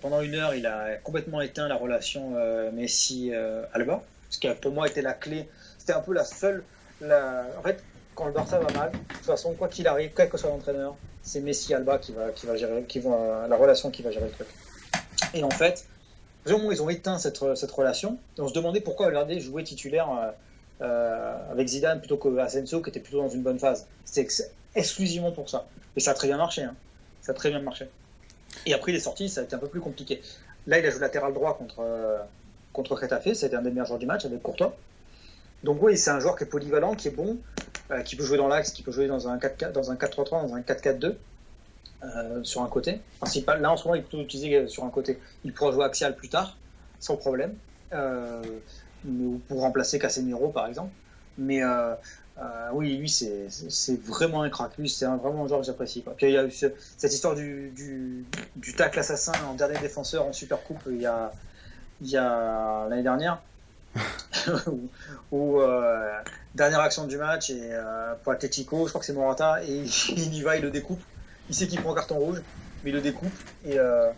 pendant 0.00 0.20
une 0.20 0.34
heure, 0.34 0.54
il 0.54 0.66
a 0.66 0.96
complètement 0.96 1.40
éteint 1.40 1.68
la 1.68 1.76
relation 1.76 2.34
euh, 2.36 2.72
Messi-Alba, 2.72 4.02
ce 4.30 4.38
qui 4.38 4.48
a 4.48 4.54
pour 4.54 4.72
moi 4.72 4.88
été 4.88 5.00
la 5.00 5.12
clé. 5.12 5.48
C'était 5.78 5.92
un 5.92 6.00
peu 6.00 6.12
la 6.12 6.24
seule. 6.24 6.64
La... 7.00 7.46
En 7.58 7.62
fait, 7.62 7.82
quand 8.14 8.26
le 8.26 8.32
Barça 8.32 8.58
va 8.58 8.72
mal, 8.72 8.92
de 8.92 8.98
toute 8.98 9.24
façon, 9.26 9.54
quoi 9.54 9.68
qu'il 9.68 9.86
arrive, 9.86 10.12
quel 10.16 10.28
que 10.28 10.36
soit 10.36 10.50
l'entraîneur, 10.50 10.96
c'est 11.24 11.40
Messi-Alba 11.40 11.98
qui 11.98 12.12
va, 12.12 12.30
qui 12.30 12.46
va 12.46 12.54
gérer, 12.54 12.84
va, 13.00 13.48
la 13.48 13.56
relation 13.56 13.90
qui 13.90 14.02
va 14.02 14.12
gérer 14.12 14.26
le 14.26 14.30
truc. 14.30 14.46
Et 15.32 15.42
en 15.42 15.50
fait, 15.50 15.86
vraiment, 16.44 16.70
ils 16.70 16.80
ont 16.80 16.90
éteint 16.90 17.18
cette, 17.18 17.42
cette 17.56 17.70
relation, 17.72 18.18
on 18.38 18.46
se 18.46 18.54
demandait 18.54 18.80
pourquoi 18.80 19.10
Valverde 19.10 19.40
jouait 19.40 19.64
titulaire 19.64 20.08
euh, 20.10 20.30
euh, 20.82 21.50
avec 21.50 21.66
Zidane 21.66 21.98
plutôt 21.98 22.18
que 22.18 22.36
Asensio, 22.38 22.82
qui 22.82 22.90
était 22.90 23.00
plutôt 23.00 23.22
dans 23.22 23.30
une 23.30 23.42
bonne 23.42 23.58
phase. 23.58 23.86
C'était 24.04 24.20
ex- 24.20 24.50
exclusivement 24.76 25.32
pour 25.32 25.48
ça. 25.48 25.66
Et 25.96 26.00
ça 26.00 26.12
a 26.12 26.14
très 26.14 26.28
bien 26.28 26.36
marché. 26.36 26.62
hein. 26.62 26.76
Ça 27.22 27.32
a 27.32 27.34
très 27.34 27.48
bien 27.48 27.60
marché. 27.60 27.88
Et 28.66 28.74
après, 28.74 28.92
il 28.92 28.96
est 28.96 29.00
sorti, 29.00 29.28
ça 29.28 29.40
a 29.40 29.44
été 29.44 29.56
un 29.56 29.58
peu 29.58 29.68
plus 29.68 29.80
compliqué. 29.80 30.22
Là, 30.66 30.78
il 30.78 30.86
a 30.86 30.90
joué 30.90 31.00
latéral 31.00 31.32
droit 31.32 31.56
contre, 31.56 31.80
euh, 31.80 32.18
contre 32.72 32.96
c'était 33.34 33.56
un 33.56 33.62
des 33.62 33.70
meilleurs 33.70 33.86
joueurs 33.86 33.98
du 33.98 34.06
match 34.06 34.24
avec 34.24 34.42
Courtois. 34.42 34.76
Donc 35.62 35.82
oui, 35.82 35.96
c'est 35.96 36.10
un 36.10 36.20
joueur 36.20 36.36
qui 36.36 36.44
est 36.44 36.46
polyvalent, 36.48 36.94
qui 36.94 37.08
est 37.08 37.12
bon, 37.12 37.38
euh, 37.38 37.73
qui 38.04 38.16
peut 38.16 38.24
jouer 38.24 38.38
dans 38.38 38.48
l'axe, 38.48 38.70
qui 38.72 38.82
peut 38.82 38.92
jouer 38.92 39.06
dans 39.06 39.28
un 39.28 39.38
4 39.38 39.72
dans 39.72 39.90
un 39.90 39.94
4-3-3, 39.96 40.30
dans 40.48 40.54
un 40.54 40.60
4-4-2, 40.60 41.14
euh, 42.04 42.42
sur 42.44 42.62
un 42.62 42.68
côté. 42.68 43.00
Là, 43.60 43.72
en 43.72 43.76
ce 43.76 43.84
moment, 43.84 43.94
il 43.94 43.98
est 44.00 44.02
plutôt 44.02 44.22
utilisé 44.22 44.54
euh, 44.56 44.68
sur 44.68 44.84
un 44.84 44.90
côté. 44.90 45.18
Il 45.44 45.52
pourra 45.52 45.72
jouer 45.72 45.84
axial 45.84 46.14
plus 46.16 46.28
tard, 46.28 46.56
sans 47.00 47.16
problème, 47.16 47.54
euh, 47.92 48.42
ou 49.06 49.40
pour 49.48 49.60
remplacer 49.60 49.98
Casemiro, 49.98 50.48
par 50.48 50.66
exemple. 50.66 50.92
Mais 51.38 51.62
euh, 51.62 51.94
euh, 52.38 52.68
oui, 52.72 52.96
lui, 52.96 53.08
c'est 53.08 53.48
vraiment 54.02 54.42
un 54.42 54.50
crack. 54.50 54.76
Lui, 54.78 54.88
c'est 54.88 55.06
vraiment 55.06 55.44
un 55.44 55.48
joueur 55.48 55.60
que 55.60 55.66
j'apprécie. 55.66 56.02
Puis 56.16 56.26
il 56.28 56.32
y 56.32 56.38
a 56.38 56.44
eu 56.44 56.50
ce- 56.50 56.72
cette 56.96 57.12
histoire 57.12 57.34
du, 57.34 57.70
du, 57.70 58.24
du 58.56 58.74
tacle 58.74 58.98
assassin 58.98 59.32
en 59.48 59.54
dernier 59.54 59.78
défenseur 59.78 60.26
en 60.26 60.32
Super 60.32 60.62
Coupe 60.62 60.82
il 60.86 61.00
y 61.00 62.16
a 62.16 62.86
l'année 62.88 63.02
dernière. 63.02 63.40
Où, 65.30 65.60
euh, 65.60 66.18
dernière 66.54 66.80
action 66.80 67.06
du 67.06 67.16
match 67.16 67.50
et 67.50 67.60
euh, 67.60 68.14
pour 68.22 68.32
Atletico, 68.32 68.84
je 68.84 68.90
crois 68.90 69.00
que 69.00 69.06
c'est 69.06 69.12
Morata, 69.12 69.62
et 69.64 69.84
il 70.08 70.34
y 70.34 70.42
va, 70.42 70.56
il 70.56 70.62
le 70.62 70.70
découpe. 70.70 71.02
Il 71.48 71.54
sait 71.54 71.66
qu'il 71.66 71.80
prend 71.80 71.92
un 71.92 71.94
carton 71.94 72.16
rouge, 72.16 72.42
mais 72.82 72.90
il 72.90 72.94
le 72.94 73.00
découpe. 73.00 73.32
Et, 73.64 73.78
euh, 73.78 74.10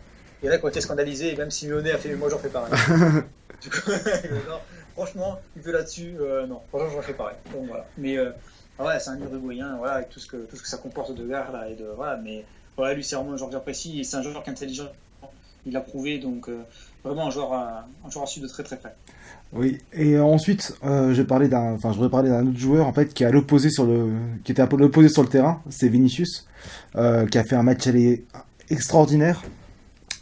et 0.43 0.49
là, 0.49 0.59
quand 0.59 0.69
il 0.69 0.71
était 0.71 0.81
scandalisé, 0.81 1.33
et 1.33 1.37
même 1.37 1.51
Simeone 1.51 1.87
a 1.89 1.99
fait 1.99 2.15
Moi, 2.15 2.29
j'en 2.31 2.39
fais 2.39 2.49
pareil. 2.49 2.73
Du 3.62 3.71
coup, 3.71 3.91
non, 4.49 4.61
franchement, 4.93 5.41
il 5.57 5.62
fait 5.62 5.73
là-dessus, 5.73 6.15
non, 6.47 6.61
franchement, 6.69 6.91
j'en 6.93 7.03
fais 7.03 7.15
pareil. 7.15 7.37
Donc, 7.55 7.69
voilà. 7.69 7.87
Mais 7.97 8.19
ouais, 8.19 9.01
c'est 9.01 9.09
un 9.09 9.19
uruguayen, 9.19 9.79
voilà, 9.79 9.95
avec 9.95 10.11
tout 10.11 10.21
ce 10.21 10.27
que, 10.27 10.37
tout 10.37 10.57
ce 10.57 10.62
que 10.62 10.69
ça 10.69 10.77
comporte 10.77 11.15
de 11.15 11.27
gare, 11.27 11.51
là, 11.53 11.67
et 11.67 11.75
de, 11.75 11.87
voilà, 11.87 12.19
mais 12.19 12.45
voilà, 12.77 12.93
lui, 12.93 13.03
c'est 13.03 13.17
vraiment 13.17 13.33
un 13.33 13.37
joueur 13.39 13.49
que 13.49 13.55
j'apprécie, 13.55 13.99
et 13.99 14.05
c'est 14.05 14.19
un 14.19 14.23
joueur 14.23 14.43
qui 14.43 14.51
est 14.51 14.53
intelligent. 14.53 14.93
il 15.65 15.73
l'a 15.73 15.81
prouvé, 15.81 16.19
donc 16.19 16.51
vraiment 17.07 17.29
un 17.29 17.31
joueur, 17.31 17.53
à, 17.53 17.87
un 18.05 18.11
joueur 18.11 18.25
à 18.25 18.27
suivre 18.27 18.47
de 18.47 18.53
très 18.53 18.62
très 18.62 18.77
près. 18.77 18.95
Oui, 19.53 19.79
et 19.92 20.19
ensuite, 20.19 20.75
je 20.83 21.12
vais 21.12 21.25
parler 21.25 21.49
d'un, 21.49 21.75
enfin, 21.75 21.90
je 21.90 21.97
voudrais 21.97 22.11
parler 22.11 22.31
d'un 22.31 22.47
autre 22.47 22.59
joueur 22.59 22.87
en 22.87 22.92
fait 22.92 23.14
qui 23.14 23.25
l'opposé 23.25 23.71
sur 23.71 23.87
le, 23.87 24.11
qui 24.42 24.53
était 24.53 24.62
à 24.62 24.66
l'opposé 24.66 25.09
sur 25.09 25.23
le 25.23 25.29
terrain, 25.29 25.62
c'est 25.71 25.88
Vinicius, 25.88 26.49
qui 26.95 27.38
a 27.38 27.45
fait 27.45 27.55
un 27.55 27.62
match 27.62 27.88
extraordinaire, 28.69 29.45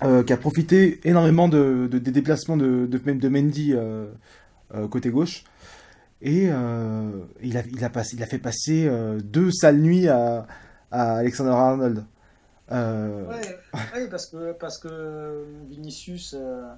qui 0.01 0.33
a 0.33 0.37
profité 0.37 1.01
énormément 1.05 1.49
de, 1.49 1.88
des 1.90 2.11
déplacements 2.12 2.59
de, 2.59 2.87
de, 2.87 2.99
de 2.99 3.29
Mendy 3.29 3.75
côté 4.90 5.09
gauche, 5.09 5.44
et 6.20 6.51
il 7.42 7.57
a, 7.57 7.62
il 7.73 7.83
a 7.83 7.88
passé, 7.88 8.16
il 8.16 8.23
a 8.23 8.27
fait 8.27 8.38
passer 8.38 8.90
deux 9.25 9.51
sales 9.51 9.79
nuits 9.79 10.07
à, 10.07 10.47
à 10.90 11.16
Alexander 11.16 11.51
Arnold. 11.51 12.05
Euh... 12.72 13.24
Ouais, 13.94 14.09
parce 14.09 14.27
que, 14.27 14.53
parce 14.53 14.79
que 14.79 15.44
Vinicius, 15.68 16.35
euh, 16.37 16.72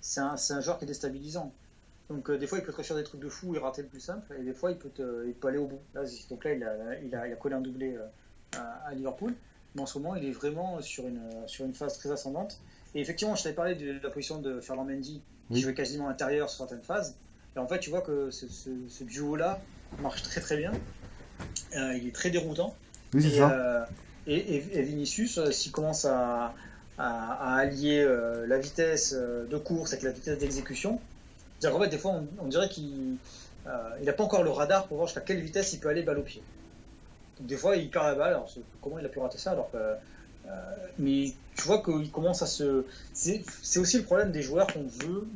c'est 0.00 0.20
un, 0.20 0.34
un, 0.34 0.60
joueur 0.60 0.78
qui 0.78 0.84
est 0.84 0.88
déstabilisant. 0.88 1.52
Donc 2.08 2.28
euh, 2.28 2.38
des 2.38 2.46
fois 2.46 2.58
il 2.58 2.64
peut 2.64 2.72
te 2.72 2.82
faire 2.82 2.96
des 2.96 3.04
trucs 3.04 3.20
de 3.20 3.28
fou 3.28 3.54
et 3.54 3.58
rater 3.58 3.82
le 3.82 3.88
plus 3.88 4.00
simple, 4.00 4.34
et 4.38 4.42
des 4.42 4.52
fois 4.52 4.72
il 4.72 4.76
peut, 4.76 4.88
te, 4.88 5.26
il 5.26 5.34
peut 5.34 5.48
aller 5.48 5.58
au 5.58 5.66
bout. 5.66 5.80
Là, 5.94 6.02
donc 6.28 6.44
là 6.44 6.52
il 6.52 6.64
a, 6.64 6.98
il 7.02 7.14
a, 7.14 7.28
il 7.28 7.32
a 7.32 7.36
collé 7.36 7.54
un 7.54 7.60
doublé 7.60 7.96
euh, 7.96 8.06
à, 8.58 8.88
à, 8.88 8.94
Liverpool, 8.94 9.34
mais 9.74 9.82
en 9.82 9.86
ce 9.86 9.98
moment 9.98 10.16
il 10.16 10.24
est 10.24 10.32
vraiment 10.32 10.80
sur 10.80 11.06
une, 11.06 11.22
sur 11.46 11.64
une 11.64 11.74
phase 11.74 11.98
très 11.98 12.10
ascendante. 12.10 12.60
Et 12.94 13.00
effectivement, 13.00 13.36
je 13.36 13.44
t'avais 13.44 13.54
parlé 13.54 13.76
de, 13.76 14.00
la 14.02 14.10
position 14.10 14.40
de 14.40 14.60
Ferland 14.60 14.88
Mendy, 14.88 15.22
qui 15.48 15.54
oui. 15.54 15.60
jouait 15.60 15.74
quasiment 15.74 16.08
intérieur 16.08 16.50
sur 16.50 16.58
certaines 16.58 16.82
phases. 16.82 17.14
Et 17.54 17.60
en 17.60 17.68
fait, 17.68 17.78
tu 17.78 17.90
vois 17.90 18.00
que 18.00 18.32
ce, 18.32 18.48
ce, 18.48 18.70
ce 18.88 19.04
duo-là 19.04 19.60
marche 20.02 20.22
très 20.22 20.40
très 20.40 20.56
bien. 20.56 20.72
il 21.72 22.08
est 22.08 22.14
très 22.14 22.30
déroutant. 22.30 22.74
Oui, 23.14 23.22
c'est 23.22 23.38
ça. 23.38 23.52
Euh, 23.52 23.84
et, 24.26 24.56
et, 24.56 24.82
Vinicius, 24.82 25.38
euh, 25.38 25.50
s'il 25.50 25.72
commence 25.72 26.04
à, 26.04 26.54
à, 26.98 27.32
à 27.32 27.56
allier 27.56 28.00
euh, 28.00 28.46
la 28.46 28.58
vitesse 28.58 29.14
de 29.14 29.56
course 29.56 29.92
avec 29.92 30.04
la 30.04 30.12
vitesse 30.12 30.38
d'exécution, 30.38 31.00
en 31.64 31.80
fait, 31.80 31.88
des 31.88 31.98
fois, 31.98 32.12
on, 32.12 32.26
on 32.44 32.46
dirait 32.46 32.68
qu'il 32.68 33.16
n'a 33.66 34.12
pas 34.12 34.24
encore 34.24 34.42
le 34.42 34.50
radar 34.50 34.86
pour 34.86 34.96
voir 34.96 35.08
jusqu'à 35.08 35.20
quelle 35.20 35.40
vitesse 35.40 35.72
il 35.72 35.80
peut 35.80 35.88
aller 35.88 36.02
balle 36.02 36.18
au 36.18 36.22
pied. 36.22 36.42
Donc, 37.38 37.46
des 37.46 37.56
fois, 37.56 37.76
il 37.76 37.90
perd 37.90 38.06
la 38.06 38.14
balle. 38.14 38.30
Alors, 38.30 38.50
comment 38.80 38.98
il 38.98 39.04
a 39.04 39.08
pu 39.08 39.18
rater 39.18 39.38
ça 39.38 39.52
alors 39.52 39.70
que, 39.70 39.78
mais 40.98 41.32
tu 41.56 41.62
vois 41.64 41.82
qu'il 41.82 42.10
commence 42.10 42.42
à 42.42 42.46
se. 42.46 42.84
C'est 43.12 43.78
aussi 43.78 43.98
le 43.98 44.04
problème 44.04 44.32
des 44.32 44.42
joueurs 44.42 44.66
qu'on 44.66 44.86
veut 45.04 45.26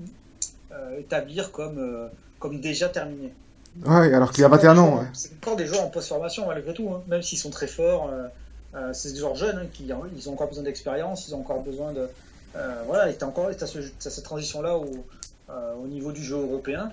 établir 0.99 1.53
comme, 1.53 2.11
comme 2.39 2.61
déjà 2.61 2.89
terminés. 2.89 3.35
Ouais, 3.83 4.15
alors 4.15 4.31
qu'il 4.31 4.45
a 4.45 4.49
21 4.49 4.79
ans. 4.79 4.99
Ouais. 4.99 5.07
C'est 5.13 5.33
encore 5.35 5.57
des 5.57 5.67
joueurs 5.67 5.83
en 5.83 5.91
post-formation 5.91 6.47
malgré 6.47 6.73
tout, 6.75 6.89
hein. 6.91 7.03
même 7.09 7.23
s'ils 7.23 7.39
sont 7.39 7.51
très 7.51 7.67
forts. 7.67 8.11
Euh, 8.13 8.29
euh, 8.75 8.93
c'est 8.93 9.13
des 9.13 9.19
joueurs 9.19 9.37
jeunes 9.37 9.59
hein, 9.59 9.67
qui 9.73 9.91
ils 10.17 10.29
ont 10.29 10.33
encore 10.33 10.49
besoin 10.49 10.65
d'expérience, 10.65 11.29
ils 11.29 11.35
ont 11.35 11.41
encore 11.41 11.63
besoin 11.63 11.93
de. 11.93 12.09
Euh, 12.57 12.83
voilà, 12.87 13.11
et 13.11 13.17
t'as 13.17 13.27
encore 13.27 13.49
as 13.49 13.67
ce, 13.67 13.79
as 13.79 14.11
cette 14.11 14.25
transition-là 14.25 14.77
au, 14.77 15.05
euh, 15.51 15.75
au, 15.75 15.87
niveau 15.87 16.13
du 16.13 16.23
jeu 16.23 16.37
européen 16.37 16.93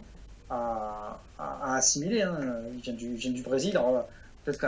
à, 0.49 1.19
à, 1.37 1.73
à 1.73 1.75
assimiler. 1.75 2.21
Hein. 2.23 2.37
Il, 2.73 2.81
vient 2.81 2.93
du, 2.93 3.05
il 3.11 3.17
vient 3.17 3.31
du 3.31 3.43
Brésil, 3.43 3.77
alors 3.77 4.07
peut-être 4.43 4.65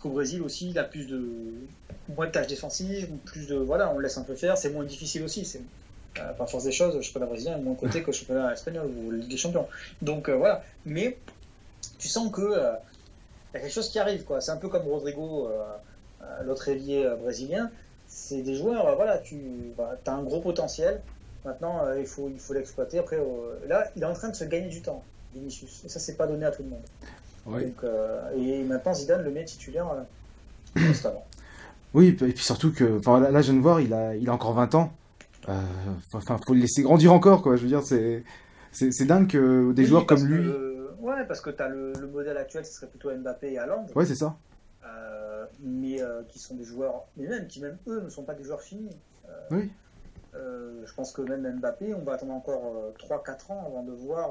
qu'au 0.00 0.10
Brésil 0.10 0.42
aussi, 0.42 0.70
il 0.70 0.78
a 0.78 0.84
plus 0.84 1.06
de 1.06 1.28
moins 2.14 2.26
de 2.26 2.32
tâches 2.32 2.48
défensives, 2.48 3.08
plus 3.24 3.46
de 3.46 3.56
voilà, 3.56 3.90
on 3.90 3.98
laisse 3.98 4.18
un 4.18 4.22
peu 4.22 4.34
faire, 4.34 4.58
c'est 4.58 4.70
moins 4.70 4.84
difficile 4.84 5.22
aussi. 5.22 5.44
C'est 5.44 5.62
euh, 6.20 6.32
par 6.32 6.48
force 6.50 6.64
des 6.64 6.72
choses, 6.72 6.96
le 6.96 7.02
championnat 7.02 7.26
brésilien 7.26 7.58
est 7.58 7.60
moins 7.60 7.74
côté 7.74 8.02
que 8.02 8.08
le 8.08 8.12
championnat 8.12 8.52
espagnol 8.52 8.86
ou 8.86 9.10
Ligue 9.10 9.28
des 9.28 9.36
Champions. 9.36 9.68
Donc 10.02 10.28
euh, 10.28 10.36
voilà, 10.36 10.64
mais 10.84 11.16
tu 11.98 12.08
sens 12.08 12.32
que 12.32 12.40
euh, 12.40 12.72
y 13.54 13.56
a 13.56 13.60
quelque 13.60 13.72
chose 13.72 13.88
qui 13.90 13.98
arrive, 13.98 14.24
quoi. 14.24 14.40
C'est 14.40 14.50
un 14.50 14.56
peu 14.56 14.68
comme 14.68 14.82
Rodrigo, 14.82 15.50
l'autre 16.44 16.68
ailier 16.68 17.08
brésilien. 17.22 17.70
C'est 18.06 18.42
des 18.42 18.54
joueurs, 18.54 18.96
voilà, 18.96 19.18
tu 19.18 19.36
bah, 19.76 19.98
as 20.06 20.12
un 20.12 20.22
gros 20.22 20.40
potentiel. 20.40 21.00
Maintenant, 21.44 21.82
il 21.98 22.06
faut 22.06 22.28
il 22.28 22.38
faut 22.38 22.54
l'exploiter. 22.54 22.98
Après, 22.98 23.18
là, 23.66 23.90
il 23.96 24.02
est 24.02 24.06
en 24.06 24.14
train 24.14 24.28
de 24.28 24.36
se 24.36 24.44
gagner 24.44 24.68
du 24.68 24.82
temps, 24.82 25.02
Vinicius. 25.34 25.82
Et 25.84 25.88
ça, 25.88 26.00
c'est 26.00 26.16
pas 26.16 26.26
donné 26.26 26.44
à 26.44 26.50
tout 26.50 26.62
le 26.62 26.70
monde. 26.70 26.82
Oui. 27.46 27.66
Donc, 27.66 27.84
et 28.36 28.62
maintenant, 28.64 28.94
Zidane 28.94 29.22
le 29.22 29.30
met 29.30 29.44
titulaire 29.44 29.86
constamment. 30.74 31.24
Oui, 31.94 32.08
et 32.08 32.12
puis 32.12 32.36
surtout 32.38 32.72
que, 32.72 32.98
enfin 32.98 33.20
là, 33.20 33.40
je 33.40 33.50
viens 33.50 33.58
de 33.58 33.62
voir, 33.62 33.80
il 33.80 33.92
a, 33.94 34.14
il 34.14 34.28
a 34.28 34.32
encore 34.32 34.52
20 34.52 34.74
ans. 34.74 34.92
Enfin, 36.12 36.34
euh, 36.34 36.38
faut 36.46 36.54
le 36.54 36.60
laisser 36.60 36.82
grandir 36.82 37.12
encore, 37.12 37.42
quoi. 37.42 37.56
Je 37.56 37.62
veux 37.62 37.68
dire, 37.68 37.82
c'est, 37.82 38.24
c'est, 38.72 38.92
c'est 38.92 39.06
dingue 39.06 39.28
que 39.28 39.72
des 39.72 39.82
oui, 39.82 39.88
joueurs 39.88 40.06
comme 40.06 40.24
lui. 40.26 40.44
Que, 40.44 40.90
ouais, 41.00 41.24
parce 41.26 41.40
que 41.40 41.50
tu 41.50 41.62
as 41.62 41.68
le, 41.68 41.92
le, 41.98 42.06
modèle 42.06 42.36
actuel, 42.36 42.66
ce 42.66 42.72
serait 42.72 42.86
plutôt 42.88 43.10
Mbappé 43.10 43.52
et 43.52 43.58
Haaland. 43.58 43.86
Ouais, 43.94 44.04
c'est 44.04 44.14
ça. 44.14 44.36
Euh, 44.96 45.46
mais 45.60 46.00
euh, 46.00 46.22
qui 46.28 46.38
sont 46.38 46.54
des 46.54 46.64
joueurs, 46.64 47.04
mais 47.16 47.26
même 47.26 47.46
qui 47.46 47.60
même 47.60 47.78
eux 47.86 48.00
ne 48.00 48.08
sont 48.08 48.22
pas 48.22 48.34
des 48.34 48.44
joueurs 48.44 48.62
finis. 48.62 48.96
Euh, 49.28 49.30
oui. 49.50 49.70
je 50.34 50.94
pense 50.94 51.12
que 51.12 51.22
même 51.22 51.58
Mbappé, 51.58 51.94
on 51.94 52.02
va 52.02 52.14
attendre 52.14 52.32
encore 52.32 52.92
3-4 52.98 53.52
ans 53.52 53.64
avant 53.66 53.82
de 53.82 53.92
voir 53.92 54.30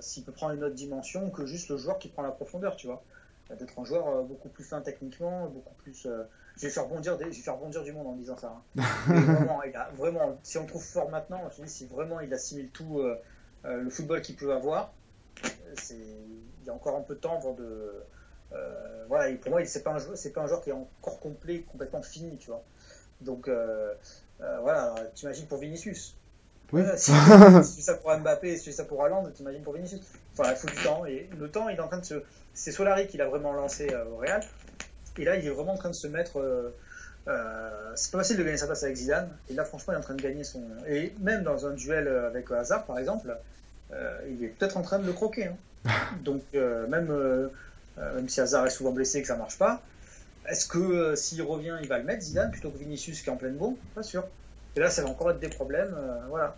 s'il 0.00 0.24
peut 0.24 0.32
prendre 0.32 0.54
une 0.54 0.64
autre 0.64 0.74
dimension 0.74 1.30
que 1.30 1.46
juste 1.46 1.68
le 1.70 1.76
joueur 1.76 1.98
qui 1.98 2.08
prend 2.08 2.22
la 2.22 2.30
profondeur, 2.30 2.76
tu 2.76 2.86
vois. 2.86 3.02
D'être 3.58 3.78
un 3.78 3.84
joueur 3.84 4.24
beaucoup 4.24 4.48
plus 4.48 4.64
fin 4.64 4.80
techniquement, 4.82 5.46
beaucoup 5.46 5.74
plus 5.76 6.06
je 6.56 6.66
vais 6.66 6.70
faire 6.70 6.88
bondir, 6.88 7.16
des, 7.16 7.24
je 7.24 7.30
vais 7.30 7.34
faire 7.36 7.56
bondir 7.56 7.82
du 7.82 7.92
monde 7.92 8.08
en 8.08 8.16
disant 8.16 8.36
ça. 8.36 8.60
Hein. 8.76 8.82
vraiment, 9.06 9.62
il 9.62 9.74
a, 9.74 9.88
vraiment, 9.96 10.38
si 10.42 10.58
on 10.58 10.62
le 10.62 10.66
trouve 10.66 10.84
fort 10.84 11.08
maintenant, 11.08 11.40
je 11.56 11.62
dis, 11.62 11.70
si 11.70 11.86
vraiment 11.86 12.20
il 12.20 12.32
assimile 12.34 12.68
tout 12.70 13.02
le 13.64 13.90
football 13.90 14.20
qu'il 14.20 14.36
peut 14.36 14.52
avoir, 14.52 14.92
c'est, 15.76 15.96
il 15.96 16.66
y 16.66 16.70
a 16.70 16.74
encore 16.74 16.96
un 16.96 17.02
peu 17.02 17.14
de 17.14 17.20
temps 17.20 17.36
avant 17.36 17.54
de. 17.54 17.92
Euh, 18.52 19.04
voilà, 19.08 19.28
et 19.28 19.34
pour 19.36 19.50
moi, 19.50 19.64
c'est 19.64 19.82
pas 19.82 19.92
un 19.92 19.98
joueur, 19.98 20.16
c'est 20.16 20.30
pas 20.30 20.42
un 20.42 20.46
joueur 20.46 20.62
qui 20.62 20.70
est 20.70 20.74
encore 20.74 21.20
complet, 21.20 21.64
complètement 21.70 22.02
fini, 22.02 22.36
tu 22.38 22.48
vois. 22.48 22.62
Donc 23.20 23.48
euh, 23.48 23.94
euh, 24.40 24.58
voilà, 24.60 24.94
t'imagines 25.14 25.46
pour 25.46 25.58
Vinicius. 25.58 26.14
Oui. 26.70 26.82
si, 26.96 27.12
si 27.64 27.76
tu 27.76 27.82
ça 27.82 27.94
pour 27.94 28.16
Mbappé, 28.16 28.56
si 28.58 28.64
tu 28.64 28.72
ça 28.72 28.84
pour 28.84 29.02
Haaland, 29.02 29.30
t'imagines 29.30 29.62
pour 29.62 29.74
Vinicius. 29.74 30.00
Enfin, 30.32 30.50
il 30.50 30.56
faut 30.56 30.68
du 30.68 30.82
temps 30.82 31.06
et 31.06 31.28
le 31.38 31.50
temps, 31.50 31.68
il 31.68 31.76
est 31.76 31.80
en 31.80 31.88
train 31.88 31.98
de 31.98 32.04
se. 32.04 32.22
C'est 32.54 32.72
Solari 32.72 33.06
qui 33.06 33.16
l'a 33.16 33.26
vraiment 33.26 33.52
lancé 33.52 33.88
au 34.12 34.16
Real. 34.16 34.42
Et 35.18 35.24
là, 35.24 35.36
il 35.36 35.46
est 35.46 35.50
vraiment 35.50 35.74
en 35.74 35.78
train 35.78 35.90
de 35.90 35.94
se 35.94 36.06
mettre. 36.06 36.38
Euh, 36.38 36.74
euh, 37.26 37.92
c'est 37.94 38.10
pas 38.12 38.18
facile 38.18 38.36
de 38.36 38.42
gagner 38.42 38.56
sa 38.56 38.66
place 38.66 38.82
avec 38.82 38.96
Zidane. 38.96 39.30
Et 39.50 39.54
là, 39.54 39.64
franchement, 39.64 39.92
il 39.92 39.96
est 39.96 39.98
en 39.98 40.02
train 40.02 40.14
de 40.14 40.22
gagner 40.22 40.44
son. 40.44 40.62
Et 40.88 41.12
même 41.20 41.42
dans 41.42 41.66
un 41.66 41.72
duel 41.72 42.08
avec 42.08 42.50
Hazard, 42.50 42.84
par 42.84 42.98
exemple, 42.98 43.36
euh, 43.92 44.18
il 44.28 44.44
est 44.44 44.48
peut-être 44.48 44.76
en 44.76 44.82
train 44.82 44.98
de 44.98 45.06
le 45.06 45.12
croquer. 45.12 45.46
Hein. 45.46 45.56
Donc, 46.24 46.42
euh, 46.54 46.86
même, 46.86 47.08
euh, 47.10 47.48
même 48.14 48.28
si 48.28 48.40
Hazard 48.40 48.66
est 48.66 48.70
souvent 48.70 48.92
blessé 48.92 49.18
et 49.18 49.22
que 49.22 49.28
ça 49.28 49.36
marche 49.36 49.58
pas, 49.58 49.82
est-ce 50.48 50.66
que 50.66 51.14
s'il 51.14 51.42
revient, 51.42 51.76
il 51.82 51.88
va 51.88 51.98
le 51.98 52.04
mettre, 52.04 52.22
Zidane, 52.22 52.50
plutôt 52.50 52.70
que 52.70 52.78
Vinicius 52.78 53.20
qui 53.20 53.28
est 53.28 53.32
en 53.32 53.36
pleine 53.36 53.56
bourre 53.56 53.76
Pas 53.94 54.02
sûr. 54.02 54.24
Et 54.76 54.80
là, 54.80 54.90
ça 54.90 55.02
va 55.02 55.08
encore 55.08 55.30
être 55.30 55.40
des 55.40 55.48
problèmes. 55.48 55.94
voilà. 56.28 56.56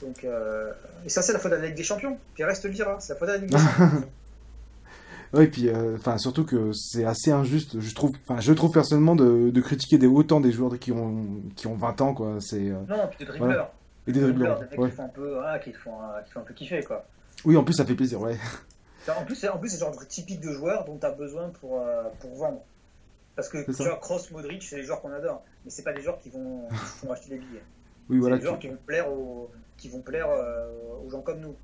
Donc, 0.00 0.24
et 1.04 1.08
ça, 1.08 1.22
c'est 1.22 1.32
la 1.32 1.38
faute 1.38 1.52
de 1.52 1.56
la 1.56 1.66
Ligue 1.66 1.76
des 1.76 1.82
Champions. 1.82 2.18
Puis 2.34 2.44
reste 2.44 2.64
le 2.64 2.70
dira, 2.70 2.98
c'est 3.00 3.14
la 3.14 3.18
faute 3.18 3.28
de 3.28 3.32
la 3.32 3.38
Ligue 3.38 3.50
des 3.50 3.58
Champions. 3.58 4.08
Oui, 5.32 5.44
et 5.44 5.48
puis, 5.48 5.70
enfin, 5.94 6.14
euh, 6.14 6.18
surtout 6.18 6.44
que 6.44 6.72
c'est 6.72 7.04
assez 7.04 7.30
injuste, 7.30 7.80
je 7.80 7.94
trouve, 7.94 8.12
enfin, 8.26 8.40
je 8.40 8.52
trouve 8.52 8.70
personnellement 8.70 9.16
de, 9.16 9.50
de, 9.50 9.60
critiquer 9.60 9.98
des, 9.98 10.06
autant 10.06 10.40
des 10.40 10.52
joueurs 10.52 10.78
qui 10.78 10.92
ont, 10.92 11.26
qui 11.56 11.66
ont 11.66 11.74
20 11.74 12.00
ans, 12.00 12.14
quoi. 12.14 12.36
C'est, 12.40 12.70
euh, 12.70 12.76
non, 12.88 13.08
puis 13.08 13.18
des 13.18 13.24
dribbleurs. 13.26 13.48
Voilà. 13.48 13.72
Et 14.06 14.12
des 14.12 14.20
dribbleurs. 14.20 14.60
Des 14.60 14.66
mecs 14.66 14.78
ouais. 14.78 14.90
qui 14.90 14.96
font 14.96 15.04
un 15.04 15.08
peu, 15.08 15.38
ah, 15.44 15.58
qui 15.58 15.72
font, 15.72 15.90
qui 16.24 16.32
font 16.32 16.40
un 16.40 16.44
peu 16.44 16.54
kiffer, 16.54 16.82
quoi. 16.82 17.04
Oui, 17.44 17.56
en 17.56 17.64
plus, 17.64 17.74
ça 17.74 17.84
fait 17.84 17.94
plaisir, 17.94 18.20
ouais. 18.20 18.38
En 19.08 19.24
plus, 19.24 19.34
c'est, 19.34 19.48
c'est 19.68 19.78
genre 19.78 20.06
typique 20.06 20.40
de 20.40 20.50
joueur 20.50 20.84
dont 20.84 20.96
tu 20.98 21.06
as 21.06 21.10
besoin 21.10 21.50
pour, 21.50 21.80
euh, 21.80 22.04
pour 22.20 22.34
vendre. 22.34 22.62
Parce 23.34 23.48
que, 23.48 23.64
tu 23.64 23.72
vois, 23.72 23.96
Kroos, 23.96 24.30
Modric, 24.32 24.62
c'est 24.62 24.76
des 24.76 24.82
joueurs 24.82 25.00
qu'on 25.00 25.12
adore. 25.12 25.42
Mais 25.64 25.70
c'est 25.70 25.82
pas 25.82 25.92
des 25.92 26.02
joueurs 26.02 26.18
qui 26.18 26.30
vont, 26.30 26.68
qui 27.00 27.06
vont 27.06 27.12
acheter 27.12 27.30
des 27.30 27.38
billets. 27.38 27.62
Oui, 28.08 28.18
voilà. 28.18 28.36
C'est 28.36 28.40
des 28.40 28.46
joueurs 28.46 28.58
qui 28.58 28.68
vont 28.68 28.78
plaire 28.86 29.12
aux, 29.12 29.50
qui 29.76 29.88
vont 29.88 30.00
plaire, 30.00 30.30
euh, 30.30 30.68
aux 31.04 31.10
gens 31.10 31.20
comme 31.20 31.40
nous. 31.40 31.56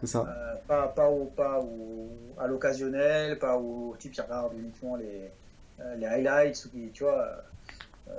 C'est 0.00 0.06
ça. 0.06 0.26
Euh, 0.28 0.54
pas, 0.68 0.88
pas, 0.88 1.08
au, 1.08 1.24
pas 1.24 1.60
au, 1.60 2.08
à 2.38 2.46
l'occasionnel, 2.46 3.38
pas 3.38 3.56
au 3.56 3.96
type 3.98 4.12
qui 4.12 4.20
regarde 4.20 4.52
uniquement 4.54 4.96
les, 4.96 5.30
les 5.96 6.06
highlights, 6.06 6.66
ou 6.66 6.68
qui, 6.68 6.90
tu 6.92 7.04
vois. 7.04 7.44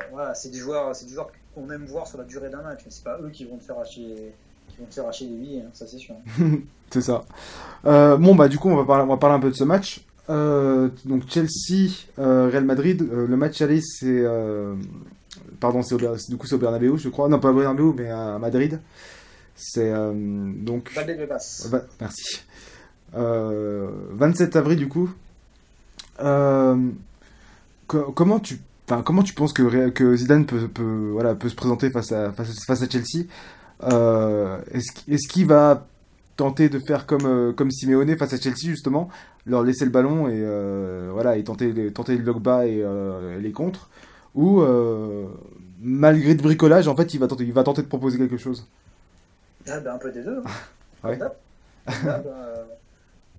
Voilà, 0.10 0.34
c'est 0.34 0.50
des 0.50 0.58
joueurs, 0.58 0.96
c'est 0.96 1.06
des 1.06 1.12
joueurs 1.12 1.32
qu'on 1.54 1.70
aime 1.70 1.86
voir 1.86 2.08
sur 2.08 2.18
la 2.18 2.24
durée 2.24 2.50
d'un 2.50 2.62
match, 2.62 2.80
mais 2.86 2.92
c'est 2.92 3.04
pas 3.04 3.20
eux 3.20 3.30
qui 3.30 3.44
vont 3.44 3.58
te 3.58 3.64
faire 3.64 3.78
acheter, 3.78 4.34
vont 4.82 4.91
faire 4.91 5.08
acheter 5.08 5.26
des 5.26 5.36
billets, 5.36 5.62
hein, 5.62 5.70
ça 5.74 5.86
c'est 5.88 5.98
sûr. 5.98 6.15
c'est 6.89 7.02
ça. 7.02 7.24
Euh, 7.86 8.18
bon 8.18 8.36
bah 8.36 8.47
du 8.47 8.58
coup 8.58 8.70
on 8.70 8.76
va 8.76 8.86
parler, 8.86 9.03
on 9.03 9.08
va 9.08 9.18
parler 9.18 9.36
un 9.36 9.39
peu 9.39 9.49
de 9.49 9.55
ce 9.55 9.64
match. 9.64 10.05
Euh, 10.30 10.89
donc 11.05 11.24
Chelsea, 11.28 11.89
Real 12.18 12.66
Madrid, 12.66 13.08
le 13.12 13.36
match 13.38 13.62
aller 13.62 13.82
c'est, 13.82 14.24
pardon 15.60 15.82
c'est 15.82 15.97
du 16.30 16.38
coup 16.38 16.47
c'est 16.47 16.55
au 16.55 16.60
Bernabeu 16.60 16.97
je 16.97 17.10
crois, 17.10 17.28
non 17.30 17.39
pas 17.39 17.49
au 17.49 17.53
Bernabeu 17.53 17.93
mais 17.97 18.10
à 18.10 18.38
Madrid. 18.39 18.80
C'est 19.62 19.91
euh, 19.91 20.12
donc. 20.16 20.91
Va, 20.93 21.84
merci. 21.99 22.41
Euh, 23.16 23.91
27 24.12 24.55
avril 24.55 24.80
du 24.80 24.88
coup. 24.88 25.12
Euh, 26.20 26.89
comment 27.88 28.39
tu, 28.39 28.60
enfin 28.88 29.03
comment 29.03 29.22
tu 29.22 29.34
penses 29.34 29.53
que, 29.53 29.89
que 29.89 30.16
Zidane 30.16 30.47
peut, 30.47 30.68
peut, 30.68 31.10
voilà, 31.12 31.36
peut 31.36 31.49
se 31.49 31.55
présenter 31.55 31.91
face 31.91 32.12
à, 32.12 32.32
face, 32.32 32.66
face 32.66 32.82
à 32.82 32.89
Chelsea? 32.89 33.28
Euh, 33.84 34.59
Est-ce 34.71 34.91
est 35.11 35.27
qu'il 35.27 35.47
va 35.47 35.86
tenter 36.38 36.69
de 36.69 36.79
faire 36.79 37.05
comme, 37.05 37.25
euh, 37.25 37.53
comme 37.53 37.71
Simeone 37.71 38.15
face 38.17 38.34
à 38.34 38.38
Chelsea 38.38 38.69
justement, 38.69 39.09
leur 39.45 39.63
laisser 39.63 39.86
le 39.86 39.91
ballon 39.91 40.27
et 40.27 40.43
voilà 41.11 41.38
et 41.38 41.43
tenter 41.43 41.91
tenter 41.91 42.15
le 42.15 42.23
bloc 42.23 42.41
bas 42.41 42.65
et 42.65 42.84
les 43.39 43.51
contres, 43.51 43.89
ou 44.36 44.61
malgré 45.79 46.34
le 46.34 46.41
bricolage, 46.41 46.88
en 46.88 46.95
fait, 46.95 47.13
il 47.13 47.19
va 47.19 47.27
tenter, 47.27 47.43
il 47.43 47.53
va 47.53 47.63
tenter 47.63 47.82
de 47.82 47.88
proposer 47.88 48.17
quelque 48.17 48.38
chose? 48.38 48.67
Ah, 49.67 49.79
ben, 49.79 49.93
Un 49.93 49.97
peu 49.97 50.11
des 50.11 50.23
deux. 50.23 50.43
ouais. 51.03 51.19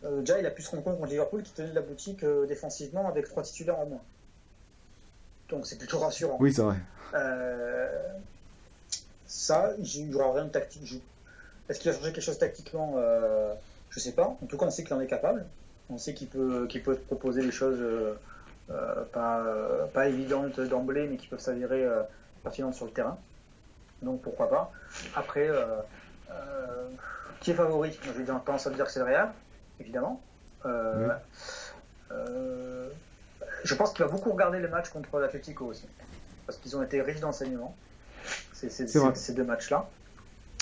Ben, 0.05 0.19
déjà, 0.19 0.41
il 0.41 0.47
a 0.47 0.51
pu 0.51 0.63
se 0.63 0.71
rendre 0.71 0.83
compte 0.83 0.97
contre 0.99 1.11
Liverpool 1.11 1.45
qui 1.45 1.53
tenait 1.53 1.73
la 1.73 1.81
boutique 1.81 2.25
défensivement 2.49 3.09
avec 3.09 3.29
trois 3.29 3.45
titulaires 3.45 3.79
en 3.79 3.87
moins. 3.87 4.01
Donc 5.49 5.65
c'est 5.65 5.79
plutôt 5.79 5.99
rassurant. 5.99 6.39
Oui, 6.41 6.53
c'est 6.53 6.63
vrai. 6.63 6.77
Ça, 9.33 9.73
il 9.79 10.09
n'y 10.09 10.15
aura 10.15 10.35
rien 10.35 10.45
de 10.45 10.51
tactique. 10.51 11.03
Est-ce 11.69 11.81
qu'il 11.81 11.91
a 11.91 11.95
changé 11.95 12.13
quelque 12.13 12.23
chose 12.23 12.39
tactiquement 12.39 12.97
euh, 12.99 13.55
Je 13.89 13.99
sais 13.99 14.13
pas. 14.13 14.27
En 14.27 14.47
tout 14.47 14.59
cas, 14.59 14.67
on 14.67 14.71
sait 14.71 14.85
qu'il 14.85 14.93
en 14.93 15.01
est 15.01 15.07
capable. 15.07 15.47
On 15.89 15.97
sait 15.97 16.13
qu'il 16.13 16.29
peut, 16.29 16.67
qu'il 16.69 16.83
peut 16.83 16.97
proposer 16.97 17.41
des 17.41 17.51
choses 17.51 17.79
euh, 17.81 18.15
euh, 18.71 19.05
pas, 19.11 19.43
pas 19.95 20.07
évidentes 20.09 20.61
d'emblée, 20.61 21.09
mais 21.09 21.17
qui 21.17 21.29
peuvent 21.29 21.41
s'avérer 21.41 21.83
pertinentes 22.43 22.75
sur 22.75 22.85
le 22.85 22.91
terrain. 22.91 23.19
Donc 24.03 24.21
pourquoi 24.21 24.51
pas. 24.51 24.71
Après, 25.17 25.49
qui 27.41 27.53
est 27.53 27.55
favori? 27.55 27.99
Moi, 28.05 28.15
J'ai 28.19 28.25
tendance 28.27 28.67
à 28.67 28.71
dire 28.71 28.85
que 28.85 28.93
c'est 28.93 29.01
le 29.01 29.07
Real, 29.07 29.33
évidemment. 29.81 30.21
je 33.65 33.75
pense 33.75 33.95
qu'il 33.95 34.05
va 34.05 34.11
beaucoup 34.11 34.33
regarder 34.33 34.61
les 34.61 34.69
matchs 34.69 34.91
contre 34.91 35.19
l'Atletico 35.19 35.65
aussi. 35.65 35.89
Parce 36.47 36.59
qu'ils 36.59 36.77
ont 36.77 36.83
été 36.83 37.01
riches 37.01 37.21
d'enseignements, 37.21 37.75
ces, 38.69 38.87
ces 38.87 39.33
deux 39.33 39.45
matchs-là 39.45 39.89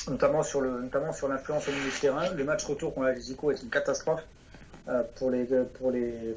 notamment 0.08 0.42
sur 0.42 0.62
le 0.62 0.80
notamment 0.80 1.12
sur 1.12 1.28
l'influence 1.28 1.68
au 1.68 1.72
milieu 1.72 1.90
de 1.90 2.00
terrain. 2.00 2.30
Le 2.30 2.44
match 2.44 2.64
retour 2.64 2.94
contre 2.94 3.08
l'Atlético 3.08 3.50
est 3.50 3.62
une 3.62 3.68
catastrophe 3.68 4.22
euh, 4.88 5.02
pour 5.16 5.30
les 5.30 5.46
pour 5.78 5.90
les 5.90 6.34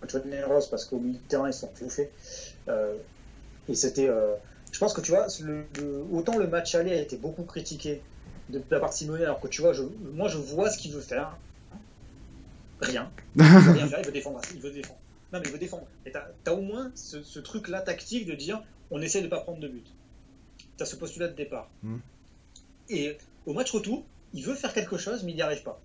parce 0.00 0.84
qu'au 0.84 0.98
milieu 0.98 1.18
de 1.18 1.28
terrain 1.28 1.48
ils 1.48 1.54
sont 1.54 1.70
bouffés. 1.80 2.10
Euh, 2.68 2.94
et 3.68 3.74
c'était, 3.74 4.08
euh, 4.08 4.34
je 4.72 4.78
pense 4.78 4.94
que 4.94 5.00
tu 5.00 5.10
vois, 5.10 5.26
le, 5.42 5.64
autant 6.12 6.38
le 6.38 6.46
match 6.46 6.74
aller 6.74 6.92
a 6.92 7.00
été 7.00 7.16
beaucoup 7.16 7.42
critiqué 7.42 8.00
de, 8.48 8.62
la 8.70 8.80
part 8.80 8.90
de 8.90 8.94
Simone, 8.94 9.22
alors 9.22 9.40
que 9.40 9.48
tu 9.48 9.60
vois, 9.60 9.72
je, 9.72 9.82
moi 10.14 10.28
je 10.28 10.38
vois 10.38 10.70
ce 10.70 10.78
qu'il 10.78 10.92
veut 10.92 11.00
faire. 11.00 11.36
Rien. 12.80 13.10
Il 13.36 13.42
veut 13.42 13.72
rien 13.72 13.88
faire, 13.88 14.00
il 14.00 14.06
veut 14.06 14.12
défendre. 14.12 14.40
Il 14.54 14.60
veut 14.60 14.70
défendre. 14.70 15.00
Non, 15.32 15.40
mais 15.40 15.46
il 15.46 15.52
veut 15.52 15.58
défendre. 15.58 15.86
Et 16.06 16.12
t'as 16.12 16.28
as 16.46 16.54
au 16.54 16.60
moins 16.60 16.90
ce, 16.94 17.38
truc-là 17.40 17.82
tactique 17.82 18.26
de 18.26 18.34
dire 18.34 18.62
on 18.90 19.02
essaie 19.02 19.18
de 19.18 19.26
ne 19.26 19.30
pas 19.30 19.40
prendre 19.40 19.58
de 19.58 19.68
but. 19.68 19.86
T'as 20.78 20.86
ce 20.86 20.96
postulat 20.96 21.28
de 21.28 21.34
départ. 21.34 21.68
Hmm. 21.82 21.98
Et 22.88 23.18
au 23.44 23.52
match 23.52 23.70
retour, 23.72 24.04
il 24.32 24.44
veut 24.44 24.54
faire 24.54 24.72
quelque 24.72 24.96
chose, 24.96 25.22
mais 25.24 25.32
il 25.32 25.34
n'y 25.34 25.42
arrive 25.42 25.62
pas. 25.62 25.80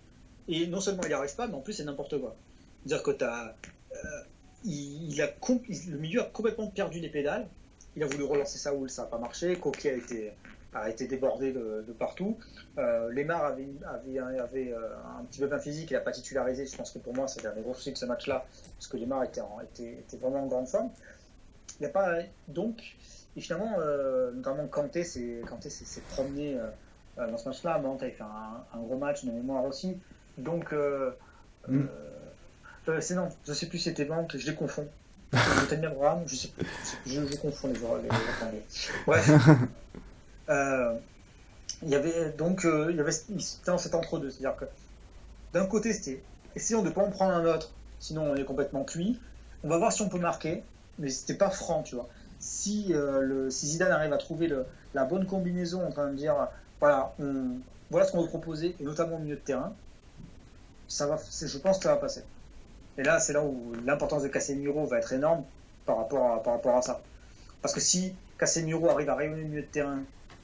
Et 0.48 0.66
non 0.66 0.80
seulement 0.80 1.02
il 1.02 1.08
n'y 1.08 1.14
arrive 1.14 1.34
pas, 1.34 1.46
mais 1.46 1.54
en 1.54 1.60
plus 1.60 1.74
c'est 1.74 1.84
n'importe 1.84 2.18
quoi. 2.18 2.36
C'est-à-dire 2.86 3.02
que 3.02 3.24
as, 3.24 3.56
euh, 3.92 4.22
il, 4.64 5.20
a 5.20 5.26
le 5.26 5.98
milieu 5.98 6.20
a 6.20 6.24
complètement 6.24 6.68
perdu 6.68 7.00
les 7.00 7.08
pédales. 7.08 7.46
Il 7.96 8.02
a 8.02 8.06
voulu 8.06 8.24
relancer 8.24 8.58
Saoul, 8.58 8.90
ça 8.90 9.02
n'a 9.02 9.08
pas 9.08 9.18
marché. 9.18 9.56
Coquet 9.56 9.90
a 9.90 9.96
été, 9.96 10.32
a 10.74 10.90
été 10.90 11.06
débordé 11.06 11.52
de, 11.52 11.94
partout. 11.98 12.36
Euh, 12.78 13.08
Lemar 13.10 13.44
avait, 13.44 13.68
avait, 14.18 14.72
euh, 14.72 14.96
un 15.18 15.24
petit 15.24 15.40
peu 15.40 15.46
bien 15.46 15.58
physique, 15.58 15.90
il 15.90 15.94
n'a 15.94 16.00
pas 16.00 16.12
titularisé. 16.12 16.66
Je 16.66 16.76
pense 16.76 16.90
que 16.90 16.98
pour 16.98 17.14
moi, 17.14 17.28
c'est 17.28 17.46
un 17.46 17.54
des 17.54 17.62
gros 17.62 17.74
soucis 17.74 17.92
de 17.92 17.98
ce 17.98 18.06
match-là, 18.06 18.44
parce 18.76 18.88
que 18.88 18.96
Lemar 18.96 19.22
était, 19.24 19.40
était, 19.62 19.92
était, 19.92 20.16
vraiment 20.16 20.42
en 20.42 20.46
grande 20.46 20.68
forme. 20.68 20.90
Il 21.80 21.86
a 21.86 21.88
pas, 21.88 22.18
donc, 22.48 22.96
et 23.36 23.40
finalement, 23.40 23.76
euh, 23.78 24.30
notamment 24.32 24.66
Kanté 24.66 25.04
s'est 25.04 25.42
promené 26.10 26.58
euh, 27.18 27.30
dans 27.30 27.38
ce 27.38 27.48
match-là. 27.48 27.78
Mount 27.78 27.96
a 27.96 28.10
fait 28.10 28.22
un, 28.22 28.78
gros 28.80 28.96
match 28.96 29.24
de 29.24 29.30
mémoire 29.30 29.64
aussi. 29.64 29.96
Donc, 30.38 30.72
euh, 30.72 31.12
mm. 31.68 31.82
euh, 32.88 33.00
c'est 33.00 33.14
non, 33.14 33.28
je 33.46 33.52
sais 33.52 33.66
plus 33.66 33.78
si 33.78 33.84
c'était 33.84 34.04
Mount, 34.04 34.26
je 34.34 34.46
les 34.46 34.54
confonds. 34.54 34.88
C'était 35.60 35.78
bien 35.78 35.92
je 36.26 36.34
sais 36.36 36.48
plus. 36.48 36.66
Je, 37.06 37.26
je 37.26 37.36
confonds 37.36 37.68
les 37.68 37.74
joueurs. 37.74 37.98
Les, 37.98 38.08
Bref. 39.06 39.30
il 41.82 41.88
y 41.88 41.94
avait 41.94 42.30
donc, 42.32 42.64
il 42.64 42.96
y 42.96 43.00
avait, 43.00 43.12
c'était 43.12 43.94
entre-deux. 43.94 44.30
C'est-à-dire 44.30 44.56
que 44.56 44.64
d'un 45.52 45.66
côté, 45.66 45.92
c'était 45.92 46.22
essayons 46.54 46.82
de 46.82 46.88
ne 46.88 46.92
pas 46.92 47.02
en 47.02 47.10
prendre 47.10 47.32
un 47.32 47.44
autre, 47.46 47.70
sinon 47.98 48.30
on 48.30 48.36
est 48.36 48.44
complètement 48.44 48.84
cuit. 48.84 49.18
On 49.64 49.68
va 49.68 49.78
voir 49.78 49.92
si 49.92 50.02
on 50.02 50.08
peut 50.08 50.18
marquer, 50.18 50.62
mais 50.98 51.10
c'était 51.10 51.34
pas 51.34 51.50
franc, 51.50 51.82
tu 51.82 51.96
vois. 51.96 52.08
Si, 52.46 52.92
le, 52.92 53.48
si 53.50 53.66
Zidane 53.66 53.90
arrive 53.90 54.12
à 54.12 54.18
trouver 54.18 54.50
la 54.92 55.04
bonne 55.04 55.26
combinaison 55.26 55.82
en 55.86 55.90
train 55.90 56.10
de 56.10 56.14
dire 56.14 56.48
voilà, 56.78 57.14
voilà 57.90 58.06
ce 58.06 58.12
qu'on 58.12 58.20
veut 58.20 58.28
proposer, 58.28 58.76
et 58.78 58.84
notamment 58.84 59.16
au 59.16 59.18
milieu 59.18 59.36
de 59.36 59.40
terrain, 59.40 59.72
ça 60.88 61.06
va, 61.06 61.16
je 61.16 61.58
pense 61.58 61.78
que 61.78 61.84
ça 61.84 61.94
va 61.94 62.00
passer. 62.00 62.22
Et 62.96 63.02
là, 63.02 63.18
c'est 63.18 63.32
là 63.32 63.42
où 63.42 63.72
l'importance 63.84 64.22
de 64.22 64.28
Casemiro 64.28 64.86
va 64.86 64.98
être 64.98 65.12
énorme 65.12 65.44
par 65.86 65.96
rapport 65.98 66.76
à, 66.76 66.82
ça. 66.82 67.00
Parce 67.62 67.74
que 67.74 67.80
si 67.80 68.14
Casemiro 68.38 68.88
arrive 68.88 69.10
à 69.10 69.14
rayonner 69.14 69.42
au 69.42 69.46
milieu 69.46 69.62
de 69.62 69.66
terrain, 69.66 70.02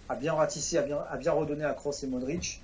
à 0.08 0.16
bien 0.16 0.34
ratisser, 0.34 0.78
à 0.78 0.82
bien, 0.82 1.32
redonner 1.32 1.64
à 1.64 1.72
Kroos 1.72 1.92
et 2.02 2.06
Modric, 2.06 2.62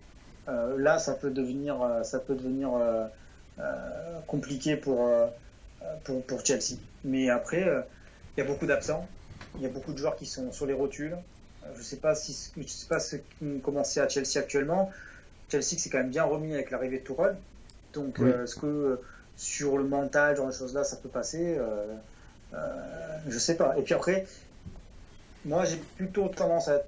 euh, 0.49 0.77
là, 0.79 0.99
ça 0.99 1.15
peut 1.15 1.31
devenir, 1.31 1.81
euh, 1.83 2.03
ça 2.03 2.19
peut 2.19 2.35
devenir 2.35 2.71
euh, 2.75 3.07
compliqué 4.27 4.77
pour, 4.77 5.09
Chelsea. 6.45 6.79
Mais 7.05 7.31
après, 7.31 7.63
il 8.37 8.41
y 8.41 8.43
a 8.43 8.47
beaucoup 8.47 8.67
d'absents, 8.67 9.07
il 9.57 9.63
y 9.63 9.67
a 9.67 9.69
beaucoup 9.69 9.93
de 9.93 9.99
joueurs 9.99 10.17
qui 10.17 10.27
sont 10.27 10.53
sur 10.53 10.67
les 10.67 10.75
rotules. 10.75 11.17
Je 11.75 11.79
ne 11.79 11.85
sais 11.85 11.97
pas 11.97 12.15
si 12.15 12.53
je 12.57 12.67
sais 12.67 12.87
pas 12.87 13.01
ce 13.01 13.17
qui 13.17 13.61
commençait 13.63 14.01
à 14.01 14.09
Chelsea 14.09 14.39
actuellement. 14.39 14.91
Chelsea 15.51 15.79
s'est 15.79 15.91
quand 15.91 15.99
même 15.99 16.11
bien 16.11 16.25
remis 16.25 16.55
avec 16.55 16.71
l'arrivée 16.71 16.99
de 16.99 17.05
Tourelle. 17.05 17.37
Donc 17.93 18.21
euh, 18.21 18.45
est-ce 18.45 18.57
que 18.57 18.67
euh, 18.67 19.03
sur 19.37 19.79
le 19.79 19.85
mental, 19.85 20.37
genre 20.37 20.47
de 20.47 20.53
choses 20.53 20.75
là, 20.75 20.85
ça 20.85 20.97
peut 20.97 21.09
passer 21.09 21.57
euh, 21.59 21.95
euh, 22.55 23.19
Je 23.29 23.39
sais 23.39 23.57
pas. 23.57 23.77
Et 23.79 23.83
puis 23.83 23.95
après, 23.95 24.27
moi 25.45 25.65
j'ai 25.65 25.77
plutôt 25.97 26.29
tendance 26.29 26.69
à 26.69 26.77
être 26.77 26.87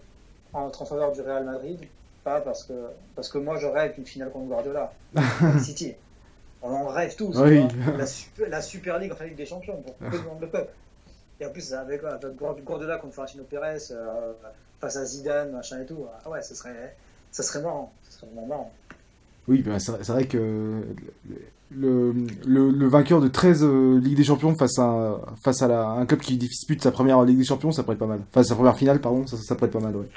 en 0.55 0.71
faveur 0.87 1.13
du 1.13 1.21
Real 1.21 1.45
Madrid, 1.45 1.79
pas 2.25 2.41
parce 2.41 2.65
que 2.65 2.73
parce 3.15 3.29
que 3.29 3.39
moi 3.39 3.59
je 3.59 3.67
rêve 3.67 3.95
d'une 3.95 4.07
finale 4.07 4.31
contre 4.31 4.47
Guardiola, 4.47 4.93
City. 5.63 5.95
On 6.61 6.71
en 6.71 6.89
rêve 6.89 7.15
tous. 7.15 7.39
La, 7.39 8.07
super, 8.07 8.49
la, 8.49 8.61
Super 8.61 8.99
League, 8.99 9.13
enfin 9.13 9.27
Ligue 9.27 9.37
des 9.37 9.47
Champions, 9.47 9.81
pour 9.81 9.95
tout 10.11 10.17
le 10.17 10.29
monde 10.29 10.41
le 10.41 10.49
peuple. 10.49 10.73
Et 11.41 11.47
en 11.47 11.51
plus, 11.51 11.73
avec, 11.73 12.03
avec 12.05 12.37
Guardiola 12.37 12.99
contre 12.99 13.15
Florentino 13.15 13.45
Pérez, 13.45 13.79
face 14.81 14.97
à 14.97 15.05
Zidane, 15.05 15.53
machin 15.53 15.81
et 15.81 15.87
tout. 15.87 16.05
Ah 16.25 16.31
ouais, 16.31 16.43
ça 16.43 16.55
serait, 16.55 16.97
ça 17.31 17.43
serait 17.43 17.63
marrant. 17.63 17.93
Ça 18.09 18.19
serait 18.19 18.27
vraiment 18.29 18.47
marrant. 18.47 18.73
Oui, 19.49 19.63
ben 19.63 19.79
c'est 19.79 20.07
vrai 20.09 20.27
que 20.27 20.83
le, 21.75 22.15
le, 22.47 22.71
le, 22.71 22.89
vainqueur 22.89 23.21
de 23.21 23.29
13 23.29 23.63
euh, 23.63 23.99
Ligue 23.99 24.17
des 24.17 24.25
Champions 24.25 24.55
face 24.55 24.79
à, 24.79 25.21
face 25.43 25.63
à 25.63 25.69
la, 25.69 25.87
un 25.89 26.07
club 26.07 26.21
qui 26.21 26.37
dispute 26.37 26.83
sa 26.83 26.91
première 26.91 27.23
Ligue 27.25 27.39
des 27.39 27.45
Champions, 27.45 27.73
ça 27.73 27.83
pourrait 27.83 27.95
être 27.95 28.01
pas 28.01 28.07
mal. 28.07 28.21
Enfin, 28.31 28.43
sa 28.43 28.55
première 28.55 28.77
finale, 28.77 29.01
pardon, 29.01 29.27
ça, 29.27 29.37
ça 29.37 29.55
pourrait 29.55 29.69
être 29.69 29.73
pas 29.75 29.81
mal, 29.81 29.97
ouais. 29.97 30.09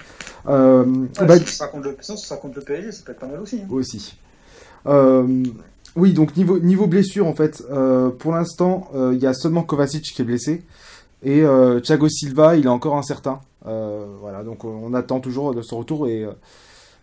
Euh, 0.47 0.85
bah, 1.19 1.39
si 1.39 1.55
ça 1.55 1.67
compte 1.67 1.85
le, 1.85 1.95
ça 2.01 2.37
compte 2.37 2.55
le 2.55 2.61
PSG, 2.61 2.91
ça 2.91 3.03
peut 3.05 3.11
être 3.13 3.19
pas 3.19 3.27
mal 3.27 3.39
aussi. 3.39 3.61
Hein. 3.61 3.67
Aussi. 3.69 4.17
Euh, 4.87 5.43
oui, 5.95 6.13
donc 6.13 6.35
niveau, 6.35 6.59
niveau 6.59 6.87
blessure, 6.87 7.27
en 7.27 7.35
fait, 7.35 7.63
euh, 7.71 8.09
pour 8.09 8.33
l'instant, 8.33 8.89
il 8.93 9.19
y 9.19 9.27
a 9.27 9.33
seulement 9.33 9.63
Kovacic 9.63 10.03
qui 10.03 10.21
est 10.21 10.25
blessé. 10.25 10.63
Et 11.23 11.43
Thiago 11.83 12.09
Silva, 12.09 12.55
il 12.55 12.65
est 12.65 12.69
encore 12.69 12.97
incertain. 12.97 13.41
Euh, 13.65 14.05
voilà, 14.19 14.43
donc 14.43 14.63
on 14.63 14.93
attend 14.93 15.19
toujours 15.19 15.53
de 15.53 15.61
son 15.61 15.79
retour. 15.79 16.07
Et, 16.07 16.23
euh, 16.23 16.33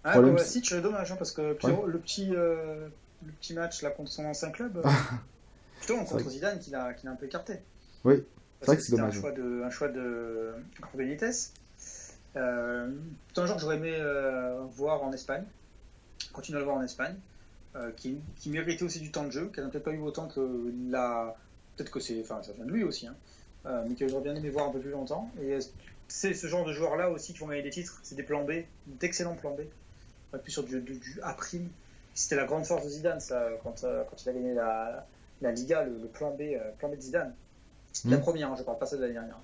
ah, 0.04 0.12
problème, 0.12 0.34
bah, 0.34 0.42
c'est 0.44 0.80
dommage, 0.80 1.12
hein, 1.12 1.16
parce 1.16 1.32
que 1.32 1.42
le, 1.42 1.98
petit, 1.98 2.34
euh, 2.34 2.88
le 3.24 3.32
petit 3.32 3.54
match 3.54 3.82
là, 3.82 3.90
contre 3.90 4.10
son 4.10 4.24
ancien 4.24 4.50
club, 4.50 4.82
plutôt 5.78 5.96
contre 5.98 6.30
Zidane 6.30 6.58
qui 6.58 6.70
l'a 6.70 6.94
un 7.04 7.14
peu 7.14 7.26
écarté. 7.26 7.54
Oui, 8.04 8.24
c'est 8.60 8.66
vrai 8.66 8.76
que 8.76 8.82
c'est 8.82 8.92
dommage. 8.92 9.16
Un 9.16 9.20
choix 9.20 9.32
de, 9.32 9.62
un 9.64 9.70
choix 9.70 9.88
de 9.88 10.52
Benitez. 10.94 11.30
Euh, 12.36 12.90
un 13.36 13.46
jour 13.46 13.58
j'aurais 13.58 13.76
aimé 13.76 13.96
voir 14.72 15.02
en 15.02 15.12
Espagne, 15.12 15.44
continuer 16.32 16.58
à 16.58 16.60
le 16.60 16.64
voir 16.64 16.76
en 16.76 16.82
Espagne, 16.82 17.14
qui, 17.96 18.18
qui, 18.36 18.50
méritait 18.50 18.82
aussi 18.82 18.98
du 18.98 19.12
temps 19.12 19.24
de 19.24 19.30
jeu, 19.30 19.50
qui 19.54 19.60
n'a 19.60 19.68
peut-être 19.68 19.84
pas 19.84 19.92
eu 19.92 20.00
autant 20.00 20.26
que 20.26 20.72
la. 20.88 21.36
Peut-être 21.76 21.92
que 21.92 22.00
c'est. 22.00 22.20
Enfin, 22.20 22.40
ça 22.42 22.52
vient 22.52 22.64
de 22.64 22.72
lui 22.72 22.82
aussi, 22.82 23.06
hein, 23.06 23.14
mais 23.64 23.94
que 23.94 24.08
j'aurais 24.08 24.22
bien 24.22 24.34
aimé 24.34 24.50
voir 24.50 24.68
un 24.68 24.70
peu 24.70 24.80
plus 24.80 24.90
longtemps. 24.90 25.30
Et 25.42 25.58
c'est 26.08 26.32
ce 26.32 26.46
genre 26.46 26.64
de 26.64 26.72
joueurs-là 26.72 27.10
aussi 27.10 27.34
qui 27.34 27.38
vont 27.38 27.48
gagner 27.48 27.62
des 27.62 27.70
titres. 27.70 28.00
C'est 28.02 28.14
des 28.14 28.22
plans 28.22 28.42
B, 28.42 28.64
d'excellents 28.86 29.36
plans 29.36 29.54
B. 29.54 29.60
Pas 30.30 30.38
plus 30.38 30.52
sur 30.52 30.64
du, 30.64 30.80
du, 30.80 31.20
A 31.22 31.34
prime. 31.34 31.68
C'était 32.14 32.36
la 32.36 32.44
grande 32.44 32.64
force 32.64 32.84
de 32.84 32.90
Zidane, 32.90 33.20
ça, 33.20 33.48
quand, 33.62 33.84
euh, 33.84 34.02
quand 34.10 34.22
il 34.22 34.28
a 34.28 34.32
gagné 34.32 34.54
la, 34.54 35.06
la 35.40 35.52
Liga, 35.52 35.84
le, 35.84 36.08
plan, 36.08 36.30
B, 36.32 36.40
euh, 36.40 36.58
plan 36.78 36.88
B 36.88 36.96
de 36.96 37.00
Zidane. 37.00 37.34
La 38.04 38.16
mmh. 38.16 38.20
première, 38.20 38.50
hein, 38.50 38.56
je 38.58 38.62
parle 38.62 38.78
pas 38.78 38.86
ça 38.86 38.96
de 38.96 39.02
l'année 39.02 39.14
dernière. 39.14 39.38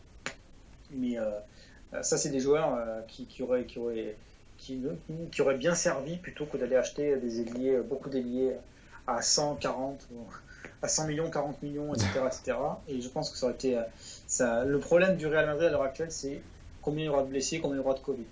Mais 0.91 1.19
euh, 1.19 2.03
ça, 2.03 2.17
c'est 2.17 2.31
des 2.31 2.41
joueurs 2.41 2.79
qui, 3.07 3.27
qui, 3.27 3.43
auraient, 3.43 3.65
qui, 3.65 3.79
auraient, 3.79 4.17
qui, 4.59 4.83
qui, 5.31 5.43
auraient 5.43 5.57
bien 5.57 5.75
servi 5.75 6.17
plutôt 6.17 6.47
que 6.47 6.57
d'aller 6.57 6.77
acheter 6.77 7.17
des 7.17 7.41
ailiers, 7.41 7.79
beaucoup 7.79 8.11
d'ailiers 8.11 8.57
à 9.07 9.23
140 9.23 10.09
à 10.85 10.89
100 10.89 11.07
millions, 11.09 11.31
40 11.31 11.63
millions, 11.63 11.95
etc., 11.95 12.09
etc. 12.27 12.59
Et 12.89 13.01
je 13.01 13.09
pense 13.09 13.31
que 13.31 13.37
ça 13.37 13.47
aurait 13.47 13.55
été. 13.55 13.79
Ça, 14.27 14.65
le 14.65 14.79
problème 14.79 15.17
du 15.17 15.27
Real 15.27 15.47
Madrid 15.47 15.69
à 15.69 15.71
l'heure 15.71 15.83
actuelle, 15.83 16.13
c'est 16.13 16.41
combien 16.83 17.05
il 17.05 17.07
y 17.07 17.11
aura 17.11 17.23
de 17.23 17.29
blessés, 17.29 17.59
combien 17.61 17.77
il 17.77 17.81
y 17.81 17.85
aura 17.85 17.95
de 17.95 18.01
Covid. 18.01 18.27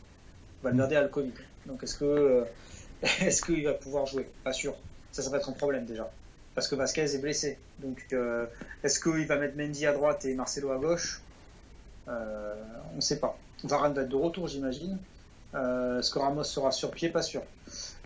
Valverde 0.63 0.93
a 0.93 1.03
le 1.03 1.09
Covid. 1.09 1.33
Donc 1.67 1.83
est-ce 1.83 1.97
que 1.97 2.05
euh, 2.05 2.45
est-ce 3.21 3.43
qu'il 3.43 3.65
va 3.65 3.73
pouvoir 3.73 4.07
jouer? 4.07 4.29
Pas 4.45 4.53
sûr. 4.53 4.75
Ça, 5.11 5.23
ça 5.23 5.31
va 5.31 5.39
être 5.39 5.49
un 5.49 5.53
problème 5.53 5.85
déjà. 5.85 6.11
Parce 6.55 6.69
que 6.69 6.75
Vasquez 6.75 7.15
est 7.15 7.19
blessé. 7.19 7.59
Donc 7.79 8.05
euh, 8.13 8.47
est-ce 8.85 9.01
qu'il 9.01 9.27
va 9.27 9.37
mettre 9.37 9.57
Mendy 9.57 9.87
à 9.87 9.93
droite 9.93 10.25
et 10.25 10.35
Marcelo 10.35 10.71
à 10.71 10.79
gauche? 10.79 11.23
Euh, 12.09 12.55
on 12.93 12.97
ne 12.97 13.01
sait 13.01 13.19
pas. 13.19 13.37
Varane 13.65 13.95
va 13.95 14.03
être 14.03 14.09
de 14.09 14.17
retour, 14.17 14.49
j'imagine. 14.49 14.99
Euh, 15.55 16.01
est-ce 16.01 16.11
que 16.11 16.19
Ramos 16.19 16.45
sera 16.45 16.73
sur 16.73 16.91
pied? 16.91 17.09
Pas 17.09 17.23
sûr. 17.23 17.43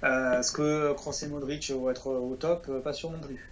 Euh, 0.04 0.40
est-ce 0.40 0.52
que 0.52 0.92
Kroos 0.94 1.12
et 1.22 1.28
Modric 1.28 1.70
vont 1.70 1.90
être 1.90 2.08
au 2.08 2.36
top? 2.36 2.70
Pas 2.82 2.92
sûr 2.92 3.10
non 3.10 3.18
plus. 3.18 3.50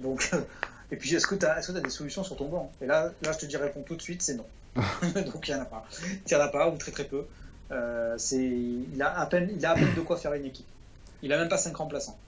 Donc, 0.00 0.30
et 0.92 0.96
puis, 0.96 1.14
est-ce 1.14 1.26
que 1.26 1.34
tu 1.34 1.46
as, 1.46 1.58
est 1.58 1.70
as, 1.70 1.80
des 1.80 1.90
solutions 1.90 2.24
sur 2.24 2.36
ton 2.36 2.48
banc? 2.48 2.72
Et 2.80 2.86
là, 2.86 3.12
là, 3.22 3.32
je 3.32 3.38
te 3.38 3.46
dis 3.46 3.56
réponds 3.56 3.82
tout 3.82 3.96
de 3.96 4.02
suite, 4.02 4.22
c'est 4.22 4.34
non. 4.34 4.46
donc, 4.76 5.48
il 5.48 5.54
n'y 5.54 5.60
en 5.60 5.62
a 5.62 5.66
pas. 5.66 5.86
Il 6.02 6.34
n'y 6.34 6.34
en 6.34 6.44
a 6.44 6.48
pas, 6.48 6.68
ou 6.68 6.76
très 6.76 6.92
très 6.92 7.04
peu. 7.04 7.24
c'est, 8.16 8.36
il, 8.38 9.02
a 9.02 9.18
à 9.18 9.26
peine, 9.26 9.50
il 9.56 9.64
a 9.64 9.72
à 9.72 9.74
peine 9.74 9.94
de 9.94 10.00
quoi 10.00 10.16
faire 10.16 10.32
une 10.34 10.44
équipe. 10.44 10.66
Il 11.22 11.32
a 11.32 11.38
même 11.38 11.48
pas 11.48 11.58
5 11.58 11.76
remplaçants. 11.76 12.18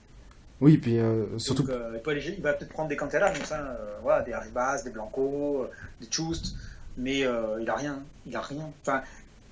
Oui, 0.60 0.78
puis 0.78 0.98
surtout. 1.38 1.64
Donc, 1.64 1.76
il, 2.06 2.34
il, 2.36 2.42
va 2.42 2.52
peut-être 2.52 2.72
prendre 2.72 2.88
des 2.88 2.96
Cantella, 2.96 3.32
ça, 3.44 3.78
voilà, 4.02 4.22
des 4.22 4.32
Arribas, 4.32 4.82
des 4.82 4.90
Blanco, 4.90 5.68
des 6.00 6.06
Chust 6.06 6.54
mais 6.96 7.24
euh, 7.24 7.60
il 7.60 7.68
a 7.68 7.76
rien. 7.76 8.02
Il 8.26 8.36
a 8.36 8.40
rien. 8.40 8.70
Enfin, 8.82 9.02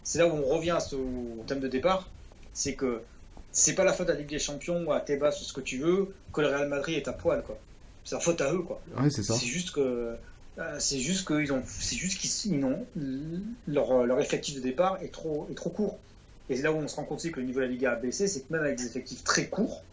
c'est 0.03 0.19
là 0.19 0.27
où 0.27 0.33
on 0.33 0.55
revient 0.55 0.77
au 0.93 1.45
thème 1.45 1.61
de 1.61 1.69
départ, 1.69 2.09
c'est 2.53 2.75
que 2.75 3.03
c'est 3.53 3.75
pas 3.75 3.85
la 3.85 3.93
faute 3.93 4.09
à 4.09 4.15
la 4.15 4.21
Ligue 4.21 4.31
des 4.31 4.39
Champions 4.39 4.85
ou 4.85 4.93
à 4.93 5.01
Tebas 5.01 5.37
ou 5.41 5.45
ce 5.45 5.53
que 5.53 5.61
tu 5.61 5.79
veux 5.79 6.15
que 6.33 6.41
le 6.41 6.49
Real 6.49 6.69
Madrid 6.69 6.97
est 6.97 7.09
à 7.09 7.13
poil, 7.13 7.43
quoi. 7.43 7.59
C'est 8.11 8.17
la 8.17 8.21
faute 8.23 8.41
à 8.41 8.53
eux, 8.53 8.63
quoi. 8.63 8.81
Ouais, 9.01 9.09
c'est 9.09 9.23
ça. 9.23 9.35
C'est 9.35 9.47
juste 9.47 9.71
que 9.71 10.17
euh, 10.59 10.77
c'est 10.81 10.99
juste 10.99 11.29
qu'ils 11.29 11.53
ont, 11.53 11.63
c'est 11.65 11.95
juste 11.95 12.19
qu'ils 12.19 12.65
ont 12.65 12.85
leur, 13.69 14.05
leur 14.05 14.19
effectif 14.19 14.57
de 14.57 14.61
départ 14.61 15.01
est 15.01 15.13
trop 15.13 15.47
est 15.49 15.55
trop 15.55 15.71
court. 15.71 15.97
Et 16.49 16.57
c'est 16.57 16.63
là 16.63 16.73
où 16.73 16.75
on 16.75 16.89
se 16.89 16.97
rend 16.97 17.05
compte 17.05 17.23
que 17.23 17.39
le 17.39 17.47
niveau 17.47 17.61
de 17.61 17.67
la 17.67 17.71
Liga 17.71 17.93
a 17.93 17.95
baissé, 17.95 18.27
c'est 18.27 18.41
que 18.41 18.53
même 18.53 18.63
avec 18.63 18.79
des 18.79 18.87
effectifs 18.87 19.23
très 19.23 19.47
courts, 19.47 19.85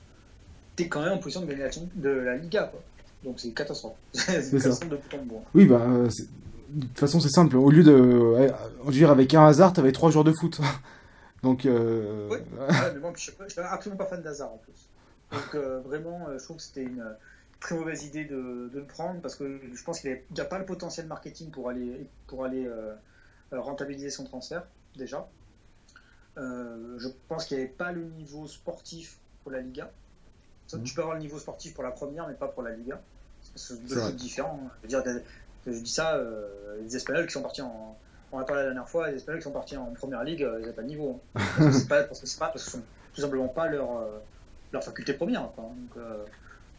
t'es 0.75 0.87
quand 0.87 1.03
même 1.03 1.13
en 1.13 1.17
position 1.19 1.41
de 1.41 1.45
gagner 1.45 1.61
la, 1.61 1.69
de 1.69 2.09
la 2.09 2.37
Liga, 2.37 2.63
quoi. 2.63 2.81
Donc 3.23 3.39
c'est 3.39 3.49
une 3.49 3.53
catastrophe. 3.53 3.97
c'est 4.13 4.49
une 4.49 4.57
catastrophe 4.59 4.89
de 4.89 4.95
bout 4.95 5.13
en 5.15 5.23
bout. 5.23 5.43
Oui, 5.53 5.65
bah, 5.67 5.85
de 6.69 6.87
toute 6.87 6.99
façon, 6.99 7.19
c'est 7.19 7.29
simple. 7.29 7.55
Au 7.55 7.69
lieu 7.69 7.83
de. 7.83 8.51
je 8.87 8.91
dire, 8.93 9.11
avec 9.11 9.35
un 9.35 9.45
hasard, 9.45 9.73
t'avais 9.73 9.91
trois 9.91 10.09
joueurs 10.09 10.25
de 10.25 10.33
foot. 10.33 10.59
Donc. 11.43 11.67
Euh... 11.67 12.29
Oui, 12.31 12.37
mais 12.95 12.99
bon, 12.99 13.13
je 13.15 13.21
suis 13.21 13.33
absolument 13.57 14.03
pas 14.03 14.09
fan 14.09 14.23
d'hasard 14.23 14.53
en 14.53 14.57
plus. 14.57 14.89
Donc, 15.31 15.53
euh, 15.53 15.81
vraiment, 15.81 16.25
euh, 16.29 16.39
je 16.39 16.43
trouve 16.45 16.57
que 16.57 16.63
c'était 16.63 16.81
une 16.81 17.03
très 17.59 17.75
mauvaise 17.75 18.05
idée 18.05 18.25
de, 18.25 18.69
de, 18.71 18.79
le 18.79 18.85
prendre 18.85 19.21
parce 19.21 19.35
que 19.35 19.59
je 19.73 19.83
pense 19.83 19.99
qu'il 19.99 20.21
n'y 20.31 20.39
a 20.39 20.45
pas 20.45 20.59
le 20.59 20.65
potentiel 20.65 21.07
marketing 21.07 21.49
pour 21.51 21.69
aller, 21.69 22.07
pour 22.27 22.45
aller 22.45 22.65
euh, 22.65 22.93
rentabiliser 23.51 24.09
son 24.09 24.25
transfert, 24.25 24.63
déjà. 24.95 25.27
je 26.35 27.07
pense 27.27 27.45
qu'il 27.45 27.57
n'y 27.57 27.63
avait 27.63 27.73
pas 27.73 27.91
le 27.91 28.03
niveau 28.03 28.47
sportif 28.47 29.17
pour 29.43 29.51
la 29.51 29.61
Liga. 29.61 29.91
Mmh. 30.73 30.83
Tu 30.83 30.93
peux 30.93 31.01
avoir 31.01 31.15
le 31.15 31.21
niveau 31.21 31.39
sportif 31.39 31.73
pour 31.73 31.83
la 31.83 31.91
première, 31.91 32.27
mais 32.27 32.33
pas 32.33 32.47
pour 32.47 32.63
la 32.63 32.71
Liga. 32.71 33.01
C'est 33.55 33.81
deux 33.85 33.95
choses 33.95 34.15
différentes. 34.15 34.59
Hein. 34.63 34.71
Je 34.83 34.95
veux 34.95 35.03
dire, 35.03 35.21
je 35.65 35.79
dis 35.79 35.91
ça, 35.91 36.15
euh, 36.15 36.81
les 36.81 36.95
Espagnols 36.95 37.27
qui 37.27 37.33
sont 37.33 37.41
partis 37.41 37.61
en. 37.61 37.97
On 38.31 38.39
a 38.39 38.43
parlé 38.43 38.63
la 38.63 38.69
dernière 38.69 38.89
fois, 38.89 39.09
les 39.09 39.17
Espagnols 39.17 39.39
qui 39.39 39.45
sont 39.45 39.51
partis 39.51 39.77
en 39.77 39.85
première 39.93 40.23
ligue, 40.23 40.43
euh, 40.43 40.59
ils 40.61 40.67
n'ont 40.67 40.73
pas 40.73 40.81
de 40.81 40.87
niveau. 40.87 41.21
Hein. 41.35 41.71
c'est 41.71 41.87
pas 41.87 42.03
parce 42.03 42.19
que 42.19 42.27
c'est 42.27 42.39
pas 42.39 42.47
parce 42.49 42.65
que 42.65 42.71
ce 42.71 42.77
sont 42.77 42.83
tout 43.13 43.21
simplement 43.21 43.47
pas 43.47 43.67
leur, 43.67 43.97
euh, 43.97 44.19
leur 44.73 44.83
faculté 44.83 45.13
première. 45.13 45.49
Quoi. 45.55 45.63
Donc, 45.63 46.03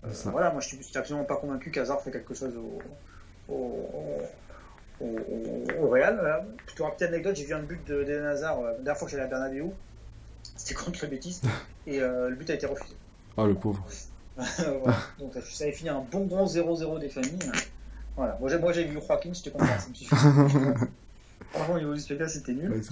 voilà, 0.03 0.51
moi 0.51 0.61
je 0.61 0.68
suis, 0.68 0.78
absolument 0.96 1.24
pas 1.24 1.36
convaincu 1.36 1.70
qu'Hazard 1.70 2.01
fait 2.03 2.11
quelque 2.11 2.34
chose 2.34 2.55
au, 2.57 3.53
au, 3.53 3.86
au, 5.01 5.16
au 5.80 5.88
Real. 5.88 6.44
Plutôt 6.66 6.84
une 6.84 6.90
petite 6.92 7.09
anecdote, 7.09 7.36
j'ai 7.36 7.44
vu 7.44 7.55
un 7.55 7.62
but 7.62 7.84
de 7.86 8.05
d'Eden 8.05 8.26
Hazard 8.26 8.62
la 8.62 8.74
dernière 8.74 8.96
fois 8.96 9.07
que 9.07 9.12
j'allais 9.12 9.24
à 9.24 9.28
Bernabeu. 9.28 9.70
C'était 10.57 10.74
contre 10.74 10.99
le 11.03 11.09
Betis 11.09 11.40
et 11.86 12.01
le 12.01 12.34
but 12.34 12.49
a 12.51 12.55
été 12.55 12.66
refusé. 12.66 12.94
Ah, 13.36 13.46
le 13.46 13.55
pauvre. 13.55 13.84
voilà. 14.36 14.99
Donc 15.18 15.32
ça 15.34 15.64
avait 15.64 15.72
fini 15.72 15.88
un 15.88 16.01
bon 16.01 16.26
grand 16.26 16.46
0-0 16.46 17.01
des 17.01 17.09
familles. 17.09 17.38
Voilà. 18.18 18.36
Moi, 18.40 18.72
j'ai 18.72 18.84
vu 18.84 18.99
Joaquin, 19.01 19.32
j'étais 19.32 19.51
content, 19.51 19.66
ça 19.66 19.88
me 19.88 19.94
suffit. 19.94 20.14
Franchement, 21.53 21.74
au 21.74 21.78
niveau 21.78 21.94
du 21.94 22.01
spectacle, 22.01 22.30
c'était 22.30 22.53
nul. 22.53 22.82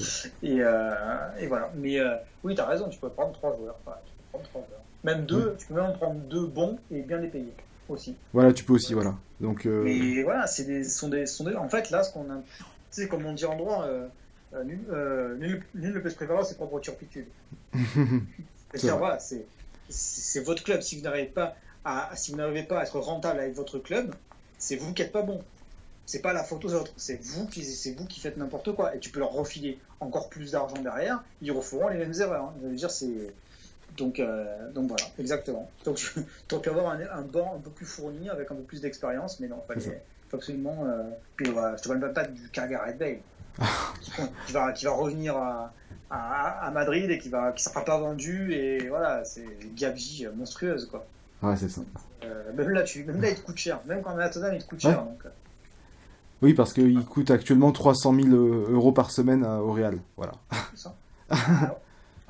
et, 0.43 0.63
euh, 0.63 1.39
et, 1.39 1.47
voilà. 1.47 1.71
Mais 1.75 1.99
euh, 1.99 2.15
oui, 2.45 2.55
tu 2.55 2.61
as 2.61 2.67
raison, 2.67 2.89
tu 2.89 2.99
peux 2.99 3.11
prendre 3.11 3.33
trois 3.33 3.55
joueurs. 3.57 3.77
Enfin, 3.85 3.97
tu 4.07 4.13
peux 4.13 4.25
prendre 4.31 4.49
trois 4.49 4.63
joueurs. 4.63 4.81
Même 5.05 5.27
deux, 5.27 5.57
tu 5.59 5.67
peux 5.67 5.75
même 5.75 5.93
prendre 5.95 6.21
deux 6.21 6.47
bons 6.47 6.79
et 6.91 7.03
bien 7.03 7.19
les 7.19 7.29
payer 7.29 7.53
aussi. 7.89 8.17
Voilà, 8.33 8.53
tu 8.53 8.65
peux 8.65 8.73
aussi, 8.73 8.95
voilà. 8.95 9.15
Donc, 9.41 9.67
euh... 9.67 9.83
Mais 9.85 10.23
voilà, 10.23 10.47
c'est 10.47 10.65
des, 10.65 10.85
sont 10.85 11.09
des, 11.09 11.27
sont 11.27 11.45
des. 11.45 11.55
En 11.55 11.69
fait, 11.69 11.91
là, 11.91 12.03
ce 12.03 12.13
qu'on 12.13 12.31
a. 12.31 12.37
Tu 12.91 13.03
sais, 13.03 13.09
comme 13.09 13.25
on 13.27 13.33
dit 13.33 13.45
en 13.45 13.57
droit, 13.57 13.85
euh, 13.85 14.07
euh, 14.55 14.65
nul, 14.65 14.81
nul, 15.39 15.63
nul, 15.75 15.95
ne 15.95 16.01
peut 16.01 16.11
se 16.11 16.25
à 16.25 16.45
ses 16.45 16.55
propres 16.55 16.81
turpitudes. 16.81 17.29
C'est-à-dire, 18.73 18.99
voilà, 18.99 19.19
c'est 19.89 20.41
votre 20.41 20.65
club. 20.65 20.81
Si 20.81 20.97
vous 20.97 21.03
n'arrivez 21.03 21.29
pas 21.29 21.57
à, 21.85 22.11
si 22.17 22.33
vous 22.33 22.37
n'arrivez 22.37 22.65
pas 22.65 22.81
à 22.81 22.83
être 22.83 22.99
rentable 22.99 23.41
avec 23.41 23.55
votre 23.55 23.79
club, 23.79 24.15
c'est 24.59 24.77
vous 24.77 24.93
qui 24.93 25.03
n'êtes 25.03 25.13
pas 25.13 25.23
bon. 25.23 25.43
C'est 26.05 26.23
pas 26.23 26.33
la 26.33 26.45
faute 26.45 26.65
aux 26.65 26.73
autres, 26.73 26.93
c'est 26.97 27.21
vous 27.21 27.47
qui 27.47 27.65
c'est 27.65 27.93
vous 27.93 28.07
qui 28.07 28.21
faites 28.21 28.37
n'importe 28.37 28.73
quoi 28.77 28.95
et 28.95 29.01
tu 29.01 29.11
peux 29.11 29.19
leur 29.19 29.33
refiler 29.33 29.81
encore 29.99 30.29
plus 30.29 30.53
d'argent 30.53 30.81
derrière, 30.81 31.25
ils 31.43 31.51
referont 31.51 31.89
les 31.89 31.99
mêmes 31.99 32.13
erreurs. 32.21 32.45
Hein. 32.45 32.55
Je 32.63 32.69
veux 32.69 32.75
dire 32.77 32.93
c'est 32.93 33.35
donc 33.97 34.21
euh, 34.21 34.71
donc 34.73 34.89
voilà 34.89 35.05
exactement. 35.19 35.71
Donc 35.85 35.97
tu 36.49 36.59
peux 36.61 36.71
avoir 36.71 36.93
un, 36.93 37.23
banc 37.23 37.55
un 37.57 37.61
peu 37.61 37.71
plus 37.71 37.87
fourni 37.87 38.29
avec 38.29 38.51
un 38.51 38.55
peu 38.55 38.63
plus 38.63 38.81
d'expérience, 38.81 39.41
mais 39.41 39.49
non, 39.49 39.63
il 39.75 39.81
faut 39.81 39.91
absolument. 40.33 40.85
Euh... 40.87 41.03
Puis, 41.37 41.51
voilà, 41.51 41.77
je 41.77 41.83
te 41.83 41.89
parle 41.89 42.13
pas 42.13 42.25
du 42.25 42.51
Red 42.55 42.99
Bay 42.99 43.23
qui, 44.47 44.53
va 44.53 44.73
qui 44.73 44.85
va 44.85 44.91
revenir 44.93 45.37
à, 45.37 45.73
à, 46.11 46.71
Madrid 46.71 47.11
et 47.11 47.19
qui 47.19 47.31
va 47.31 47.53
qui 47.53 47.65
sera 47.65 47.85
pas 47.85 47.99
vendu 47.99 48.53
et 48.53 48.89
voilà 48.89 49.25
c'est 49.25 49.47
gabegie 49.75 50.27
monstrueuse 50.35 50.87
quoi. 50.87 51.07
Ouais 51.43 51.57
c'est 51.57 51.69
ça. 51.69 51.83
Euh, 52.25 52.53
même, 52.55 52.71
là, 52.71 52.83
tu, 52.83 53.05
même 53.05 53.21
là, 53.21 53.31
il 53.31 53.37
te 53.37 53.41
coûte 53.41 53.59
cher. 53.59 53.81
Même 53.87 54.03
quand 54.03 54.15
on 54.15 54.19
est 54.19 54.25
à 54.25 54.31
Tottenham, 54.31 54.55
il 54.55 54.63
te 54.63 54.69
coûte 54.69 54.81
cher. 54.81 55.03
Donc... 55.03 55.25
Euh. 55.25 55.31
Oui, 56.43 56.55
parce 56.55 56.73
qu'il 56.73 57.03
coûte 57.05 57.31
actuellement 57.31 57.73
300 57.73 58.15
000 58.15 58.29
euh, 58.29 58.67
euros 58.71 58.93
par 58.93 59.11
semaine 59.11 59.45
au 59.45 59.73
Real. 59.73 59.99
Voilà. 60.17 60.33
Ça. 60.75 60.95
Ah, 61.29 61.77